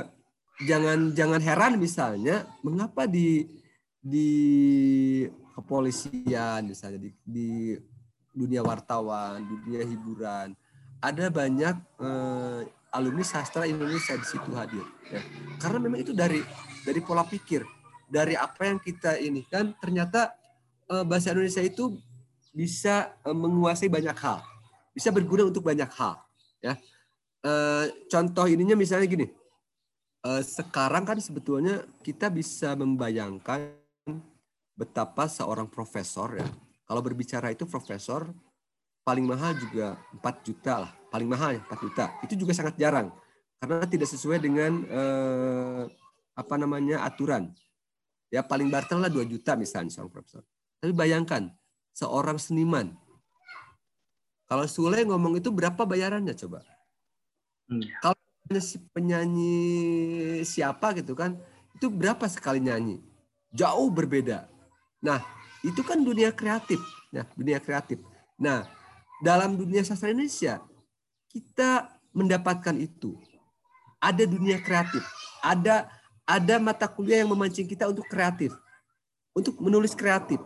jangan 0.63 1.11
jangan 1.17 1.41
heran 1.41 1.73
misalnya 1.81 2.47
mengapa 2.63 3.09
di 3.09 3.49
di 3.97 4.29
kepolisian 5.57 6.69
misalnya 6.69 7.01
di, 7.01 7.11
di 7.25 7.51
dunia 8.31 8.61
wartawan, 8.61 9.41
dunia 9.41 9.83
hiburan 9.83 10.53
ada 11.01 11.33
banyak 11.33 11.75
eh, 12.01 12.61
alumni 12.93 13.25
sastra 13.25 13.65
Indonesia 13.67 14.15
di 14.15 14.25
situ 14.25 14.49
hadir 14.55 14.85
ya. 15.09 15.21
Karena 15.59 15.77
memang 15.81 15.99
itu 16.01 16.13
dari 16.15 16.39
dari 16.85 16.99
pola 17.03 17.25
pikir, 17.27 17.65
dari 18.07 18.33
apa 18.33 18.63
yang 18.65 18.79
kita 18.79 19.19
ini. 19.19 19.43
Kan 19.45 19.75
ternyata 19.77 20.33
eh, 20.87 21.03
bahasa 21.03 21.35
Indonesia 21.35 21.61
itu 21.61 21.99
bisa 22.55 23.13
eh, 23.21 23.35
menguasai 23.35 23.91
banyak 23.91 24.17
hal, 24.17 24.41
bisa 24.95 25.11
berguna 25.11 25.45
untuk 25.45 25.63
banyak 25.67 25.91
hal 25.93 26.17
ya. 26.63 26.75
Uh, 27.47 27.87
contoh 28.11 28.49
ininya 28.49 28.73
misalnya 28.73 29.07
gini. 29.07 29.27
Sekarang 30.43 31.07
kan 31.07 31.15
sebetulnya 31.21 31.85
kita 32.03 32.27
bisa 32.27 32.75
membayangkan 32.75 33.71
betapa 34.75 35.31
seorang 35.31 35.69
profesor 35.71 36.35
ya. 36.35 36.43
Kalau 36.83 36.99
berbicara 36.99 37.55
itu 37.55 37.63
profesor 37.63 38.27
paling 39.07 39.23
mahal 39.23 39.55
juga 39.55 39.95
4 40.19 40.43
juta 40.43 40.73
lah. 40.83 40.91
Paling 41.07 41.29
mahal 41.29 41.55
ya 41.55 41.61
4 41.71 41.85
juta. 41.85 42.05
Itu 42.25 42.35
juga 42.35 42.51
sangat 42.51 42.75
jarang. 42.75 43.13
Karena 43.63 43.87
tidak 43.87 44.11
sesuai 44.11 44.43
dengan 44.43 44.83
uh, 44.91 45.81
apa 46.37 46.55
namanya 46.59 47.01
aturan 47.07 47.49
ya 48.27 48.43
paling 48.43 48.67
bartel 48.67 48.99
lah 48.99 49.11
2 49.11 49.23
juta 49.27 49.55
misalnya 49.55 49.91
seorang 49.93 50.11
profesor 50.11 50.43
tapi 50.79 50.93
bayangkan 50.93 51.49
seorang 51.95 52.37
seniman 52.37 52.93
kalau 54.47 54.63
Sule 54.63 55.03
ngomong 55.03 55.43
itu 55.43 55.51
berapa 55.51 55.83
bayarannya 55.83 56.31
coba? 56.31 56.63
Hmm. 57.67 57.83
Kalau 57.99 58.15
penyanyi 58.95 59.59
siapa 60.47 60.95
gitu 60.95 61.11
kan, 61.19 61.35
itu 61.75 61.91
berapa 61.91 62.23
sekali 62.31 62.63
nyanyi? 62.63 63.03
Jauh 63.51 63.91
berbeda. 63.91 64.47
Nah, 65.03 65.19
itu 65.67 65.83
kan 65.83 65.99
dunia 65.99 66.31
kreatif, 66.31 66.79
ya, 67.11 67.27
dunia 67.35 67.59
kreatif. 67.59 67.99
Nah, 68.39 68.63
dalam 69.19 69.59
dunia 69.59 69.83
sastra 69.83 70.15
Indonesia 70.15 70.63
kita 71.27 71.91
mendapatkan 72.15 72.79
itu. 72.79 73.19
Ada 73.99 74.23
dunia 74.23 74.63
kreatif, 74.63 75.03
ada 75.43 75.91
ada 76.27 76.59
mata 76.59 76.85
kuliah 76.91 77.23
yang 77.23 77.31
memancing 77.31 77.63
kita 77.63 77.87
untuk 77.87 78.03
kreatif, 78.11 78.51
untuk 79.31 79.55
menulis 79.63 79.95
kreatif, 79.95 80.43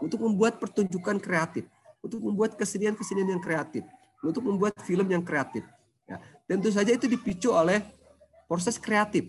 untuk 0.00 0.24
membuat 0.24 0.56
pertunjukan 0.56 1.20
kreatif. 1.20 1.68
Untuk 1.98 2.22
membuat 2.22 2.54
kesenian-kesenian 2.54 3.26
yang 3.34 3.42
kreatif, 3.42 3.82
untuk 4.22 4.46
membuat 4.46 4.70
film 4.86 5.02
yang 5.10 5.18
kreatif. 5.18 5.66
Ya, 6.06 6.22
tentu 6.46 6.70
saja 6.70 6.94
itu 6.94 7.10
dipicu 7.10 7.50
oleh 7.50 7.82
proses 8.46 8.78
kreatif. 8.78 9.26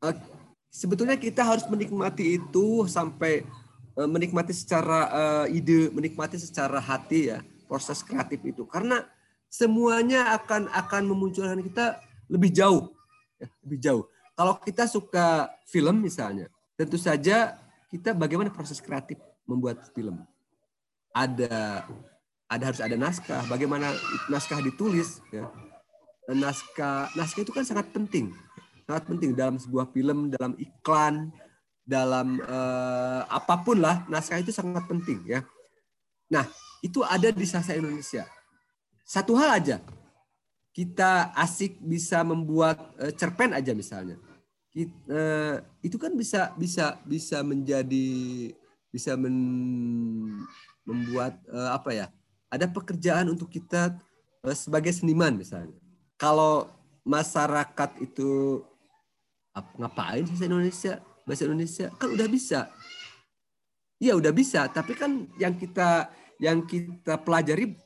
Eh, 0.00 0.16
sebetulnya 0.72 1.20
kita 1.20 1.44
harus 1.44 1.68
menikmati 1.68 2.40
itu 2.40 2.88
sampai 2.88 3.44
eh, 3.92 4.08
menikmati 4.08 4.56
secara 4.56 4.98
eh, 5.44 5.60
ide, 5.60 5.92
menikmati 5.92 6.40
secara 6.40 6.80
hati 6.80 7.28
ya 7.28 7.44
proses 7.68 8.00
kreatif 8.00 8.40
itu, 8.40 8.64
karena 8.64 9.04
semuanya 9.52 10.32
akan 10.32 10.72
akan 10.72 11.02
memunculkan 11.12 11.60
kita 11.60 12.00
lebih 12.32 12.56
jauh, 12.56 12.88
ya, 13.36 13.52
lebih 13.68 13.78
jauh. 13.84 14.04
Kalau 14.42 14.58
kita 14.58 14.90
suka 14.90 15.54
film 15.70 16.02
misalnya, 16.02 16.50
tentu 16.74 16.98
saja 16.98 17.54
kita 17.94 18.10
bagaimana 18.10 18.50
proses 18.50 18.82
kreatif 18.82 19.14
membuat 19.46 19.78
film 19.94 20.18
ada 21.14 21.86
ada 22.50 22.62
harus 22.66 22.82
ada 22.82 22.98
naskah, 22.98 23.46
bagaimana 23.46 23.94
naskah 24.26 24.58
ditulis 24.58 25.22
ya. 25.30 25.46
Naskah 26.26 27.14
naskah 27.14 27.46
itu 27.46 27.54
kan 27.54 27.62
sangat 27.62 27.94
penting. 27.94 28.34
Sangat 28.82 29.06
penting 29.06 29.30
dalam 29.30 29.62
sebuah 29.62 29.94
film, 29.94 30.34
dalam 30.34 30.58
iklan, 30.58 31.30
dalam 31.86 32.42
uh, 32.42 33.22
apa 33.30 33.62
pun 33.62 33.78
lah, 33.78 34.02
naskah 34.10 34.42
itu 34.42 34.50
sangat 34.50 34.90
penting 34.90 35.22
ya. 35.22 35.46
Nah, 36.26 36.50
itu 36.82 36.98
ada 37.06 37.30
di 37.30 37.46
sastra 37.46 37.78
Indonesia. 37.78 38.26
Satu 39.06 39.38
hal 39.38 39.62
aja. 39.62 39.78
Kita 40.74 41.30
asik 41.30 41.78
bisa 41.78 42.26
membuat 42.26 42.90
uh, 42.98 43.14
cerpen 43.14 43.54
aja 43.54 43.70
misalnya. 43.70 44.18
Kita, 44.72 44.88
uh, 44.88 45.12
eh, 45.12 45.56
itu 45.84 46.00
kan 46.00 46.16
bisa 46.16 46.56
bisa 46.56 46.96
bisa 47.04 47.44
menjadi 47.44 48.08
bisa 48.88 49.12
men, 49.20 49.36
membuat 50.88 51.36
uh, 51.52 51.76
apa 51.76 51.92
ya? 51.92 52.06
Ada 52.48 52.68
pekerjaan 52.72 53.28
untuk 53.28 53.52
kita 53.52 53.92
uh, 54.44 54.56
sebagai 54.56 54.88
seniman 54.96 55.36
misalnya. 55.36 55.76
Kalau 56.16 56.72
masyarakat 57.04 58.00
itu 58.00 58.64
apa, 59.52 59.68
ngapain 59.76 60.24
sih 60.24 60.40
Indonesia 60.40 61.04
bahasa 61.28 61.44
Indonesia 61.44 61.92
kan 62.00 62.08
udah 62.08 62.28
bisa. 62.32 62.72
Iya 64.02 64.18
udah 64.18 64.32
bisa, 64.34 64.66
tapi 64.72 64.98
kan 64.98 65.30
yang 65.38 65.54
kita 65.54 66.10
yang 66.42 66.64
kita 66.66 67.20
pelajari 67.22 67.76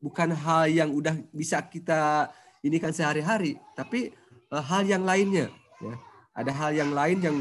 bukan 0.00 0.32
hal 0.32 0.70
yang 0.70 0.94
udah 0.94 1.12
bisa 1.34 1.60
kita 1.66 2.30
ini 2.62 2.78
kan 2.78 2.94
sehari-hari, 2.94 3.58
tapi 3.74 4.14
hal 4.48 4.86
yang 4.86 5.02
lainnya. 5.02 5.50
Ya. 5.82 6.11
Ada 6.32 6.52
hal 6.52 6.70
yang 6.72 6.90
lain 6.96 7.18
yang 7.20 7.36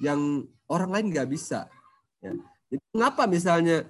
yang 0.00 0.20
orang 0.68 0.90
lain 0.92 1.06
nggak 1.12 1.28
bisa. 1.28 1.68
Ya. 2.20 2.32
Jadi 2.68 2.82
mengapa 2.92 3.24
misalnya 3.24 3.88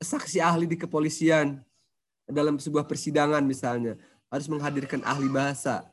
saksi 0.00 0.40
ahli 0.40 0.68
di 0.68 0.76
kepolisian 0.76 1.60
dalam 2.28 2.56
sebuah 2.60 2.84
persidangan 2.84 3.44
misalnya 3.44 3.96
harus 4.28 4.48
menghadirkan 4.48 5.00
ahli 5.04 5.28
bahasa. 5.28 5.88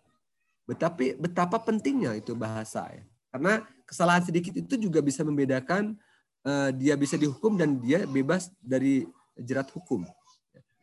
Tetapi 0.67 1.19
betapa 1.19 1.59
pentingnya 1.59 2.15
itu 2.15 2.35
bahasa 2.35 2.87
ya. 2.91 3.03
Karena 3.31 3.63
kesalahan 3.87 4.23
sedikit 4.27 4.51
itu 4.55 4.75
juga 4.75 4.99
bisa 4.99 5.23
membedakan 5.23 5.95
uh, 6.43 6.69
dia 6.75 6.99
bisa 6.99 7.15
dihukum 7.15 7.55
dan 7.55 7.79
dia 7.79 8.03
bebas 8.03 8.51
dari 8.59 9.07
jerat 9.39 9.71
hukum. 9.71 10.03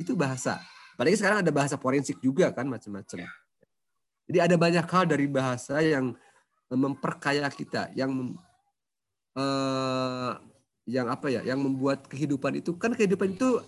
Itu 0.00 0.16
bahasa. 0.16 0.60
Apalagi 0.96 1.20
sekarang 1.20 1.44
ada 1.44 1.52
bahasa 1.52 1.76
forensik 1.76 2.18
juga 2.24 2.50
kan 2.50 2.64
macam-macam. 2.64 3.22
Jadi 4.28 4.38
ada 4.44 4.56
banyak 4.60 4.84
hal 4.84 5.04
dari 5.08 5.24
bahasa 5.24 5.80
yang 5.80 6.12
memperkaya 6.68 7.48
kita, 7.48 7.88
yang 7.96 8.36
uh, 9.38 10.32
yang 10.88 11.06
apa 11.12 11.28
ya 11.28 11.44
yang 11.44 11.60
membuat 11.60 12.08
kehidupan 12.08 12.64
itu 12.64 12.72
kan 12.80 12.96
kehidupan 12.96 13.36
itu 13.36 13.60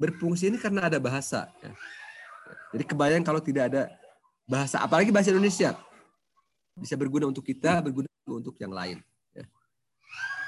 berfungsi 0.00 0.48
ini 0.48 0.56
karena 0.56 0.88
ada 0.88 0.96
bahasa 0.96 1.52
ya. 1.60 1.70
jadi 2.72 2.84
kebayang 2.88 3.20
kalau 3.20 3.38
tidak 3.38 3.68
ada 3.68 3.92
bahasa 4.48 4.80
apalagi 4.80 5.12
bahasa 5.12 5.28
Indonesia 5.28 5.76
bisa 6.74 6.96
berguna 6.96 7.28
untuk 7.28 7.44
kita 7.44 7.84
berguna 7.84 8.08
untuk 8.26 8.56
yang 8.56 8.72
lain 8.72 8.98
ya. 9.36 9.44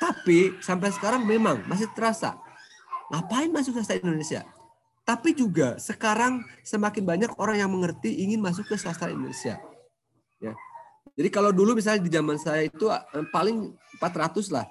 tapi 0.00 0.56
sampai 0.64 0.88
sekarang 0.96 1.28
memang 1.28 1.60
masih 1.68 1.86
terasa 1.92 2.40
ngapain 3.12 3.52
masuk 3.52 3.76
sastra 3.76 4.00
Indonesia 4.00 4.40
tapi 5.04 5.36
juga 5.36 5.76
sekarang 5.76 6.42
semakin 6.64 7.04
banyak 7.04 7.30
orang 7.36 7.60
yang 7.60 7.70
mengerti 7.70 8.24
ingin 8.24 8.40
masuk 8.40 8.66
ke 8.72 8.74
sastra 8.80 9.12
Indonesia 9.12 9.60
jadi 11.16 11.28
kalau 11.32 11.48
dulu 11.48 11.72
misalnya 11.72 12.04
di 12.04 12.12
zaman 12.12 12.36
saya 12.36 12.68
itu 12.68 12.92
eh, 12.92 13.26
paling 13.32 13.72
400 13.96 14.52
lah 14.52 14.68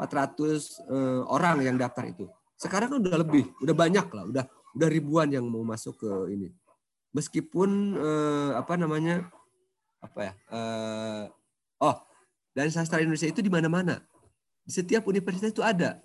400 0.00 0.88
uh, 0.88 1.22
orang 1.28 1.62
yang 1.62 1.76
daftar 1.76 2.08
itu. 2.08 2.26
Sekarang 2.56 2.96
kan 2.96 2.98
udah 3.04 3.20
lebih, 3.20 3.44
udah 3.60 3.74
banyak 3.76 4.06
lah, 4.08 4.24
udah 4.24 4.44
udah 4.72 4.88
ribuan 4.88 5.28
yang 5.28 5.44
mau 5.44 5.60
masuk 5.62 6.00
ke 6.00 6.10
ini. 6.32 6.48
Meskipun 7.12 8.00
uh, 8.00 8.50
apa 8.56 8.74
namanya 8.80 9.28
apa 10.00 10.32
ya? 10.32 10.32
Uh, 10.48 11.24
oh, 11.84 11.96
dan 12.56 12.72
sastra 12.72 13.04
Indonesia 13.04 13.28
itu 13.28 13.44
di 13.44 13.52
mana-mana. 13.52 14.00
Di 14.64 14.72
setiap 14.72 15.04
universitas 15.04 15.52
itu 15.52 15.60
ada. 15.60 16.00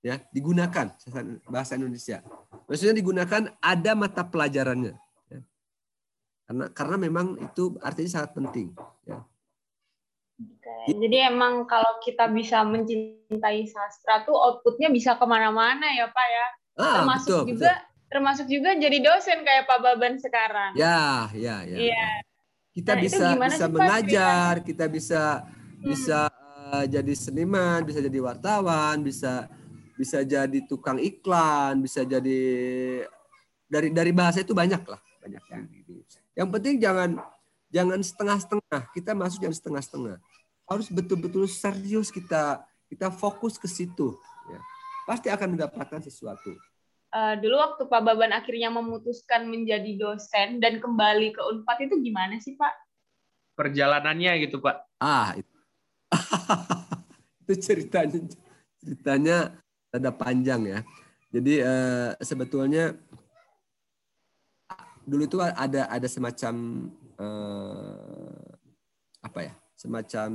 Ya, 0.00 0.22
digunakan 0.32 0.94
bahasa 1.50 1.74
Indonesia. 1.74 2.22
Maksudnya 2.70 2.96
digunakan 2.96 3.50
ada 3.58 3.92
mata 3.98 4.22
pelajarannya. 4.24 4.94
Karena 6.48 6.64
karena 6.72 6.96
memang 6.96 7.36
itu 7.36 7.76
artinya 7.84 8.08
sangat 8.08 8.32
penting. 8.32 8.72
Ya. 9.04 9.20
jadi 10.88 11.28
emang 11.28 11.68
kalau 11.68 12.00
kita 12.00 12.30
bisa 12.32 12.64
mencintai 12.64 13.66
sastra 13.68 14.22
tuh 14.24 14.32
outputnya 14.32 14.88
bisa 14.88 15.18
ke 15.20 15.26
mana-mana 15.28 15.92
ya 15.92 16.08
Pak 16.08 16.28
ya. 16.32 16.46
Ah, 16.78 16.94
termasuk 17.02 17.44
betul, 17.44 17.52
juga 17.52 17.72
betul. 17.76 18.08
termasuk 18.08 18.46
juga 18.48 18.70
jadi 18.78 18.98
dosen 19.02 19.44
kayak 19.44 19.68
Pak 19.68 19.78
Baban 19.84 20.14
sekarang. 20.16 20.72
Ya, 20.72 21.28
ya, 21.36 21.66
ya. 21.68 21.76
Iya. 21.76 21.92
ya. 21.92 22.08
Kita 22.72 22.92
Nah, 22.96 23.02
bisa 23.02 23.16
bisa 23.34 23.56
sih, 23.58 23.66
Pak, 23.66 23.74
mengajar, 23.74 24.52
kita 24.64 24.84
bisa 24.88 25.22
Hmm. 25.44 25.84
bisa 25.90 26.18
eh, 26.72 26.84
jadi 26.86 27.12
seniman, 27.12 27.80
bisa 27.84 27.98
jadi 28.00 28.18
wartawan, 28.24 28.96
bisa 29.04 29.50
bisa 29.98 30.22
jadi 30.22 30.58
tukang 30.70 30.96
iklan, 31.02 31.82
bisa 31.82 32.06
jadi 32.06 32.40
dari 33.66 33.88
dari 33.90 34.12
bahasa 34.14 34.40
itu 34.46 34.54
banyak 34.54 34.86
lah, 34.86 35.00
banyak. 35.20 35.42
Yang 35.50 35.64
penting 36.46 36.78
jangan 36.78 37.18
jangan 37.74 37.98
setengah-setengah. 37.98 38.80
Kita 38.94 39.10
masuk 39.18 39.42
jangan 39.42 39.58
setengah-setengah. 39.58 40.16
Harus 40.70 40.86
betul-betul 40.86 41.50
serius 41.50 42.14
kita 42.14 42.62
kita 42.86 43.10
fokus 43.10 43.58
ke 43.58 43.66
situ. 43.66 44.14
Ya. 44.46 44.60
Pasti 45.10 45.26
akan 45.26 45.58
mendapatkan 45.58 45.98
sesuatu. 45.98 46.54
Eh, 47.08 47.34
dulu 47.40 47.56
waktu 47.56 47.82
Pak 47.88 48.02
Baban 48.04 48.36
akhirnya 48.36 48.68
memutuskan 48.68 49.48
menjadi 49.48 49.96
dosen 49.96 50.60
dan 50.60 50.76
kembali 50.76 51.32
ke 51.32 51.40
Unpad 51.40 51.88
itu 51.88 51.96
gimana 52.04 52.36
sih 52.36 52.52
Pak? 52.52 52.72
Perjalanannya 53.56 54.44
gitu 54.44 54.60
Pak. 54.60 54.76
Ah, 55.00 55.32
itu, 55.32 55.56
itu 57.48 57.52
ceritanya 57.64 58.20
ceritanya 58.76 59.36
ada 59.88 60.12
panjang 60.12 60.68
ya. 60.68 60.80
Jadi 61.32 61.64
eh, 61.64 62.12
sebetulnya 62.20 62.92
dulu 65.08 65.22
itu 65.24 65.38
ada 65.40 65.88
ada 65.88 66.08
semacam 66.08 66.54
eh, 67.16 68.48
apa 69.24 69.40
ya? 69.40 69.54
Semacam 69.72 70.30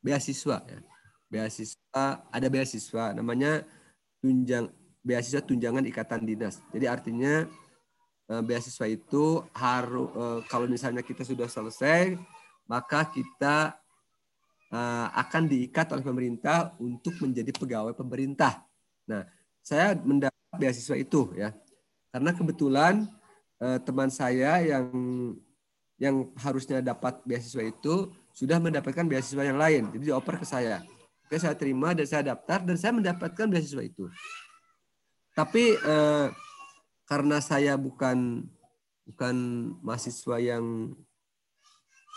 beasiswa 0.00 0.64
ya. 0.64 0.80
Beasiswa 1.30 2.04
ada 2.32 2.46
beasiswa 2.48 3.04
namanya 3.12 3.62
tunjang 4.24 4.72
beasiswa 5.04 5.44
tunjangan 5.44 5.84
ikatan 5.84 6.24
dinas. 6.24 6.64
Jadi 6.72 6.88
artinya 6.88 7.44
eh, 8.32 8.42
beasiswa 8.42 8.88
itu 8.88 9.44
harus 9.52 10.08
eh, 10.16 10.40
kalau 10.48 10.64
misalnya 10.64 11.04
kita 11.04 11.22
sudah 11.22 11.46
selesai 11.46 12.16
maka 12.70 13.02
kita 13.10 13.74
uh, 14.70 15.06
akan 15.10 15.50
diikat 15.50 15.90
oleh 15.90 16.06
pemerintah 16.06 16.74
untuk 16.78 17.18
menjadi 17.18 17.50
pegawai 17.50 17.94
pemerintah. 17.98 18.62
Nah, 19.10 19.26
saya 19.60 19.98
mendapat 19.98 20.38
beasiswa 20.54 20.94
itu 20.94 21.34
ya, 21.34 21.50
karena 22.10 22.30
kebetulan 22.34 22.94
uh, 23.62 23.78
teman 23.82 24.10
saya 24.10 24.62
yang 24.62 24.86
yang 26.00 26.32
harusnya 26.38 26.80
dapat 26.80 27.20
beasiswa 27.28 27.60
itu 27.60 28.08
sudah 28.32 28.56
mendapatkan 28.56 29.04
beasiswa 29.04 29.42
yang 29.44 29.58
lain, 29.60 29.90
jadi 29.92 30.14
dioper 30.14 30.40
ke 30.40 30.46
saya. 30.48 30.80
Oke, 31.26 31.36
saya 31.36 31.54
terima 31.54 31.92
dan 31.92 32.06
saya 32.08 32.34
daftar 32.34 32.64
dan 32.64 32.76
saya 32.80 32.92
mendapatkan 32.96 33.46
beasiswa 33.46 33.84
itu. 33.84 34.08
Tapi 35.36 35.76
uh, 35.86 36.32
karena 37.06 37.38
saya 37.38 37.74
bukan 37.78 38.46
bukan 39.10 39.36
mahasiswa 39.82 40.38
yang 40.38 40.94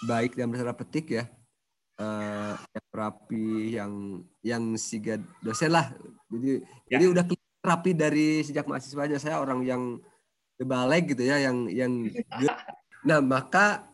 baik 0.05 0.37
dalam 0.37 0.53
tanda 0.53 0.75
petik 0.77 1.09
ya 1.09 1.25
uh, 1.97 2.53
yang 2.57 2.87
rapi 2.93 3.49
yang 3.73 3.93
yang 4.45 4.63
siga 4.77 5.17
dosen 5.41 5.73
lah 5.73 5.89
jadi 6.29 6.61
Ya. 6.91 6.99
jadi 6.99 7.05
udah 7.09 7.25
rapi 7.63 7.95
dari 7.95 8.43
sejak 8.43 8.67
mahasiswanya 8.67 9.17
saya 9.17 9.39
orang 9.39 9.63
yang 9.63 9.81
balik 10.59 11.15
gitu 11.15 11.23
ya 11.27 11.39
yang 11.39 11.71
yang 11.71 11.91
nah 13.07 13.19
maka 13.23 13.87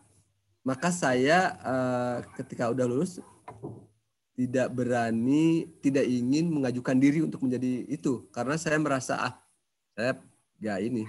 maka 0.60 0.92
saya 0.92 1.56
uh, 1.64 2.16
ketika 2.36 2.68
udah 2.68 2.84
lulus 2.84 3.22
tidak 4.40 4.72
berani 4.72 5.68
tidak 5.84 6.08
ingin 6.08 6.48
mengajukan 6.48 6.96
diri 6.96 7.20
untuk 7.20 7.44
menjadi 7.44 7.84
itu. 7.92 8.24
Karena 8.32 8.56
saya 8.56 8.80
merasa 8.80 9.14
ah 9.20 9.34
saya 9.92 10.16
ya 10.56 10.80
ini 10.80 11.04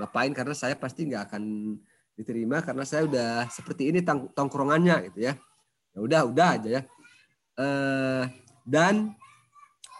ngapain? 0.00 0.32
Karena 0.32 0.56
saya 0.56 0.72
pasti 0.80 1.04
nggak 1.04 1.28
akan 1.28 1.76
diterima 2.16 2.64
karena 2.64 2.84
saya 2.88 3.04
udah 3.04 3.48
seperti 3.52 3.92
ini 3.92 4.00
tang- 4.00 4.32
tongkrongannya 4.32 5.12
gitu 5.12 5.28
ya. 5.28 5.36
Ya 5.92 5.98
udah, 6.00 6.20
udah 6.24 6.48
aja 6.56 6.68
ya. 6.80 6.82
Eh, 7.60 8.24
dan 8.64 9.12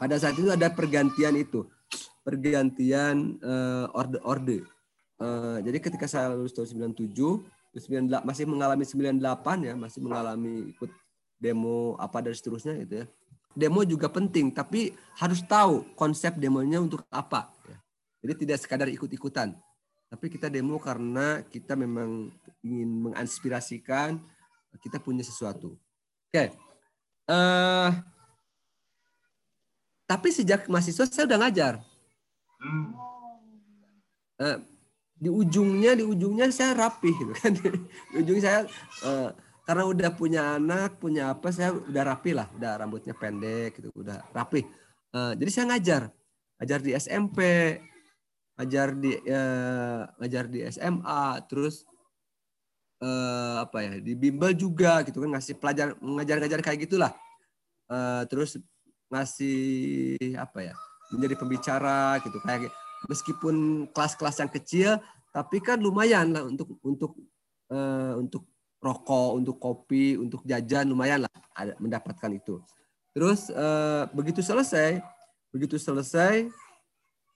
pada 0.01 0.17
saat 0.17 0.41
itu 0.41 0.49
ada 0.49 0.73
pergantian 0.73 1.37
itu, 1.37 1.69
pergantian 2.23 3.41
eh, 3.41 3.87
orde-orde. 3.97 4.65
Eh, 5.21 5.59
jadi 5.65 5.79
ketika 5.81 6.07
saya 6.09 6.33
lulus 6.33 6.55
tahun 6.57 6.93
97, 6.93 7.13
terus 7.73 7.85
98 7.87 8.25
masih 8.25 8.45
mengalami 8.49 8.85
98 8.85 9.69
ya, 9.69 9.75
masih 9.77 10.01
mengalami 10.01 10.55
ikut 10.73 10.91
demo 11.41 11.97
apa 11.97 12.21
dan 12.25 12.33
seterusnya 12.37 12.77
gitu 12.85 13.05
ya. 13.05 13.07
Demo 13.51 13.83
juga 13.83 14.07
penting, 14.07 14.55
tapi 14.55 14.95
harus 15.19 15.43
tahu 15.43 15.83
konsep 15.99 16.39
demonya 16.39 16.79
untuk 16.79 17.03
apa. 17.11 17.51
Ya. 17.67 17.77
Jadi 18.23 18.47
tidak 18.47 18.59
sekadar 18.63 18.87
ikut-ikutan 18.87 19.59
tapi 20.11 20.27
kita 20.27 20.51
demo 20.51 20.75
karena 20.83 21.47
kita 21.47 21.79
memang 21.79 22.35
ingin 22.67 22.91
menginspirasikan 23.09 24.19
kita 24.83 24.99
punya 24.99 25.23
sesuatu. 25.23 25.79
Oke. 26.27 26.51
Eh, 27.31 27.91
tapi 30.11 30.29
sejak 30.35 30.67
mahasiswa 30.67 31.07
saya 31.07 31.31
udah 31.31 31.39
ngajar. 31.47 31.75
Eh, 34.41 34.59
di 35.21 35.29
ujungnya 35.29 35.93
di 35.93 36.05
ujungnya 36.05 36.49
saya 36.49 36.73
rapi 36.77 37.11
gitu 37.13 37.33
kan. 37.37 37.53
Di 38.11 38.17
ujungnya 38.25 38.43
saya 38.43 38.61
eh, 39.05 39.31
karena 39.69 39.85
udah 39.85 40.11
punya 40.17 40.43
anak, 40.57 40.97
punya 40.97 41.37
apa 41.37 41.53
saya 41.53 41.77
udah 41.77 42.03
rapi 42.09 42.33
lah, 42.33 42.49
udah 42.57 42.81
rambutnya 42.81 43.13
pendek 43.13 43.77
gitu, 43.79 43.93
udah 43.93 44.25
rapi. 44.33 44.65
Eh, 45.13 45.33
jadi 45.37 45.51
saya 45.53 45.67
ngajar. 45.77 46.03
Ngajar 46.61 46.81
di 46.85 46.91
SMP, 46.97 47.39
ngajar 48.57 48.89
di 48.97 49.13
eh, 49.17 50.01
ngajar 50.21 50.45
di 50.49 50.61
SMA 50.69 51.25
terus 51.49 51.85
eh, 53.01 53.57
apa 53.65 53.79
ya 53.85 53.93
di 54.01 54.13
bimbel 54.17 54.53
juga 54.57 55.01
gitu 55.05 55.21
kan 55.25 55.37
ngasih 55.37 55.57
pelajar 55.57 55.97
ngajar-ngajar 56.01 56.61
kayak 56.65 56.85
gitulah 56.89 57.13
Eh, 57.91 58.23
terus 58.31 58.55
ngasih 59.11 60.39
apa 60.39 60.71
ya 60.71 60.75
menjadi 61.13 61.35
pembicara 61.39 62.19
gitu 62.23 62.39
kayak 62.43 62.71
meskipun 63.07 63.87
kelas-kelas 63.91 64.37
yang 64.41 64.53
kecil 64.53 64.91
tapi 65.31 65.63
kan 65.63 65.79
lumayan 65.79 66.35
lah 66.35 66.43
untuk 66.47 66.79
untuk 66.83 67.13
eh, 67.71 68.15
untuk 68.19 68.47
rokok 68.81 69.31
untuk 69.37 69.57
kopi 69.61 70.17
untuk 70.17 70.41
jajan 70.43 70.89
lumayan 70.89 71.27
lah 71.27 71.33
mendapatkan 71.79 72.31
itu 72.33 72.63
terus 73.13 73.51
eh, 73.51 74.03
begitu 74.15 74.41
selesai 74.41 75.03
begitu 75.51 75.77
selesai 75.77 76.47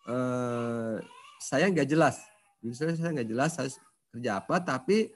eh, 0.09 0.97
saya 1.45 1.69
nggak 1.69 1.89
jelas. 1.89 2.25
Justru 2.65 2.97
saya 2.97 3.13
nggak 3.13 3.29
jelas 3.29 3.53
harus 3.61 3.77
kerja 4.09 4.41
apa, 4.41 4.57
tapi 4.65 5.13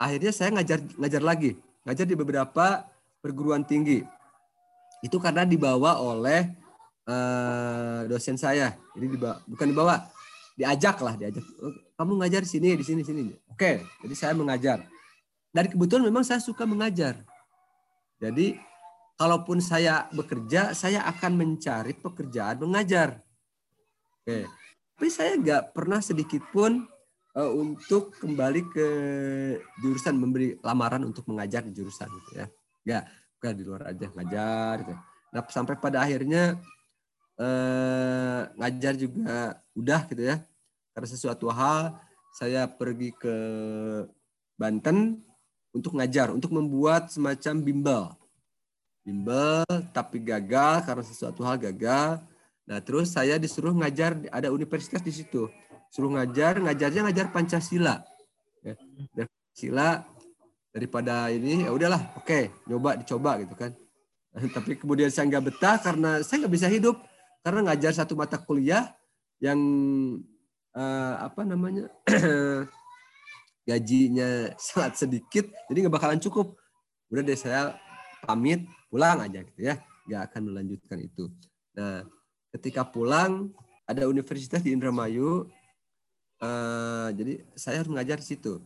akhirnya 0.00 0.32
saya 0.32 0.48
ngajar 0.56 0.80
ngajar 0.96 1.22
lagi, 1.22 1.50
ngajar 1.84 2.06
di 2.08 2.16
beberapa 2.16 2.88
perguruan 3.20 3.60
tinggi. 3.60 4.00
Itu 5.04 5.20
karena 5.20 5.44
dibawa 5.44 6.00
oleh 6.00 6.48
eh, 7.10 8.00
dosen 8.06 8.38
saya. 8.38 8.78
Jadi 8.94 9.06
dibawa, 9.18 9.42
bukan 9.50 9.66
dibawa, 9.66 9.94
diajak 10.54 10.96
lah, 11.02 11.14
diajak. 11.18 11.42
"Oh, 11.58 11.74
Kamu 11.98 12.16
ngajar 12.22 12.46
di 12.46 12.50
sini, 12.50 12.78
di 12.78 12.84
sini, 12.86 13.02
sini. 13.04 13.34
Oke, 13.50 13.84
jadi 14.06 14.14
saya 14.16 14.32
mengajar. 14.32 14.86
Dan 15.50 15.68
kebetulan 15.68 16.06
memang 16.06 16.24
saya 16.24 16.40
suka 16.40 16.64
mengajar. 16.64 17.20
Jadi 18.22 18.56
kalaupun 19.20 19.60
saya 19.60 20.08
bekerja, 20.16 20.72
saya 20.72 21.04
akan 21.04 21.36
mencari 21.36 21.92
pekerjaan 21.92 22.62
mengajar. 22.62 23.20
Oke. 24.22 24.48
Tapi 24.96 25.08
saya 25.12 25.36
nggak 25.36 25.76
pernah 25.76 26.00
sedikit 26.00 26.40
pun 26.52 26.88
eh, 27.36 27.52
untuk 27.52 28.16
kembali 28.16 28.62
ke 28.72 28.88
jurusan 29.84 30.16
memberi 30.16 30.56
lamaran 30.64 31.04
untuk 31.04 31.28
mengajar 31.28 31.64
di 31.64 31.72
jurusan 31.76 32.08
gitu 32.08 32.30
ya. 32.40 32.46
Nggak, 32.84 33.04
bukan 33.36 33.52
di 33.56 33.64
luar 33.64 33.82
aja 33.92 34.06
ngajar 34.12 34.74
gitu. 34.84 34.94
Nah, 35.30 35.42
sampai 35.48 35.74
pada 35.80 36.04
akhirnya 36.04 36.60
eh, 37.40 38.40
ngajar 38.60 38.94
juga 39.00 39.56
udah 39.72 40.00
gitu 40.12 40.22
ya. 40.28 40.36
Karena 40.92 41.08
sesuatu 41.08 41.48
hal 41.48 41.96
saya 42.36 42.68
pergi 42.68 43.10
ke 43.16 43.34
Banten 44.60 45.16
untuk 45.72 45.96
ngajar, 45.96 46.34
untuk 46.34 46.52
membuat 46.52 47.08
semacam 47.08 47.54
bimbel. 47.64 48.02
Bimbel 49.00 49.64
tapi 49.96 50.20
gagal 50.20 50.84
karena 50.84 51.04
sesuatu 51.06 51.40
hal 51.48 51.56
gagal. 51.56 52.20
Nah, 52.68 52.78
terus 52.84 53.16
saya 53.16 53.40
disuruh 53.40 53.72
ngajar 53.72 54.20
ada 54.28 54.52
universitas 54.52 55.00
di 55.00 55.10
situ. 55.10 55.48
Suruh 55.90 56.12
ngajar, 56.12 56.60
ngajarnya 56.60 57.08
ngajar 57.08 57.26
Pancasila. 57.32 58.04
Ya, 58.62 58.76
Pancasila 59.16 60.04
daripada 60.70 61.32
ini 61.34 61.66
ya 61.66 61.74
udahlah, 61.74 62.14
oke, 62.14 62.52
nyoba 62.68 63.00
dicoba 63.00 63.42
gitu 63.42 63.54
kan. 63.58 63.74
Tapi 64.56 64.78
kemudian 64.78 65.10
saya 65.10 65.26
nggak 65.26 65.44
betah 65.50 65.76
karena 65.82 66.22
saya 66.22 66.46
nggak 66.46 66.54
bisa 66.54 66.68
hidup 66.70 67.00
karena 67.40 67.60
ngajar 67.70 67.92
satu 67.96 68.16
mata 68.16 68.36
kuliah 68.36 68.92
yang 69.40 69.58
eh, 70.76 71.14
apa 71.16 71.42
namanya 71.48 71.88
gajinya 73.68 74.52
sangat 74.60 75.06
sedikit, 75.06 75.48
jadi 75.72 75.86
nggak 75.86 75.94
bakalan 75.96 76.20
cukup. 76.20 76.56
Udah 77.10 77.22
deh 77.24 77.38
saya 77.38 77.74
pamit 78.22 78.68
pulang 78.92 79.24
aja 79.24 79.40
gitu 79.40 79.60
ya. 79.60 79.80
Nggak 80.06 80.22
akan 80.30 80.42
melanjutkan 80.52 80.98
itu. 81.00 81.32
Nah 81.76 82.04
ketika 82.52 82.84
pulang 82.84 83.50
ada 83.88 84.06
universitas 84.06 84.62
di 84.62 84.74
Indramayu 84.74 85.46
uh, 86.42 87.08
jadi 87.14 87.42
saya 87.56 87.82
harus 87.82 87.90
mengajar 87.90 88.20
di 88.20 88.26
situ. 88.26 88.60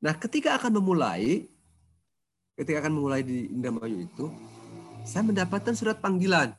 Nah 0.00 0.16
ketika 0.16 0.56
akan 0.56 0.80
memulai 0.80 1.46
ketika 2.54 2.86
akan 2.86 2.94
memulai 2.94 3.22
di 3.26 3.50
Indramayu 3.50 4.06
itu 4.06 4.30
saya 5.04 5.26
mendapatkan 5.26 5.74
surat 5.76 5.98
panggilan 6.00 6.54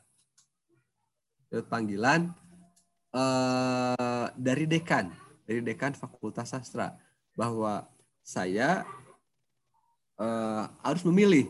surat 1.50 1.66
panggilan 1.70 2.30
uh, 3.14 4.26
dari 4.34 4.66
dekan 4.66 5.10
dari 5.46 5.62
dekan 5.62 5.94
Fakultas 5.94 6.50
Sastra 6.50 6.92
bahwa 7.38 7.86
saya 8.26 8.82
uh, 10.18 10.66
harus 10.82 11.06
memilih 11.06 11.46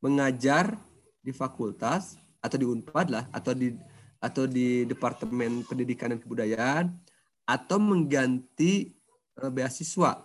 mengajar 0.00 0.76
di 1.20 1.32
fakultas 1.32 2.16
atau 2.40 2.56
di 2.56 2.66
Unpad 2.68 3.06
lah 3.12 3.24
atau 3.32 3.52
di 3.52 3.72
atau 4.20 4.48
di 4.48 4.88
Departemen 4.88 5.68
Pendidikan 5.68 6.16
dan 6.16 6.20
Kebudayaan 6.20 6.84
atau 7.44 7.76
mengganti 7.76 8.96
uh, 9.40 9.52
beasiswa. 9.52 10.24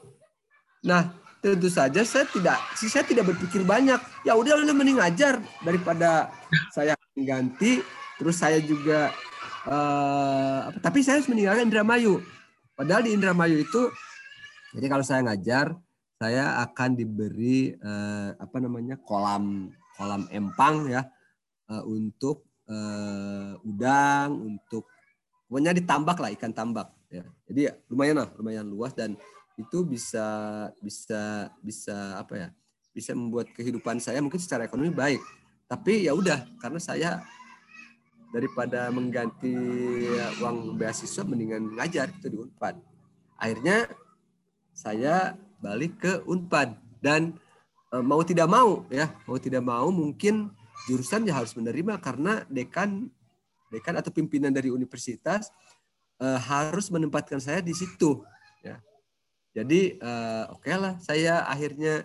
Nah, 0.87 1.11
tentu 1.43 1.67
saja 1.67 1.99
saya 2.07 2.23
tidak 2.31 2.59
saya 2.79 3.03
tidak 3.03 3.35
berpikir 3.35 3.67
banyak. 3.67 3.99
Ya 4.23 4.39
udah 4.39 4.55
udah 4.55 4.75
mending 4.75 5.03
ngajar 5.03 5.43
daripada 5.63 6.31
saya 6.71 6.95
mengganti 7.15 7.83
terus 8.19 8.35
saya 8.35 8.59
juga 8.59 9.15
uh, 9.65 10.69
tapi 10.83 10.99
saya 10.99 11.23
harus 11.23 11.31
meninggalkan 11.31 11.71
Indramayu. 11.71 12.19
Padahal 12.75 13.07
di 13.07 13.15
Indramayu 13.15 13.63
itu 13.63 13.81
jadi 14.75 14.85
kalau 14.91 15.01
saya 15.01 15.25
ngajar 15.25 15.73
saya 16.19 16.59
akan 16.67 16.99
diberi 16.99 17.73
uh, 17.79 18.35
apa 18.35 18.59
namanya 18.59 18.99
kolam 18.99 19.71
kolam 19.95 20.27
empang 20.35 20.91
ya 20.91 21.07
uh, 21.71 21.83
untuk 21.87 22.43
uh, 22.67 23.55
udang 23.63 24.35
untuk 24.35 24.83
pokoknya 25.47 25.71
ditambak 25.79 26.19
lah 26.19 26.29
ikan 26.35 26.51
tambak 26.51 26.91
ya 27.07 27.23
jadi 27.47 27.71
ya, 27.71 27.73
lumayan 27.87 28.15
lah 28.21 28.29
lumayan 28.35 28.67
luas 28.67 28.91
dan 28.91 29.15
itu 29.55 29.83
bisa 29.87 30.27
bisa 30.83 31.49
bisa 31.63 32.19
apa 32.19 32.33
ya 32.35 32.49
bisa 32.91 33.15
membuat 33.15 33.51
kehidupan 33.55 34.03
saya 34.03 34.19
mungkin 34.19 34.43
secara 34.43 34.67
ekonomi 34.67 34.91
baik 34.91 35.23
tapi 35.71 36.03
ya 36.03 36.11
udah 36.11 36.45
karena 36.59 36.79
saya 36.83 37.23
daripada 38.29 38.93
mengganti 38.93 39.55
uang 40.41 40.77
beasiswa 40.77 41.25
mendingan 41.25 41.73
ngajar 41.73 42.13
itu 42.13 42.27
di 42.29 42.37
Unpad. 42.37 42.77
Akhirnya 43.39 43.89
saya 44.73 45.33
balik 45.59 45.99
ke 45.99 46.13
Unpad. 46.23 46.77
Dan 46.99 47.35
e, 47.91 47.95
mau 48.03 48.19
tidak 48.27 48.51
mau 48.51 48.83
ya 48.91 49.07
mau 49.23 49.39
tidak 49.39 49.63
mau 49.63 49.87
mungkin 49.87 50.51
jurusan 50.87 51.23
ya 51.27 51.39
harus 51.39 51.55
menerima 51.55 51.95
karena 52.03 52.43
dekan 52.51 53.07
dekan 53.71 53.95
atau 53.95 54.11
pimpinan 54.11 54.51
dari 54.51 54.67
universitas 54.67 55.47
e, 56.19 56.27
harus 56.27 56.91
menempatkan 56.91 57.39
saya 57.39 57.63
di 57.63 57.71
situ 57.71 58.19
ya. 58.59 58.83
Jadi 59.55 59.95
e, 59.95 60.11
oke 60.51 60.67
okay 60.67 60.75
lah 60.75 60.99
saya 60.99 61.47
akhirnya 61.47 62.03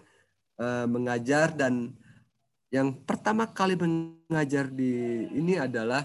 e, 0.55 0.66
mengajar 0.87 1.51
dan 1.51 1.91
yang 2.75 2.91
pertama 3.07 3.47
kali 3.47 3.79
mengajar 3.79 4.66
di 4.66 5.22
ini 5.31 5.55
adalah 5.55 6.03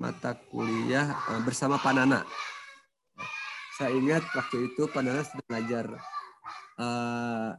mata 0.00 0.32
kuliah 0.32 1.12
e, 1.28 1.32
bersama 1.44 1.76
Panana 1.76 2.24
saya 3.76 3.92
ingat 3.92 4.24
waktu 4.32 4.72
itu 4.72 4.88
Panana 4.88 5.20
sedang 5.20 5.44
mengajar 5.44 5.86
uh, 6.80 7.52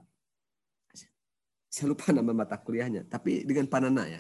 saya 1.71 1.87
lupa 1.87 2.11
nama 2.11 2.35
mata 2.35 2.59
kuliahnya, 2.59 3.07
tapi 3.07 3.47
dengan 3.47 3.63
Panana 3.65 4.03
ya. 4.03 4.19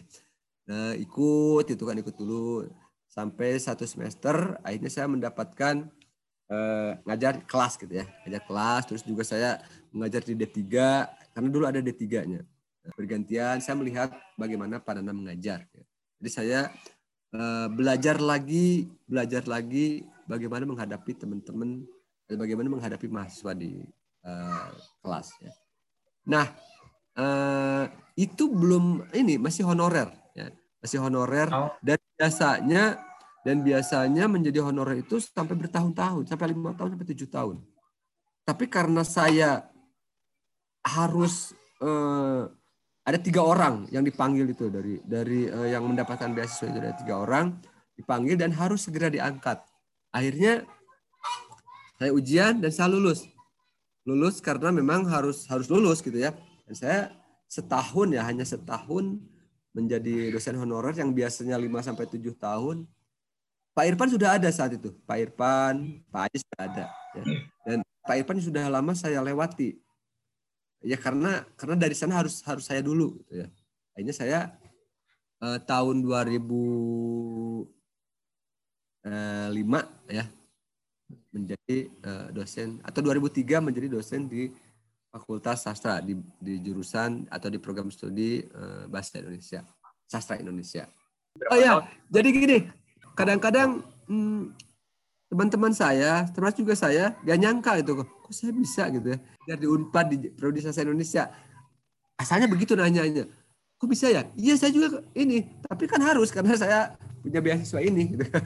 Nah, 0.71 0.95
ikut 0.95 1.67
itu 1.67 1.83
kan 1.83 1.99
ikut 1.99 2.15
dulu 2.15 2.63
sampai 3.11 3.59
satu 3.59 3.83
semester 3.83 4.55
akhirnya 4.63 4.87
saya 4.87 5.11
mendapatkan 5.11 5.91
uh, 6.47 6.95
ngajar 7.03 7.43
kelas 7.43 7.75
gitu 7.75 7.91
ya. 7.99 8.07
Ngajar 8.23 8.41
kelas 8.47 8.81
terus 8.87 9.03
juga 9.03 9.27
saya 9.27 9.59
mengajar 9.91 10.23
di 10.23 10.33
D3 10.39 10.63
karena 11.35 11.49
dulu 11.51 11.67
ada 11.67 11.83
D3-nya. 11.83 12.41
Bergantian 12.97 13.61
saya 13.61 13.77
melihat 13.77 14.09
bagaimana 14.33 14.81
Panana 14.81 15.13
mengajar. 15.13 15.69
Ya. 15.69 15.83
Jadi 16.21 16.29
saya 16.29 16.59
uh, 17.33 17.67
belajar 17.69 18.17
lagi, 18.17 18.89
belajar 19.05 19.45
lagi 19.45 20.01
bagaimana 20.25 20.65
menghadapi 20.65 21.13
teman-teman 21.13 21.85
dan 22.25 22.35
bagaimana 22.41 22.67
menghadapi 22.73 23.05
mahasiswa 23.05 23.53
di 23.53 23.85
uh, 24.25 24.69
kelas 25.05 25.27
ya. 25.41 25.53
Nah, 26.25 26.45
uh, 27.17 27.85
itu 28.17 28.49
belum 28.49 29.13
ini 29.13 29.37
masih 29.37 29.65
honorer 29.65 30.09
ya. 30.33 30.49
Masih 30.81 30.97
honorer 30.97 31.49
oh. 31.53 31.69
dan 31.85 32.01
biasanya 32.17 32.97
dan 33.41 33.65
biasanya 33.65 34.25
menjadi 34.29 34.61
honorer 34.61 35.01
itu 35.01 35.17
sampai 35.21 35.57
bertahun-tahun, 35.57 36.29
sampai 36.29 36.53
lima 36.53 36.73
tahun 36.77 36.97
sampai 36.97 37.09
tujuh 37.13 37.29
tahun. 37.29 37.57
Tapi 38.45 38.65
karena 38.69 39.05
saya 39.05 39.69
harus 40.81 41.53
ada 43.01 43.17
tiga 43.17 43.41
orang 43.41 43.89
yang 43.89 44.05
dipanggil 44.05 44.45
itu 44.45 44.69
dari 44.69 45.01
dari 45.01 45.49
uh, 45.49 45.65
yang 45.65 45.85
mendapatkan 45.89 46.31
beasiswa 46.37 46.69
itu 46.69 46.79
ada 46.79 46.93
tiga 46.93 47.21
orang 47.21 47.57
dipanggil 47.97 48.37
dan 48.37 48.53
harus 48.53 48.85
segera 48.85 49.09
diangkat. 49.09 49.57
Akhirnya 50.13 50.65
saya 51.97 52.11
ujian 52.13 52.61
dan 52.61 52.69
saya 52.69 52.93
lulus 52.93 53.25
lulus 54.05 54.41
karena 54.41 54.73
memang 54.73 55.05
harus 55.09 55.45
harus 55.49 55.69
lulus 55.69 56.01
gitu 56.01 56.17
ya. 56.17 56.33
Dan 56.65 56.73
saya 56.77 56.99
setahun 57.49 58.13
ya 58.13 58.21
hanya 58.25 58.45
setahun 58.45 59.17
menjadi 59.71 60.31
dosen 60.35 60.59
honorer 60.59 60.95
yang 60.99 61.15
biasanya 61.15 61.55
5 61.55 61.87
sampai 61.87 62.05
7 62.07 62.35
tahun. 62.35 62.77
Pak 63.71 63.85
Irfan 63.87 64.09
sudah 64.11 64.35
ada 64.35 64.51
saat 64.51 64.75
itu. 64.75 64.91
Pak 65.07 65.17
Irfan, 65.17 66.03
Pak 66.11 66.27
Ais 66.27 66.43
sudah 66.43 66.59
ada 66.59 66.85
ya. 67.15 67.23
Dan 67.63 67.77
Pak 68.03 68.15
Irfan 68.19 68.37
sudah 68.43 68.67
lama 68.67 68.91
saya 68.91 69.23
lewati. 69.23 69.79
Ya 70.81 70.97
karena 70.97 71.45
karena 71.55 71.77
dari 71.77 71.93
sana 71.93 72.17
harus 72.17 72.41
harus 72.45 72.65
saya 72.65 72.81
dulu 72.81 73.21
gitu 73.21 73.45
ya. 73.45 73.47
Akhirnya 73.93 74.15
saya 74.17 74.39
eh, 75.41 75.59
tahun 75.61 76.01
2005 76.01 77.69
eh, 79.05 79.85
ya 80.09 80.25
menjadi 81.31 81.77
uh, 82.03 82.27
dosen 82.31 82.79
atau 82.83 82.99
2003 83.03 83.63
menjadi 83.63 83.87
dosen 83.91 84.27
di 84.27 84.51
Fakultas 85.11 85.67
Sastra 85.67 85.99
di, 85.99 86.15
di 86.39 86.63
jurusan 86.63 87.27
atau 87.27 87.51
di 87.51 87.59
program 87.59 87.91
studi 87.91 88.39
uh, 88.55 88.87
bahasa 88.87 89.19
Indonesia, 89.19 89.63
sastra 90.07 90.39
Indonesia. 90.39 90.87
Oh 91.51 91.59
ya, 91.59 91.83
jadi 92.07 92.27
gini, 92.31 92.57
kadang-kadang 93.15 93.83
hmm, 94.07 94.55
teman-teman 95.31 95.71
saya, 95.71 96.27
termasuk 96.35 96.67
juga 96.67 96.75
saya, 96.75 97.15
gak 97.23 97.39
nyangka 97.39 97.79
itu 97.79 98.03
kok, 98.03 98.07
saya 98.35 98.51
bisa 98.51 98.83
gitu 98.91 99.15
ya, 99.15 99.17
dari 99.47 99.63
Unpad 99.63 100.05
di 100.11 100.27
prodi 100.27 100.59
sastra 100.59 100.83
Indonesia. 100.83 101.31
Asalnya 102.19 102.51
begitu 102.51 102.75
nanyanya, 102.75 103.31
kok 103.79 103.87
bisa 103.87 104.11
ya? 104.11 104.27
Iya 104.35 104.59
saya 104.59 104.75
juga 104.75 104.99
ini, 105.15 105.47
tapi 105.63 105.87
kan 105.87 106.03
harus 106.03 106.35
karena 106.35 106.59
saya 106.59 106.99
punya 107.23 107.39
beasiswa 107.39 107.79
ini. 107.79 108.11
Gitu 108.11 108.27
kan. 108.27 108.43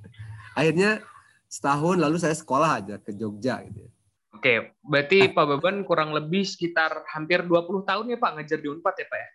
Akhirnya 0.58 1.00
setahun 1.48 1.96
lalu 1.96 2.20
saya 2.20 2.36
sekolah 2.36 2.84
aja 2.84 2.94
ke 3.00 3.16
Jogja 3.16 3.64
gitu 3.64 3.88
ya. 3.88 3.90
Oke, 4.36 4.76
berarti 4.84 5.32
Pak 5.32 5.44
Beban 5.48 5.82
kurang 5.82 6.12
lebih 6.12 6.44
sekitar 6.44 7.08
hampir 7.08 7.42
20 7.42 7.88
tahun 7.88 8.04
ya 8.12 8.18
Pak 8.20 8.30
ngajar 8.36 8.58
di 8.60 8.68
Unpad 8.68 8.94
ya 9.00 9.06
Pak 9.08 9.18
ya? 9.18 9.28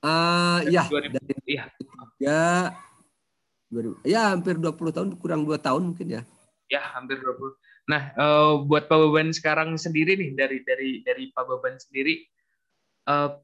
Uh, 0.00 0.58
ya, 0.68 0.82
2000, 0.86 1.16
dari 1.16 1.34
iya. 1.48 1.64
Ya, 2.20 2.72
2000, 3.70 4.02
ya 4.04 4.34
hampir 4.34 4.58
20 4.58 4.90
tahun, 4.90 5.08
kurang 5.16 5.46
2 5.46 5.56
tahun 5.58 5.94
mungkin 5.94 6.20
ya. 6.20 6.22
Ya, 6.70 6.82
hampir 6.94 7.18
20. 7.18 7.54
Nah, 7.90 8.02
uh, 8.14 8.62
buat 8.66 8.86
Pak 8.86 8.98
Beban 8.98 9.34
sekarang 9.34 9.74
sendiri 9.74 10.14
nih, 10.14 10.34
dari 10.34 10.62
dari 10.62 11.02
dari 11.02 11.34
Pak 11.34 11.46
Beban 11.46 11.78
sendiri, 11.78 12.22
uh, 13.10 13.34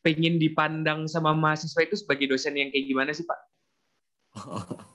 pengen 0.00 0.40
dipandang 0.40 1.04
sama 1.04 1.36
mahasiswa 1.36 1.80
itu 1.84 1.96
sebagai 2.00 2.32
dosen 2.32 2.56
yang 2.56 2.72
kayak 2.72 2.86
gimana 2.88 3.10
sih 3.12 3.24
Pak? 3.28 3.40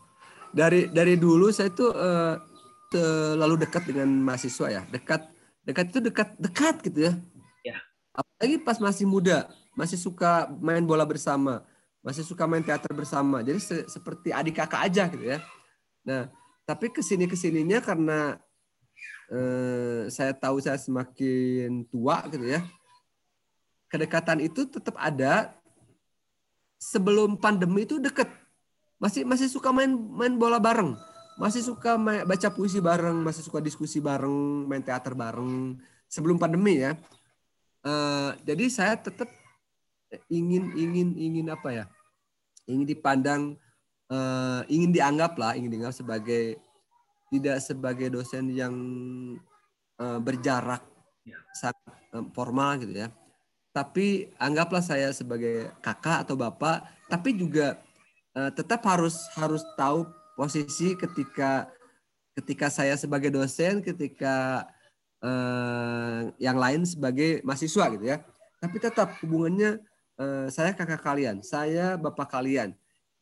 dari 0.55 0.87
dari 0.87 1.19
dulu 1.19 1.51
saya 1.51 1.67
tuh 1.67 1.91
uh, 1.91 2.39
terlalu 2.87 3.67
dekat 3.67 3.83
dengan 3.91 4.07
mahasiswa 4.07 4.71
ya 4.71 4.81
dekat 4.87 5.27
dekat 5.67 5.85
itu 5.91 5.99
dekat 5.99 6.29
dekat 6.39 6.75
gitu 6.87 6.99
ya 7.11 7.13
ya 7.67 7.77
apalagi 8.15 8.55
pas 8.63 8.79
masih 8.79 9.03
muda 9.03 9.51
masih 9.75 9.99
suka 9.99 10.47
main 10.63 10.87
bola 10.87 11.03
bersama 11.03 11.67
masih 12.05 12.21
suka 12.21 12.45
main 12.45 12.61
teater 12.61 12.93
bersama. 12.93 13.41
Jadi 13.41 13.57
se 13.57 13.75
seperti 13.89 14.29
adik 14.29 14.61
kakak 14.61 14.85
aja 14.85 15.09
gitu 15.09 15.25
ya. 15.25 15.41
Nah 16.05 16.29
tapi 16.69 16.93
ke 16.93 17.01
sini 17.01 17.25
ke 17.25 17.33
sininya 17.33 17.81
karena 17.81 18.37
uh, 19.33 20.05
saya 20.13 20.37
tahu 20.37 20.61
saya 20.61 20.77
semakin 20.77 21.85
tua 21.89 22.21
gitu 22.29 22.45
ya 22.45 22.61
kedekatan 23.89 24.43
itu 24.43 24.67
tetap 24.67 24.99
ada 24.99 25.55
sebelum 26.75 27.39
pandemi 27.39 27.87
itu 27.87 27.95
deket. 28.01 28.27
Masih 28.99 29.23
masih 29.23 29.47
suka 29.47 29.71
main 29.71 29.91
main 29.91 30.35
bola 30.35 30.59
bareng. 30.59 30.99
Masih 31.39 31.63
suka 31.63 31.99
main, 31.99 32.23
baca 32.23 32.47
puisi 32.51 32.79
bareng 32.79 33.23
masih 33.23 33.43
suka 33.43 33.59
diskusi 33.59 33.99
bareng 34.03 34.67
main 34.67 34.83
teater 34.83 35.15
bareng 35.15 35.79
sebelum 36.11 36.35
pandemi 36.35 36.83
ya. 36.83 36.99
Uh, 37.85 38.35
jadi 38.43 38.65
saya 38.67 38.93
tetap 38.99 39.31
ingin 40.27 40.75
ingin 40.75 41.09
ingin 41.15 41.47
apa 41.51 41.69
ya 41.71 41.85
ingin 42.65 42.85
dipandang 42.85 43.41
uh, 44.09 44.61
ingin 44.69 44.91
dianggap 44.93 45.37
lah 45.37 45.53
ingin 45.57 45.77
dianggap 45.77 45.95
sebagai 45.95 46.57
tidak 47.33 47.57
sebagai 47.61 48.07
dosen 48.13 48.53
yang 48.53 48.75
uh, 49.97 50.19
berjarak 50.21 50.81
ya. 51.25 51.37
sangat 51.57 51.93
uh, 52.13 52.25
formal 52.33 52.77
gitu 52.81 53.05
ya 53.05 53.09
tapi 53.75 54.31
anggaplah 54.39 54.79
saya 54.79 55.11
sebagai 55.11 55.67
kakak 55.83 56.23
atau 56.23 56.39
bapak 56.39 56.85
tapi 57.11 57.35
juga 57.35 57.81
uh, 58.37 58.51
tetap 58.53 58.79
harus 58.87 59.27
harus 59.35 59.61
tahu 59.75 60.07
posisi 60.39 60.95
ketika 60.95 61.67
ketika 62.35 62.67
saya 62.67 62.95
sebagai 62.99 63.31
dosen 63.31 63.83
ketika 63.83 64.67
uh, 65.23 66.31
yang 66.39 66.55
lain 66.55 66.83
sebagai 66.87 67.43
mahasiswa 67.43 67.85
gitu 67.95 68.05
ya 68.05 68.17
tapi 68.59 68.77
tetap 68.79 69.15
hubungannya 69.23 69.83
uh, 70.19 70.47
saya 70.51 70.71
kakak 70.75 71.01
kalian 71.01 71.39
saya 71.43 71.95
bapak 71.99 72.31
kalian 72.31 72.75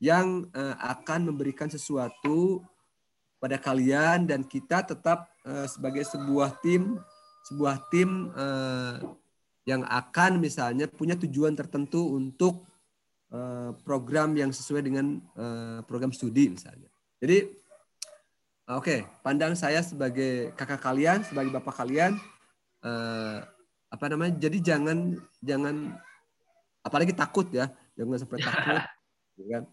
yang 0.04 0.50
uh, 0.52 0.76
akan 0.84 1.32
memberikan 1.32 1.72
sesuatu 1.72 2.64
pada 3.40 3.60
kalian 3.60 4.28
dan 4.28 4.44
kita 4.44 4.84
tetap 4.84 5.32
uh, 5.44 5.68
sebagai 5.68 6.04
sebuah 6.08 6.60
tim 6.64 7.00
sebuah 7.44 7.76
tim 7.92 8.32
uh, 8.32 9.04
yang 9.64 9.84
akan 9.88 10.40
misalnya 10.40 10.88
punya 10.92 11.16
tujuan 11.16 11.56
tertentu 11.56 12.16
untuk 12.16 12.68
uh, 13.32 13.72
program 13.84 14.36
yang 14.36 14.52
sesuai 14.52 14.84
dengan 14.84 15.20
uh, 15.40 15.80
program 15.88 16.12
studi 16.12 16.52
misalnya. 16.52 16.88
Jadi 17.24 17.48
oke, 18.68 18.84
okay, 18.84 19.00
pandang 19.24 19.56
saya 19.56 19.80
sebagai 19.80 20.52
kakak 20.60 20.84
kalian, 20.84 21.24
sebagai 21.24 21.52
bapak 21.56 21.76
kalian 21.84 22.20
uh, 22.84 23.44
apa 23.88 24.06
namanya? 24.12 24.36
Jadi 24.40 24.60
jangan 24.60 25.16
jangan 25.40 25.96
apalagi 26.84 27.16
takut 27.16 27.48
ya, 27.50 27.72
jangan 27.98 28.20
sampai 28.22 28.40
takut, 28.44 28.84
ya 29.42 29.48
kan? 29.58 29.64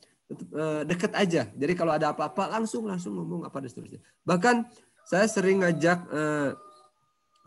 dekat 0.86 1.10
aja. 1.18 1.42
Jadi 1.50 1.72
kalau 1.74 1.90
ada 1.90 2.14
apa-apa 2.14 2.46
langsung 2.54 2.86
langsung 2.86 3.18
ngomong 3.18 3.50
apa 3.50 3.58
dan 3.58 3.66
seterusnya. 3.66 3.98
Bahkan 4.22 4.62
saya 5.02 5.26
sering 5.26 5.66
ngajak 5.66 6.06
uh, 6.06 6.54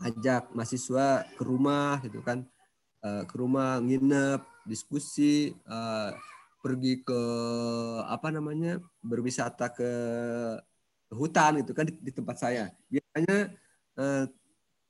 ajak 0.04 0.52
mahasiswa 0.52 1.24
ke 1.32 1.42
rumah 1.42 1.96
gitu 2.04 2.20
kan 2.20 2.44
uh, 3.00 3.24
ke 3.24 3.34
rumah 3.40 3.80
nginep 3.80 4.44
diskusi 4.68 5.56
uh, 5.64 6.12
pergi 6.60 7.04
ke 7.04 7.20
apa 8.08 8.32
namanya 8.32 8.80
berwisata 9.04 9.68
ke, 9.68 9.90
hutan 11.12 11.60
gitu 11.62 11.76
kan 11.76 11.86
di, 11.86 11.94
di 12.00 12.10
tempat 12.10 12.36
saya 12.40 12.74
biasanya 12.90 13.52
uh, 14.00 14.24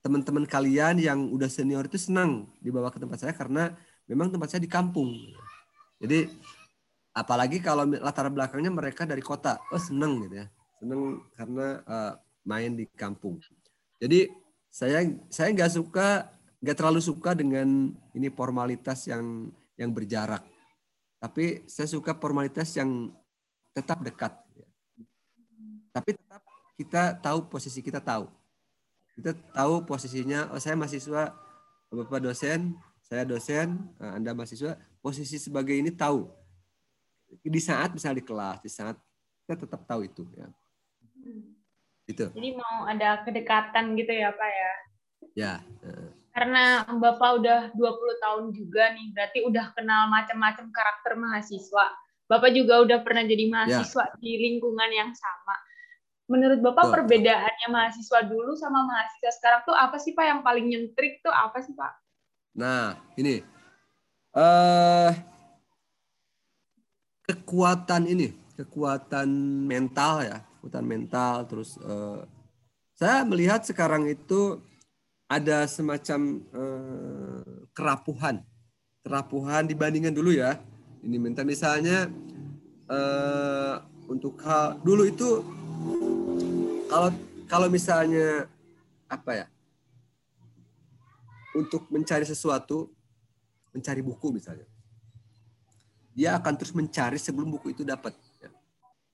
teman-teman 0.01 0.49
kalian 0.49 0.97
yang 0.97 1.21
udah 1.29 1.51
senior 1.51 1.85
itu 1.85 2.01
senang 2.01 2.49
dibawa 2.65 2.89
ke 2.89 2.97
tempat 3.03 3.19
saya 3.21 3.35
karena 3.37 3.77
memang 4.09 4.29
tempat 4.33 4.53
saya 4.53 4.63
di 4.65 4.71
kampung. 4.71 5.13
Jadi 6.01 6.29
apalagi 7.15 7.63
kalau 7.63 7.89
latar 7.89 8.29
belakangnya 8.29 8.73
mereka 8.73 9.09
dari 9.09 9.25
kota. 9.25 9.61
Oh 9.73 9.81
seneng 9.81 10.29
gitu 10.29 10.45
ya. 10.45 10.47
Seneng 10.81 11.25
karena 11.33 11.81
uh, 11.87 12.13
main 12.45 12.77
di 12.77 12.85
kampung. 12.93 13.41
Jadi 13.99 14.29
saya 14.69 15.07
saya 15.33 15.49
nggak 15.55 15.73
suka 15.73 16.29
nggak 16.61 16.77
terlalu 16.77 17.01
suka 17.01 17.33
dengan 17.33 17.93
ini 18.13 18.29
formalitas 18.29 19.09
yang 19.09 19.49
yang 19.81 19.91
berjarak. 19.95 20.45
Tapi 21.23 21.65
saya 21.65 21.89
suka 21.89 22.13
formalitas 22.13 22.69
yang 22.77 23.09
tetap 23.73 24.05
dekat. 24.05 24.33
Tapi 25.95 26.11
tetap 26.13 26.43
kita 26.77 27.17
tahu 27.23 27.49
posisi 27.49 27.81
kita 27.81 28.03
tahu. 28.03 28.29
Kita 29.15 29.31
tahu 29.55 29.87
posisinya 29.87 30.51
oh 30.51 30.59
saya 30.59 30.75
mahasiswa 30.75 31.33
bapak 31.95 32.19
dosen 32.19 32.75
saya 33.15 33.23
dosen 33.23 33.79
eh, 34.03 34.13
anda 34.19 34.35
mahasiswa 34.35 34.75
posisi 34.99 35.39
sebagai 35.39 35.79
ini 35.79 35.95
tahu 35.95 36.27
di 37.39 37.61
saat 37.63 37.95
misalnya 37.95 38.19
di 38.19 38.27
kelas 38.27 38.59
di 38.59 38.71
saat 38.71 38.99
kita 39.47 39.63
tetap 39.63 39.87
tahu 39.87 40.03
itu 40.03 40.27
ya 40.35 40.51
Gitu. 42.05 42.29
Jadi 42.37 42.49
mau 42.57 42.85
ada 42.85 43.25
kedekatan 43.25 43.97
gitu 43.97 44.13
ya 44.13 44.31
Pak 44.37 44.51
ya? 44.53 44.73
Ya. 45.35 45.53
Karena 46.35 46.85
Bapak 46.85 47.41
udah 47.41 47.61
20 47.73 48.23
tahun 48.23 48.45
juga 48.53 48.93
nih, 48.93 49.07
berarti 49.15 49.39
udah 49.47 49.73
kenal 49.73 50.11
macam-macam 50.13 50.69
karakter 50.69 51.17
mahasiswa. 51.17 51.87
Bapak 52.29 52.51
juga 52.53 52.85
udah 52.85 52.99
pernah 53.01 53.25
jadi 53.25 53.49
mahasiswa 53.49 54.05
ya. 54.05 54.17
di 54.21 54.33
lingkungan 54.37 54.91
yang 54.93 55.13
sama. 55.17 55.57
Menurut 56.29 56.61
Bapak 56.65 56.89
Tuh. 56.89 56.93
perbedaannya 56.99 57.69
mahasiswa 57.69 58.21
dulu 58.25 58.57
sama 58.57 58.85
mahasiswa 58.89 59.31
sekarang 59.41 59.61
tuh 59.69 59.77
apa 59.77 59.97
sih 60.01 60.17
Pak 60.17 60.25
yang 60.25 60.41
paling 60.41 60.67
nyentrik 60.73 61.21
tuh 61.21 61.33
apa 61.33 61.61
sih 61.61 61.73
Pak? 61.77 61.93
Nah, 62.55 62.97
ini. 63.19 63.43
Uh, 64.35 65.15
kekuatan 67.25 68.11
ini, 68.11 68.35
kekuatan 68.59 69.31
mental 69.65 70.27
ya, 70.27 70.39
ketakutan 70.43 70.85
mental 70.85 71.35
terus 71.45 71.77
uh, 71.85 72.25
saya 72.99 73.21
melihat 73.23 73.63
sekarang 73.63 74.09
itu 74.11 74.59
ada 75.31 75.69
semacam 75.71 76.43
uh, 76.51 77.69
kerapuhan 77.77 78.41
kerapuhan 79.05 79.69
dibandingkan 79.69 80.17
dulu 80.17 80.33
ya. 80.33 80.57
Ini 81.05 81.21
minta 81.21 81.45
misalnya 81.45 82.09
uh, 82.89 83.85
untuk 84.09 84.41
hal 84.41 84.81
dulu 84.81 85.05
itu 85.05 85.45
kalau 86.89 87.13
kalau 87.45 87.69
misalnya 87.69 88.49
apa 89.13 89.45
ya 89.45 89.47
untuk 91.55 91.87
mencari 91.91 92.27
sesuatu 92.27 92.91
mencari 93.75 94.03
buku 94.03 94.35
misalnya 94.35 94.67
dia 96.15 96.39
akan 96.39 96.55
terus 96.55 96.71
mencari 96.73 97.19
sebelum 97.19 97.51
buku 97.51 97.75
itu 97.75 97.83
dapat 97.83 98.15
ya. 98.39 98.49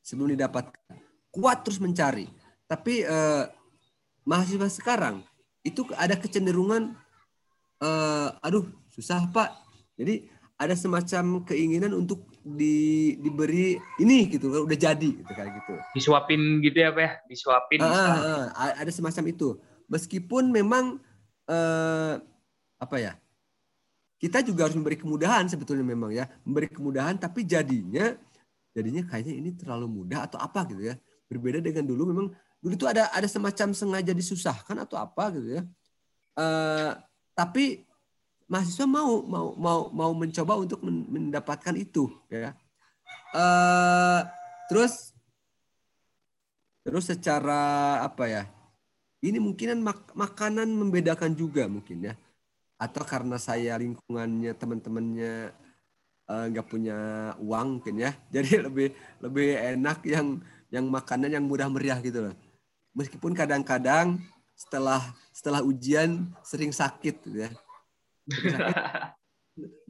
sebelum 0.04 0.36
didapatkan 0.36 1.00
kuat 1.32 1.64
terus 1.64 1.80
mencari. 1.80 2.28
Tapi 2.68 3.02
eh, 3.02 3.44
mahasiswa 4.28 4.68
sekarang 4.68 5.24
itu 5.64 5.88
ada 5.96 6.14
kecenderungan, 6.14 6.92
eh, 7.80 8.28
aduh 8.44 8.68
susah 8.92 9.24
pak. 9.32 9.50
Jadi 9.96 10.28
ada 10.60 10.76
semacam 10.76 11.40
keinginan 11.48 11.96
untuk 11.96 12.28
di, 12.44 13.16
diberi 13.16 13.80
ini 13.96 14.28
gitu, 14.28 14.52
udah 14.52 14.76
jadi 14.76 15.08
gitu 15.24 15.32
kayak 15.32 15.56
gitu. 15.56 15.74
Disuapin 15.96 16.60
gitu 16.60 16.84
ya 16.84 16.92
pak 16.92 17.00
ya, 17.00 17.10
disuapin. 17.32 17.80
Ah, 17.80 18.52
ah, 18.52 18.72
ada 18.76 18.92
semacam 18.92 19.24
itu. 19.32 19.56
Meskipun 19.88 20.52
memang 20.52 21.00
eh, 21.48 22.14
apa 22.80 22.96
ya? 22.96 23.12
Kita 24.20 24.40
juga 24.44 24.68
harus 24.68 24.76
memberi 24.76 24.96
kemudahan 24.96 25.48
sebetulnya 25.48 25.84
memang 25.84 26.12
ya, 26.12 26.28
memberi 26.44 26.68
kemudahan 26.68 27.16
tapi 27.20 27.44
jadinya 27.44 28.16
jadinya 28.72 29.02
kayaknya 29.04 29.34
ini 29.36 29.50
terlalu 29.54 29.86
mudah 30.02 30.30
atau 30.30 30.38
apa 30.38 30.62
gitu 30.70 30.94
ya 30.94 30.94
Berbeda 31.30 31.62
dengan 31.62 31.86
dulu 31.86 32.10
memang 32.10 32.26
dulu 32.58 32.74
itu 32.74 32.90
ada 32.90 33.06
ada 33.14 33.30
semacam 33.30 33.70
sengaja 33.70 34.10
disusahkan 34.10 34.74
atau 34.82 34.98
apa 34.98 35.30
gitu 35.38 35.62
ya. 35.62 35.62
Uh, 36.34 36.98
tapi 37.38 37.86
mahasiswa 38.50 38.82
mau 38.82 39.22
mau 39.22 39.54
mau 39.54 39.80
mau 39.94 40.10
mencoba 40.10 40.58
untuk 40.58 40.82
mendapatkan 40.82 41.78
itu 41.78 42.10
ya. 42.26 42.50
Uh, 43.30 44.26
terus 44.66 45.14
terus 46.82 47.06
secara 47.06 48.02
apa 48.02 48.26
ya? 48.26 48.42
Ini 49.22 49.38
mungkinan 49.38 49.78
mak 49.78 50.10
makanan 50.18 50.66
membedakan 50.66 51.30
juga 51.38 51.70
mungkin 51.70 52.10
ya. 52.10 52.18
Atau 52.80 53.04
karena 53.04 53.36
saya 53.36 53.76
lingkungannya 53.76 54.56
teman-temannya 54.56 55.52
eh, 56.32 56.44
nggak 56.48 56.66
uh, 56.66 56.70
punya 56.70 56.98
uang 57.36 57.78
mungkin 57.78 58.00
ya. 58.00 58.16
Jadi 58.34 58.64
lebih 58.64 58.88
lebih 59.20 59.48
enak 59.76 60.00
yang 60.08 60.40
yang 60.72 60.86
makanan 60.88 61.28
yang 61.28 61.44
mudah 61.44 61.68
meriah 61.68 62.00
gitu 62.00 62.30
loh. 62.30 62.34
Meskipun 62.96 63.36
kadang-kadang 63.36 64.18
setelah 64.56 65.12
setelah 65.30 65.60
ujian 65.60 66.24
sering 66.40 66.72
sakit 66.72 67.20
gitu 67.20 67.38
ya. 67.44 67.50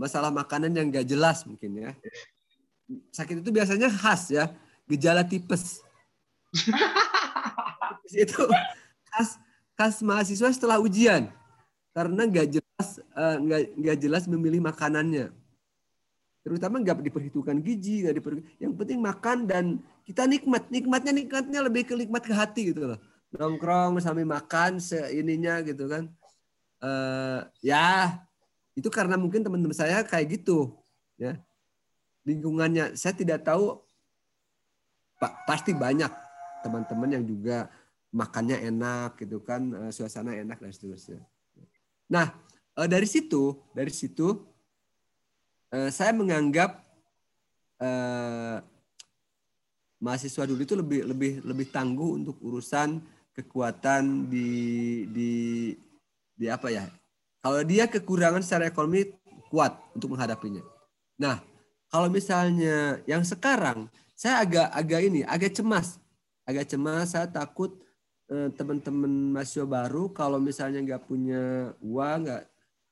Masalah 0.00 0.34
makanan 0.34 0.74
yang 0.74 0.90
gak 0.90 1.06
jelas 1.06 1.46
mungkin 1.46 1.78
ya. 1.78 1.90
Sakit 3.14 3.38
itu 3.38 3.50
biasanya 3.54 3.86
khas 3.86 4.34
ya, 4.34 4.50
gejala 4.90 5.22
tipes. 5.22 5.78
itu 8.10 8.42
khas 9.06 9.38
khas 9.78 10.02
mahasiswa 10.02 10.50
setelah 10.50 10.82
ujian 10.82 11.30
karena 11.94 12.22
nggak 12.26 12.46
jelas 12.58 12.69
nggak 13.14 13.62
uh, 13.62 13.68
nggak 13.76 13.96
jelas 14.00 14.24
memilih 14.30 14.60
makanannya. 14.64 15.32
Terutama 16.40 16.80
nggak 16.80 17.04
diperhitungkan 17.04 17.60
gizi 17.60 18.04
nggak 18.04 18.16
diperhitungkan 18.16 18.56
yang 18.62 18.72
penting 18.76 18.98
makan 18.98 19.38
dan 19.44 19.64
kita 20.08 20.24
nikmat 20.24 20.66
nikmatnya 20.72 21.12
nikmatnya 21.12 21.60
lebih 21.60 21.82
ke 21.84 21.94
nikmat 21.94 22.22
ke 22.24 22.32
hati 22.32 22.72
gitu 22.72 22.88
loh. 22.94 22.98
Nongkrong 23.30 24.00
sambil 24.00 24.26
makan 24.26 24.80
seininya 24.80 25.60
gitu 25.62 25.86
kan. 25.86 26.08
Uh, 26.80 27.44
ya 27.60 28.18
itu 28.72 28.88
karena 28.88 29.20
mungkin 29.20 29.44
teman-teman 29.44 29.76
saya 29.76 30.00
kayak 30.00 30.40
gitu 30.40 30.72
ya. 31.20 31.36
Lingkungannya 32.24 32.96
saya 32.96 33.12
tidak 33.12 33.44
tahu 33.44 33.80
pak 35.20 35.44
pasti 35.44 35.76
banyak 35.76 36.08
teman-teman 36.64 37.20
yang 37.20 37.24
juga 37.28 37.68
makannya 38.10 38.64
enak 38.66 39.20
gitu 39.20 39.44
kan 39.44 39.62
uh, 39.76 39.90
suasana 39.92 40.34
enak 40.34 40.58
dan 40.58 40.72
seterusnya. 40.72 41.20
Nah 42.10 42.32
uh, 42.78 42.88
dari 42.88 43.08
situ 43.08 43.56
dari 43.74 43.90
situ 43.90 44.38
uh, 45.74 45.90
saya 45.90 46.12
menganggap 46.14 46.82
uh, 47.80 48.58
mahasiswa 50.00 50.48
dulu 50.48 50.60
itu 50.64 50.74
lebih 50.74 51.00
lebih 51.06 51.32
lebih 51.44 51.66
tangguh 51.68 52.16
untuk 52.16 52.40
urusan 52.40 53.00
kekuatan 53.36 54.26
di 54.28 54.50
di 55.12 55.32
di 56.34 56.46
apa 56.48 56.72
ya? 56.72 56.88
Kalau 57.40 57.60
dia 57.64 57.88
kekurangan 57.88 58.44
secara 58.44 58.68
ekonomi 58.68 59.12
kuat 59.48 59.76
untuk 59.96 60.12
menghadapinya. 60.16 60.64
Nah, 61.20 61.40
kalau 61.88 62.08
misalnya 62.08 63.00
yang 63.04 63.24
sekarang 63.24 63.88
saya 64.16 64.44
agak 64.44 64.68
agak 64.72 65.00
ini 65.04 65.20
agak 65.24 65.52
cemas, 65.52 66.00
agak 66.48 66.68
cemas. 66.68 67.12
Saya 67.12 67.28
takut 67.28 67.76
teman-teman 68.30 69.34
mahasiswa 69.34 69.66
baru 69.66 70.06
kalau 70.14 70.38
misalnya 70.38 70.78
nggak 70.86 71.02
punya 71.10 71.74
uang, 71.82 72.30
nggak 72.30 72.42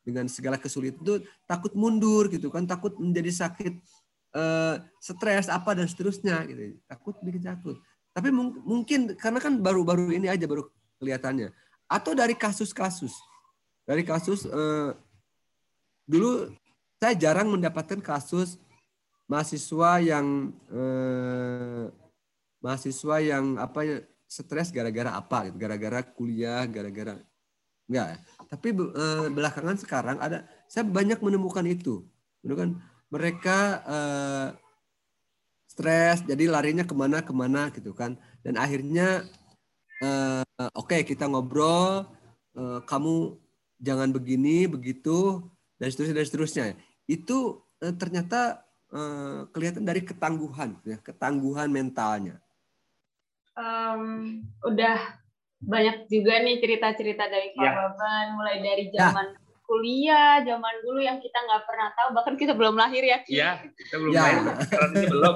dengan 0.08 0.24
segala 0.32 0.56
kesulitan 0.56 1.04
itu 1.04 1.14
takut 1.44 1.76
mundur 1.76 2.32
gitu 2.32 2.48
kan, 2.48 2.64
takut 2.64 2.96
menjadi 2.96 3.44
sakit 3.44 3.76
uh, 4.32 4.80
stres 4.96 5.52
apa 5.52 5.76
dan 5.76 5.84
seterusnya 5.84 6.48
gitu. 6.48 6.80
Takut 6.88 7.20
bikin 7.20 7.44
takut. 7.44 7.76
Tapi 8.16 8.32
mung 8.32 8.56
mungkin 8.64 9.12
karena 9.20 9.36
kan 9.36 9.60
baru-baru 9.60 10.16
ini 10.16 10.32
aja 10.32 10.48
baru 10.48 10.64
kelihatannya. 10.96 11.52
Atau 11.84 12.16
dari 12.16 12.32
kasus-kasus. 12.32 13.12
Dari 13.84 14.00
kasus 14.00 14.48
uh, 14.48 14.96
dulu 16.08 16.48
saya 16.96 17.12
jarang 17.12 17.52
mendapatkan 17.52 18.00
kasus 18.00 18.56
mahasiswa 19.28 20.00
yang 20.00 20.56
uh, 20.72 21.92
mahasiswa 22.64 23.16
yang 23.20 23.60
apa 23.60 23.80
ya 23.84 23.96
stres 24.28 24.72
gara-gara 24.72 25.16
apa 25.16 25.48
gitu, 25.48 25.56
gara-gara 25.56 26.00
kuliah, 26.04 26.64
gara-gara 26.68 27.16
enggak. 27.88 28.20
Tapi 28.48 28.68
uh, 28.72 29.26
belakangan 29.32 29.76
sekarang 29.80 30.16
ada 30.20 30.44
saya 30.68 30.84
banyak 30.86 31.18
menemukan 31.20 31.64
itu. 31.66 32.04
Kan 32.44 32.80
mereka 33.08 33.82
uh, 33.88 34.48
stres 35.78 36.26
jadi 36.26 36.50
larinya 36.50 36.82
ke 36.82 36.90
mana 36.90 37.22
ke 37.22 37.30
mana 37.30 37.70
gitu 37.70 37.94
kan 37.94 38.18
dan 38.42 38.58
akhirnya 38.58 39.22
uh, 40.02 40.42
oke 40.74 40.90
okay, 40.90 41.06
kita 41.06 41.30
ngobrol 41.30 42.02
uh, 42.58 42.80
kamu 42.82 43.38
jangan 43.78 44.10
begini 44.10 44.66
begitu 44.66 45.46
dan 45.78 45.88
seterusnya 45.94 46.16
dan 46.18 46.26
seterusnya 46.26 46.66
itu 47.06 47.62
uh, 47.78 47.94
ternyata 47.94 48.66
uh, 48.90 49.46
kelihatan 49.54 49.86
dari 49.86 50.02
ketangguhan 50.02 50.76
ya 50.82 50.98
ketangguhan 50.98 51.70
mentalnya 51.70 52.42
um, 53.54 54.42
udah 54.66 54.98
banyak 55.58 56.06
juga 56.06 56.38
nih 56.42 56.62
cerita-cerita 56.62 57.24
dari 57.26 57.50
Pak 57.54 57.66
ya. 57.66 57.72
Baban 57.74 58.26
mulai 58.38 58.62
dari 58.62 58.90
nah, 58.94 59.10
zaman 59.10 59.26
ya 59.34 59.46
kuliah 59.68 60.40
zaman 60.48 60.74
dulu 60.80 61.00
yang 61.04 61.20
kita 61.20 61.38
nggak 61.44 61.62
pernah 61.68 61.92
tahu 61.92 62.08
bahkan 62.16 62.34
kita 62.40 62.56
belum 62.56 62.74
lahir 62.80 63.04
ya. 63.04 63.18
Iya 63.28 63.50
kita 63.76 63.94
belum 64.00 64.12
ya. 64.16 64.22
lahir 64.24 65.08
belum. 65.12 65.34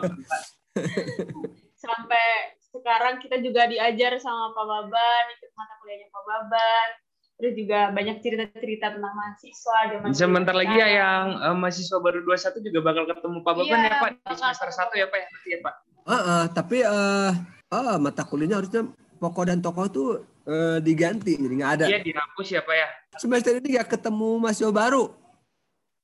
Sampai 1.84 2.56
sekarang 2.72 3.20
kita 3.20 3.44
juga 3.44 3.68
diajar 3.68 4.16
sama 4.16 4.56
Pak 4.56 4.64
Baban 4.64 5.24
ikut 5.36 5.50
mata 5.52 5.74
kuliahnya 5.84 6.08
Pak 6.08 6.24
Baban. 6.24 6.88
Terus 7.32 7.52
juga 7.58 7.80
banyak 7.90 8.16
cerita-cerita 8.22 8.86
tentang 8.96 9.14
mahasiswa 9.18 9.78
zaman 9.90 10.14
sebentar 10.14 10.54
lagi 10.54 10.78
ya 10.78 10.88
yang 10.88 11.24
uh, 11.42 11.56
mahasiswa 11.58 11.98
baru 12.00 12.22
21 12.24 12.62
juga 12.64 12.80
bakal 12.80 13.04
ketemu 13.12 13.38
Pak 13.44 13.54
Baban 13.60 13.78
ya, 13.84 13.88
ya 13.90 14.00
Pak 14.00 14.10
di 14.16 14.34
semester 14.40 14.68
satu 14.72 14.94
ya 14.96 15.06
Pak 15.12 15.18
ya 15.20 15.28
ya 15.28 15.58
Pak? 15.60 15.74
Uh, 16.02 16.14
uh, 16.16 16.42
tapi 16.48 16.80
uh, 16.80 17.36
uh, 17.68 17.96
mata 18.00 18.24
kuliahnya 18.24 18.64
harusnya 18.64 18.88
pokok 19.22 19.54
dan 19.54 19.62
tokoh 19.62 19.86
tuh 19.86 20.08
uh, 20.50 20.82
diganti 20.82 21.38
jadi 21.38 21.54
nggak 21.54 21.72
ada 21.78 21.86
iya 21.86 22.02
dihapus 22.02 22.48
ya 22.50 22.60
Pak 22.66 22.74
ya 22.74 22.88
semester 23.20 23.52
ini 23.58 23.76
nggak 23.76 23.98
ketemu 23.98 24.40
mahasiswa 24.40 24.72
baru. 24.72 25.12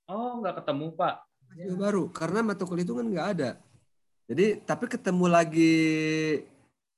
Oh, 0.08 0.40
nggak 0.40 0.64
ketemu 0.64 0.92
Pak. 0.96 1.14
Mahasiswa 1.48 1.76
baru 1.76 2.02
karena 2.12 2.38
mata 2.44 2.64
kuliah 2.68 2.84
itu 2.84 2.94
kan 2.96 3.06
nggak 3.08 3.28
ada. 3.36 3.50
Jadi 4.28 4.46
tapi 4.64 4.84
ketemu 4.92 5.24
lagi 5.24 5.76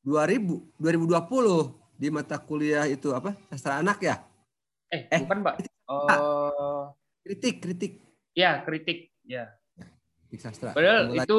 2000 0.03 0.83
2020 0.83 2.01
di 2.01 2.09
mata 2.11 2.37
kuliah 2.41 2.87
itu 2.91 3.15
apa? 3.15 3.37
Sastra 3.55 3.79
anak 3.79 4.03
ya? 4.03 4.19
Eh, 4.91 5.07
eh 5.07 5.21
bukan 5.23 5.47
Pak. 5.47 5.55
Oh, 5.91 6.95
kritik, 7.23 7.63
kritik. 7.63 7.93
Ya, 8.35 8.63
kritik. 8.63 9.11
Ya. 9.27 9.55
Kritik 10.27 10.41
sastra. 10.43 10.71
Padahal 10.75 11.11
ketemu 11.11 11.23
itu 11.23 11.39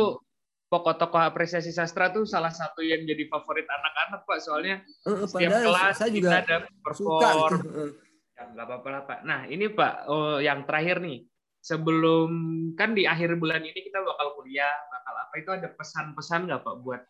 pokok 0.71 0.95
tokoh 0.95 1.19
apresiasi 1.19 1.75
sastra 1.75 2.15
tuh 2.15 2.23
salah 2.23 2.55
satu 2.55 2.79
yang 2.79 3.03
jadi 3.03 3.27
favorit 3.27 3.67
anak-anak 3.67 4.23
Pak. 4.23 4.39
Soalnya 4.39 4.79
uh, 5.03 5.27
setiap 5.27 5.51
kelas 5.51 5.95
saya 5.99 6.09
juga 6.15 6.29
kita 6.31 6.39
ada 6.47 6.57
perform. 6.79 7.19
Suka 7.19 8.09
Ya, 8.41 8.49
nggak 8.57 8.65
apa-apa 8.65 8.87
lah 8.89 9.01
Pak. 9.05 9.19
Nah 9.21 9.45
ini 9.45 9.69
Pak, 9.69 10.09
oh, 10.09 10.41
yang 10.41 10.65
terakhir 10.65 10.97
nih. 11.03 11.27
Sebelum 11.61 12.31
kan 12.73 12.97
di 12.97 13.05
akhir 13.05 13.37
bulan 13.37 13.61
ini 13.61 13.85
kita 13.85 14.01
bakal 14.01 14.33
kuliah, 14.33 14.73
bakal 14.89 15.13
apa 15.13 15.33
itu 15.37 15.49
ada 15.53 15.69
pesan-pesan 15.69 16.49
nggak 16.49 16.65
Pak 16.65 16.75
buat 16.81 17.01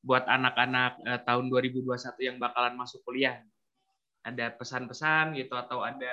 buat 0.00 0.24
anak-anak 0.24 0.92
eh, 1.04 1.20
tahun 1.28 1.52
2021 1.52 1.92
yang 2.24 2.36
bakalan 2.40 2.72
masuk 2.72 3.04
kuliah? 3.04 3.36
Ada 4.24 4.56
pesan-pesan 4.56 5.36
gitu 5.36 5.52
atau 5.60 5.84
ada 5.84 6.08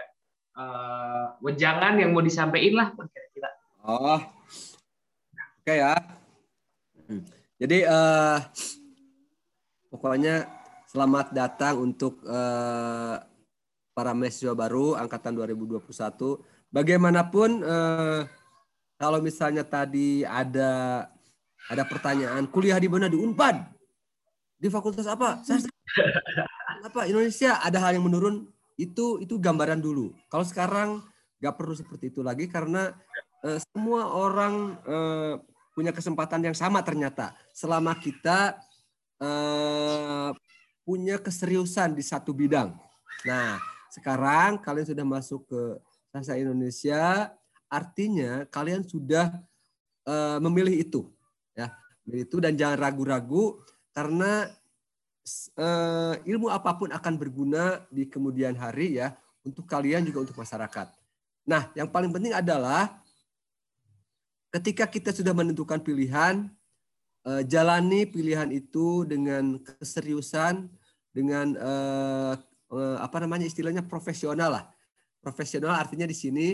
uh, 0.55 1.25
wejangan 1.39 1.99
yang 1.99 2.11
mau 2.11 2.23
disampaikan 2.23 2.75
lah 2.75 2.87
kira-kira? 2.95 3.49
Oh, 3.87 4.19
oke 4.19 5.63
okay, 5.63 5.79
ya. 5.79 5.95
Hmm. 7.05 7.23
Jadi 7.55 7.85
uh, 7.87 8.37
pokoknya 9.93 10.49
selamat 10.89 11.31
datang 11.31 11.79
untuk 11.79 12.19
uh, 12.27 13.21
para 13.95 14.11
mahasiswa 14.11 14.51
baru 14.51 14.99
angkatan 14.99 15.39
2021. 15.39 15.87
Bagaimanapun 16.75 17.63
eh, 17.63 18.21
kalau 18.99 19.23
misalnya 19.23 19.63
tadi 19.63 20.27
ada 20.27 21.07
ada 21.71 21.83
pertanyaan 21.87 22.43
kuliah 22.51 22.75
di 22.75 22.91
mana? 22.91 23.07
Di 23.07 23.15
Unpad. 23.15 23.55
Di 24.59 24.67
fakultas 24.67 25.07
apa? 25.07 25.39
Saya 25.47 25.63
apa? 26.91 27.07
Indonesia. 27.07 27.63
Ada 27.63 27.79
hal 27.79 27.95
yang 27.95 28.11
menurun. 28.11 28.51
Itu 28.75 29.23
itu 29.23 29.39
gambaran 29.39 29.79
dulu. 29.79 30.11
Kalau 30.27 30.43
sekarang 30.43 30.99
nggak 31.39 31.55
perlu 31.55 31.71
seperti 31.71 32.11
itu 32.11 32.19
lagi 32.19 32.51
karena 32.51 32.91
eh, 33.47 33.63
semua 33.71 34.11
orang 34.11 34.75
eh, 34.83 35.33
punya 35.75 35.91
kesempatan 35.91 36.39
yang 36.39 36.55
sama 36.55 36.79
ternyata. 36.81 37.35
Selama 37.51 37.93
kita 37.99 38.55
eh, 39.19 40.31
punya 40.87 41.19
keseriusan 41.19 41.93
di 41.93 42.01
satu 42.01 42.31
bidang. 42.31 42.71
Nah 43.27 43.59
sekarang 43.95 44.59
kalian 44.59 44.87
sudah 44.87 45.05
masuk 45.07 45.47
ke 45.47 45.61
bahasa 46.11 46.35
Indonesia, 46.35 47.31
artinya 47.71 48.47
kalian 48.47 48.83
sudah 48.87 49.35
uh, 50.07 50.39
memilih 50.43 50.75
itu, 50.79 51.01
ya, 51.51 51.71
memilih 52.03 52.23
itu 52.23 52.37
dan 52.39 52.55
jangan 52.55 52.79
ragu-ragu 52.79 53.59
karena 53.91 54.47
uh, 55.59 56.15
ilmu 56.23 56.47
apa 56.51 56.71
pun 56.75 56.91
akan 56.91 57.13
berguna 57.19 57.83
di 57.91 58.07
kemudian 58.07 58.55
hari 58.55 58.99
ya 58.99 59.15
untuk 59.43 59.67
kalian 59.67 60.07
juga 60.07 60.23
untuk 60.27 60.39
masyarakat. 60.39 60.87
Nah, 61.47 61.71
yang 61.75 61.91
paling 61.91 62.11
penting 62.11 62.31
adalah 62.31 62.99
ketika 64.55 64.87
kita 64.87 65.11
sudah 65.11 65.35
menentukan 65.35 65.83
pilihan, 65.83 66.47
uh, 67.27 67.43
jalani 67.43 68.07
pilihan 68.07 68.47
itu 68.55 69.03
dengan 69.03 69.59
keseriusan, 69.59 70.71
dengan 71.11 71.55
uh, 71.59 72.33
Eh, 72.65 72.97
apa 72.97 73.21
namanya 73.21 73.45
istilahnya 73.45 73.85
profesional 73.85 74.57
lah. 74.57 74.65
Profesional 75.21 75.77
artinya 75.77 76.09
di 76.09 76.17
sini 76.17 76.47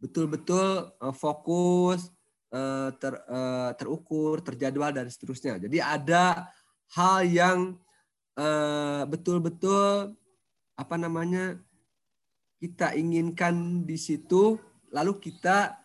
betul-betul 0.00 0.88
eh, 0.96 1.14
fokus, 1.14 2.08
eh, 2.48 2.90
ter, 2.96 3.14
terukur, 3.76 4.40
terjadwal 4.40 4.90
dan 4.90 5.06
seterusnya. 5.06 5.60
Jadi 5.60 5.78
ada 5.78 6.48
hal 6.96 7.28
yang 7.28 7.58
betul-betul 9.04 10.16
apa 10.72 10.96
namanya 10.96 11.60
kita 12.56 12.96
inginkan 12.96 13.84
di 13.84 14.00
situ, 14.00 14.56
lalu 14.88 15.20
kita 15.20 15.76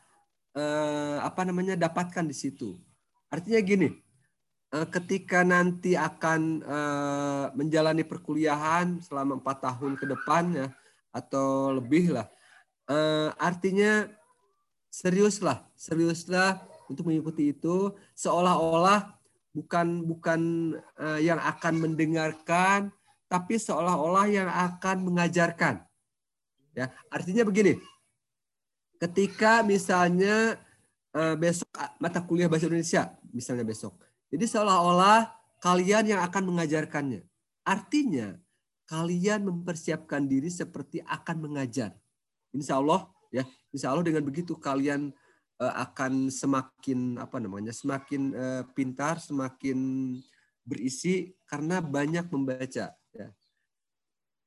apa 1.19 1.43
namanya 1.43 1.75
dapatkan 1.75 2.23
di 2.23 2.31
situ. 2.31 2.79
Artinya 3.27 3.59
gini, 3.59 3.91
Eh, 4.75 4.87
ketika 4.91 5.39
nanti 5.47 5.95
akan 5.95 6.59
uh, 6.67 7.45
menjalani 7.55 8.03
perkuliahan 8.03 8.99
selama 8.99 9.39
empat 9.39 9.63
tahun 9.63 9.95
ke 9.95 10.03
depan 10.03 10.43
ya 10.51 10.67
atau 11.15 11.71
lebih 11.79 12.11
lah 12.11 12.27
uh, 12.91 13.31
artinya 13.39 14.03
seriuslah 14.91 15.63
seriuslah 15.79 16.59
untuk 16.91 17.07
mengikuti 17.07 17.55
itu 17.55 17.95
seolah-olah 18.19 19.15
bukan 19.55 20.03
bukan 20.11 20.41
uh, 20.99 21.23
yang 21.23 21.39
akan 21.39 21.79
mendengarkan 21.79 22.91
tapi 23.31 23.55
seolah-olah 23.55 24.27
yang 24.27 24.51
akan 24.51 25.07
mengajarkan 25.07 25.87
ya 26.75 26.91
artinya 27.07 27.47
begini 27.47 27.79
ketika 28.99 29.63
misalnya 29.65 30.59
uh, 31.11 31.35
besok 31.35 31.67
mata 31.99 32.23
kuliah 32.23 32.47
bahasa 32.47 32.67
Indonesia 32.67 33.11
misalnya 33.33 33.67
besok 33.67 33.95
jadi 34.35 34.45
seolah-olah 34.51 35.31
kalian 35.63 36.11
yang 36.11 36.21
akan 36.21 36.43
mengajarkannya. 36.53 37.23
Artinya 37.65 38.37
kalian 38.85 39.49
mempersiapkan 39.49 40.27
diri 40.29 40.51
seperti 40.51 41.01
akan 41.01 41.49
mengajar. 41.49 41.95
Insya 42.53 42.77
Allah 42.77 43.09
ya, 43.33 43.47
insya 43.73 43.95
Allah 43.95 44.05
dengan 44.05 44.21
begitu 44.27 44.59
kalian 44.59 45.15
uh, 45.57 45.73
akan 45.87 46.29
semakin 46.29 47.15
apa 47.15 47.37
namanya 47.41 47.73
semakin 47.73 48.21
uh, 48.35 48.63
pintar 48.77 49.17
semakin 49.17 49.77
berisi 50.67 51.33
karena 51.49 51.81
banyak 51.81 52.29
membaca 52.29 52.93
ya. 53.15 53.27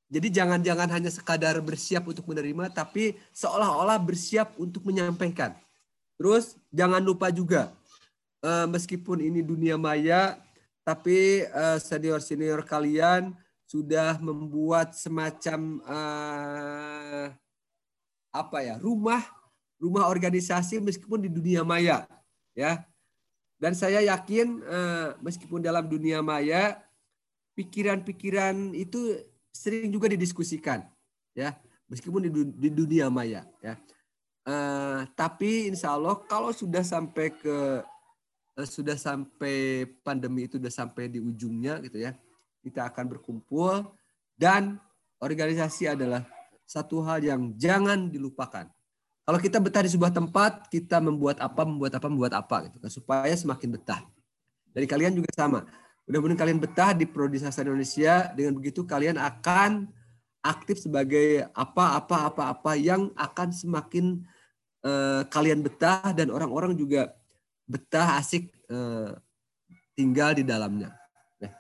Jadi 0.08 0.32
jangan-jangan 0.32 0.88
hanya 0.88 1.12
sekadar 1.12 1.60
bersiap 1.60 2.08
untuk 2.08 2.24
menerima 2.32 2.72
tapi 2.72 3.20
seolah-olah 3.36 4.00
bersiap 4.00 4.56
untuk 4.56 4.88
menyampaikan. 4.88 5.52
Terus 6.16 6.56
jangan 6.72 7.04
lupa 7.04 7.28
juga 7.28 7.70
uh, 8.40 8.64
meskipun 8.66 9.20
ini 9.20 9.44
dunia 9.44 9.76
maya 9.76 10.40
tapi 10.88 11.44
senior-senior 11.84 12.64
uh, 12.64 12.66
kalian 12.66 13.36
sudah 13.68 14.16
membuat 14.16 14.96
semacam 14.96 15.84
uh, 15.84 17.28
apa 18.32 18.58
ya 18.64 18.80
rumah 18.80 19.20
rumah 19.76 20.10
organisasi 20.10 20.82
meskipun 20.82 21.22
di 21.22 21.30
dunia 21.30 21.62
maya 21.62 22.08
ya 22.56 22.82
dan 23.58 23.74
saya 23.74 23.98
yakin 24.06 24.62
eh, 24.62 25.08
meskipun 25.18 25.58
dalam 25.58 25.86
dunia 25.86 26.22
maya 26.22 26.78
pikiran-pikiran 27.58 28.70
itu 28.74 29.18
sering 29.58 29.90
juga 29.90 30.06
didiskusikan 30.06 30.86
ya 31.34 31.58
meskipun 31.90 32.30
di, 32.30 32.30
di 32.54 32.68
dunia 32.70 33.10
maya 33.10 33.42
ya 33.58 33.74
eh, 34.46 35.00
tapi 35.18 35.66
insya 35.66 35.98
Allah 35.98 36.14
kalau 36.30 36.54
sudah 36.54 36.86
sampai 36.86 37.34
ke 37.34 37.82
eh, 38.54 38.68
sudah 38.68 38.94
sampai 38.94 39.86
pandemi 40.06 40.46
itu 40.46 40.62
sudah 40.62 40.70
sampai 40.70 41.10
di 41.10 41.18
ujungnya 41.18 41.82
gitu 41.82 41.98
ya 41.98 42.14
kita 42.62 42.86
akan 42.86 43.18
berkumpul 43.18 43.90
dan 44.38 44.78
organisasi 45.18 45.90
adalah 45.90 46.22
satu 46.62 47.02
hal 47.02 47.18
yang 47.26 47.50
jangan 47.58 48.06
dilupakan 48.06 48.70
kalau 49.28 49.36
kita 49.36 49.60
betah 49.60 49.84
di 49.84 49.92
sebuah 49.92 50.08
tempat, 50.08 50.72
kita 50.72 51.04
membuat 51.04 51.36
apa, 51.44 51.60
membuat 51.60 51.92
apa, 52.00 52.08
membuat 52.08 52.32
apa 52.32 52.64
gitu 52.64 52.80
kan 52.80 52.88
supaya 52.88 53.34
semakin 53.36 53.76
betah. 53.76 54.00
Dari 54.72 54.88
kalian 54.88 55.20
juga 55.20 55.28
sama. 55.36 55.68
Mudah-mudahan 56.08 56.40
kalian 56.40 56.56
betah 56.56 56.96
di 56.96 57.04
Prodi 57.04 57.36
Sastra 57.36 57.68
Indonesia. 57.68 58.32
Dengan 58.32 58.56
begitu 58.56 58.88
kalian 58.88 59.20
akan 59.20 59.92
aktif 60.40 60.80
sebagai 60.80 61.44
apa-apa 61.52 62.32
apa-apa 62.32 62.72
yang 62.80 63.12
akan 63.12 63.52
semakin 63.52 64.24
uh, 64.88 65.28
kalian 65.28 65.60
betah 65.60 66.16
dan 66.16 66.32
orang-orang 66.32 66.72
juga 66.72 67.12
betah 67.68 68.16
asik 68.16 68.48
uh, 68.72 69.12
tinggal 69.92 70.32
di 70.32 70.48
dalamnya. 70.48 70.96
Nah, 71.44 71.52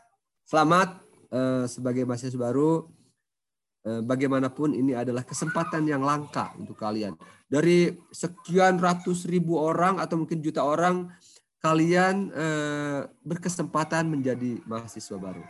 selamat 0.48 0.96
uh, 1.28 1.64
sebagai 1.68 2.08
mahasiswa 2.08 2.40
baru 2.40 2.88
bagaimanapun 3.88 4.76
ini 4.76 4.92
adalah 4.92 5.24
kesempatan 5.24 5.88
yang 5.88 6.04
langka 6.04 6.52
untuk 6.60 6.76
kalian. 6.76 7.16
Dari 7.48 7.88
sekian 8.12 8.76
ratus 8.76 9.24
ribu 9.24 9.56
orang 9.56 9.96
atau 9.96 10.20
mungkin 10.20 10.44
juta 10.44 10.60
orang, 10.60 11.08
kalian 11.58 12.30
eh, 12.30 13.00
berkesempatan 13.26 14.06
menjadi 14.06 14.62
mahasiswa 14.64 15.18
baru. 15.18 15.42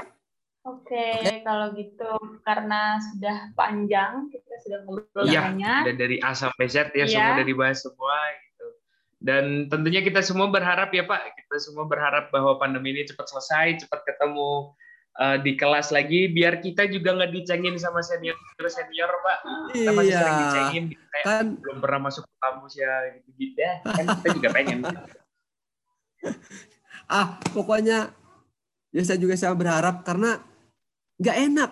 Oke, 0.68 0.92
okay, 0.92 1.12
okay. 1.20 1.36
kalau 1.44 1.72
gitu 1.72 2.12
karena 2.44 3.00
sudah 3.00 3.52
panjang 3.56 4.28
kita 4.28 4.54
sudah 4.64 4.78
ngobrol 4.84 5.24
ya, 5.24 5.48
banyak. 5.48 5.80
Dan 5.92 5.96
dari 5.96 6.16
A 6.20 6.36
sampai 6.36 6.68
Z 6.68 6.92
ya, 6.92 7.04
ya. 7.04 7.08
semua 7.08 7.40
udah 7.40 7.46
dibahas 7.48 7.78
semua 7.80 8.16
gitu. 8.36 8.66
Dan 9.18 9.44
tentunya 9.72 10.04
kita 10.04 10.20
semua 10.20 10.52
berharap 10.52 10.92
ya 10.92 11.08
Pak, 11.08 11.20
kita 11.44 11.56
semua 11.60 11.88
berharap 11.88 12.28
bahwa 12.28 12.60
pandemi 12.60 12.92
ini 12.92 13.08
cepat 13.08 13.32
selesai, 13.32 13.84
cepat 13.84 14.00
ketemu 14.04 14.76
uh, 15.18 15.36
di 15.42 15.52
kelas 15.58 15.90
lagi 15.90 16.30
biar 16.30 16.62
kita 16.62 16.86
juga 16.88 17.18
nggak 17.18 17.32
dicengin 17.34 17.76
sama 17.76 18.00
senior 18.00 18.38
senior 18.70 19.10
pak 19.26 19.38
kita 19.74 19.90
masih 19.92 20.14
iya. 20.14 20.20
sering 20.22 20.38
dicengin 20.38 20.84
gitu, 20.94 21.04
kayak 21.10 21.24
kan 21.26 21.46
belum 21.58 21.78
pernah 21.82 22.00
masuk 22.08 22.22
ke 22.24 22.36
kampus 22.38 22.72
ya 22.78 22.92
gitu 23.18 23.28
gitu 23.36 23.58
ya 23.58 23.72
kan 23.82 24.04
kita 24.22 24.28
juga 24.38 24.48
pengen 24.54 24.78
ah 27.12 27.38
pokoknya 27.52 28.12
ya 28.92 29.02
saya 29.04 29.18
juga 29.20 29.34
saya 29.36 29.54
berharap 29.54 30.02
karena 30.02 30.40
nggak 31.18 31.36
enak 31.50 31.70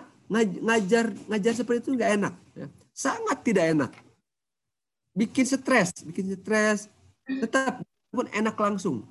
ngajar 0.63 1.05
ngajar 1.31 1.53
seperti 1.55 1.79
itu 1.87 1.91
nggak 1.95 2.11
enak 2.19 2.33
ya. 2.53 2.67
sangat 2.91 3.37
tidak 3.47 3.65
enak 3.71 3.91
bikin 5.15 5.45
stres 5.47 6.03
bikin 6.03 6.35
stres 6.35 6.91
tetap 7.25 7.83
pun 8.11 8.27
enak 8.31 8.55
langsung 8.55 9.07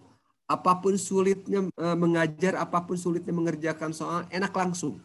apa 0.46 0.78
pun 0.78 0.94
sulitnya 0.94 1.66
eh, 1.66 1.96
mengajar, 1.98 2.54
apa 2.62 2.78
pun 2.86 2.94
sulitnya 2.94 3.34
mengerjakan 3.34 3.90
soal, 3.90 4.24
enak 4.30 4.54
langsung. 4.54 5.02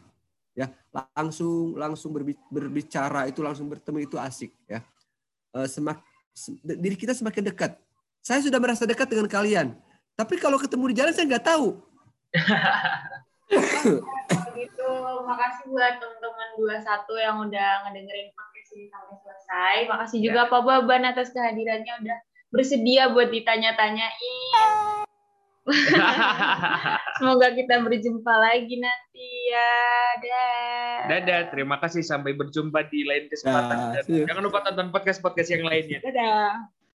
Ya, 0.54 0.70
langsung 1.16 1.80
langsung 1.80 2.12
berbicara 2.52 3.26
itu 3.26 3.42
langsung 3.42 3.66
bertemu 3.72 4.06
itu 4.06 4.16
asik 4.22 4.54
ya. 4.70 4.86
Eh, 5.58 5.68
semak, 5.68 6.00
diri 6.62 6.94
kita 6.94 7.18
semakin 7.18 7.50
dekat. 7.52 7.76
Saya 8.22 8.46
sudah 8.46 8.62
merasa 8.62 8.86
dekat 8.86 9.10
dengan 9.10 9.26
kalian. 9.26 9.74
Tapi 10.22 10.38
kalau 10.38 10.62
ketemu 10.62 10.94
di 10.94 10.96
jalan 11.02 11.14
saya 11.18 11.26
nggak 11.34 11.48
tahu. 11.50 11.82
gitu, 14.54 14.90
makasih 15.26 15.66
buat 15.74 15.98
teman-teman 15.98 16.50
21 16.62 17.26
yang 17.26 17.42
udah 17.42 17.70
ngedengerin 17.90 18.30
podcast 18.38 18.70
ini 18.78 18.86
sampai 18.94 19.18
selesai. 19.18 19.76
Makasih 19.90 20.20
juga 20.22 20.46
ya. 20.46 20.52
Pak 20.54 20.62
Baban 20.62 21.10
atas 21.10 21.34
kehadirannya 21.34 22.06
udah 22.06 22.18
bersedia 22.54 23.10
buat 23.10 23.34
ditanya-tanyain. 23.34 24.70
Semoga 27.18 27.58
kita 27.58 27.82
berjumpa 27.82 28.34
lagi 28.38 28.78
nanti 28.78 29.30
ya. 29.50 29.74
Dadah. 30.22 31.18
Dadah. 31.18 31.42
Terima 31.50 31.82
kasih. 31.82 32.06
Sampai 32.06 32.38
berjumpa 32.38 32.78
di 32.94 33.10
lain 33.10 33.26
kesempatan. 33.26 33.98
Nah, 33.98 34.06
Jangan 34.06 34.44
lupa 34.46 34.62
tonton 34.70 34.94
podcast-podcast 34.94 35.50
yang 35.50 35.66
lainnya. 35.66 35.98
Dadah. 36.06 36.81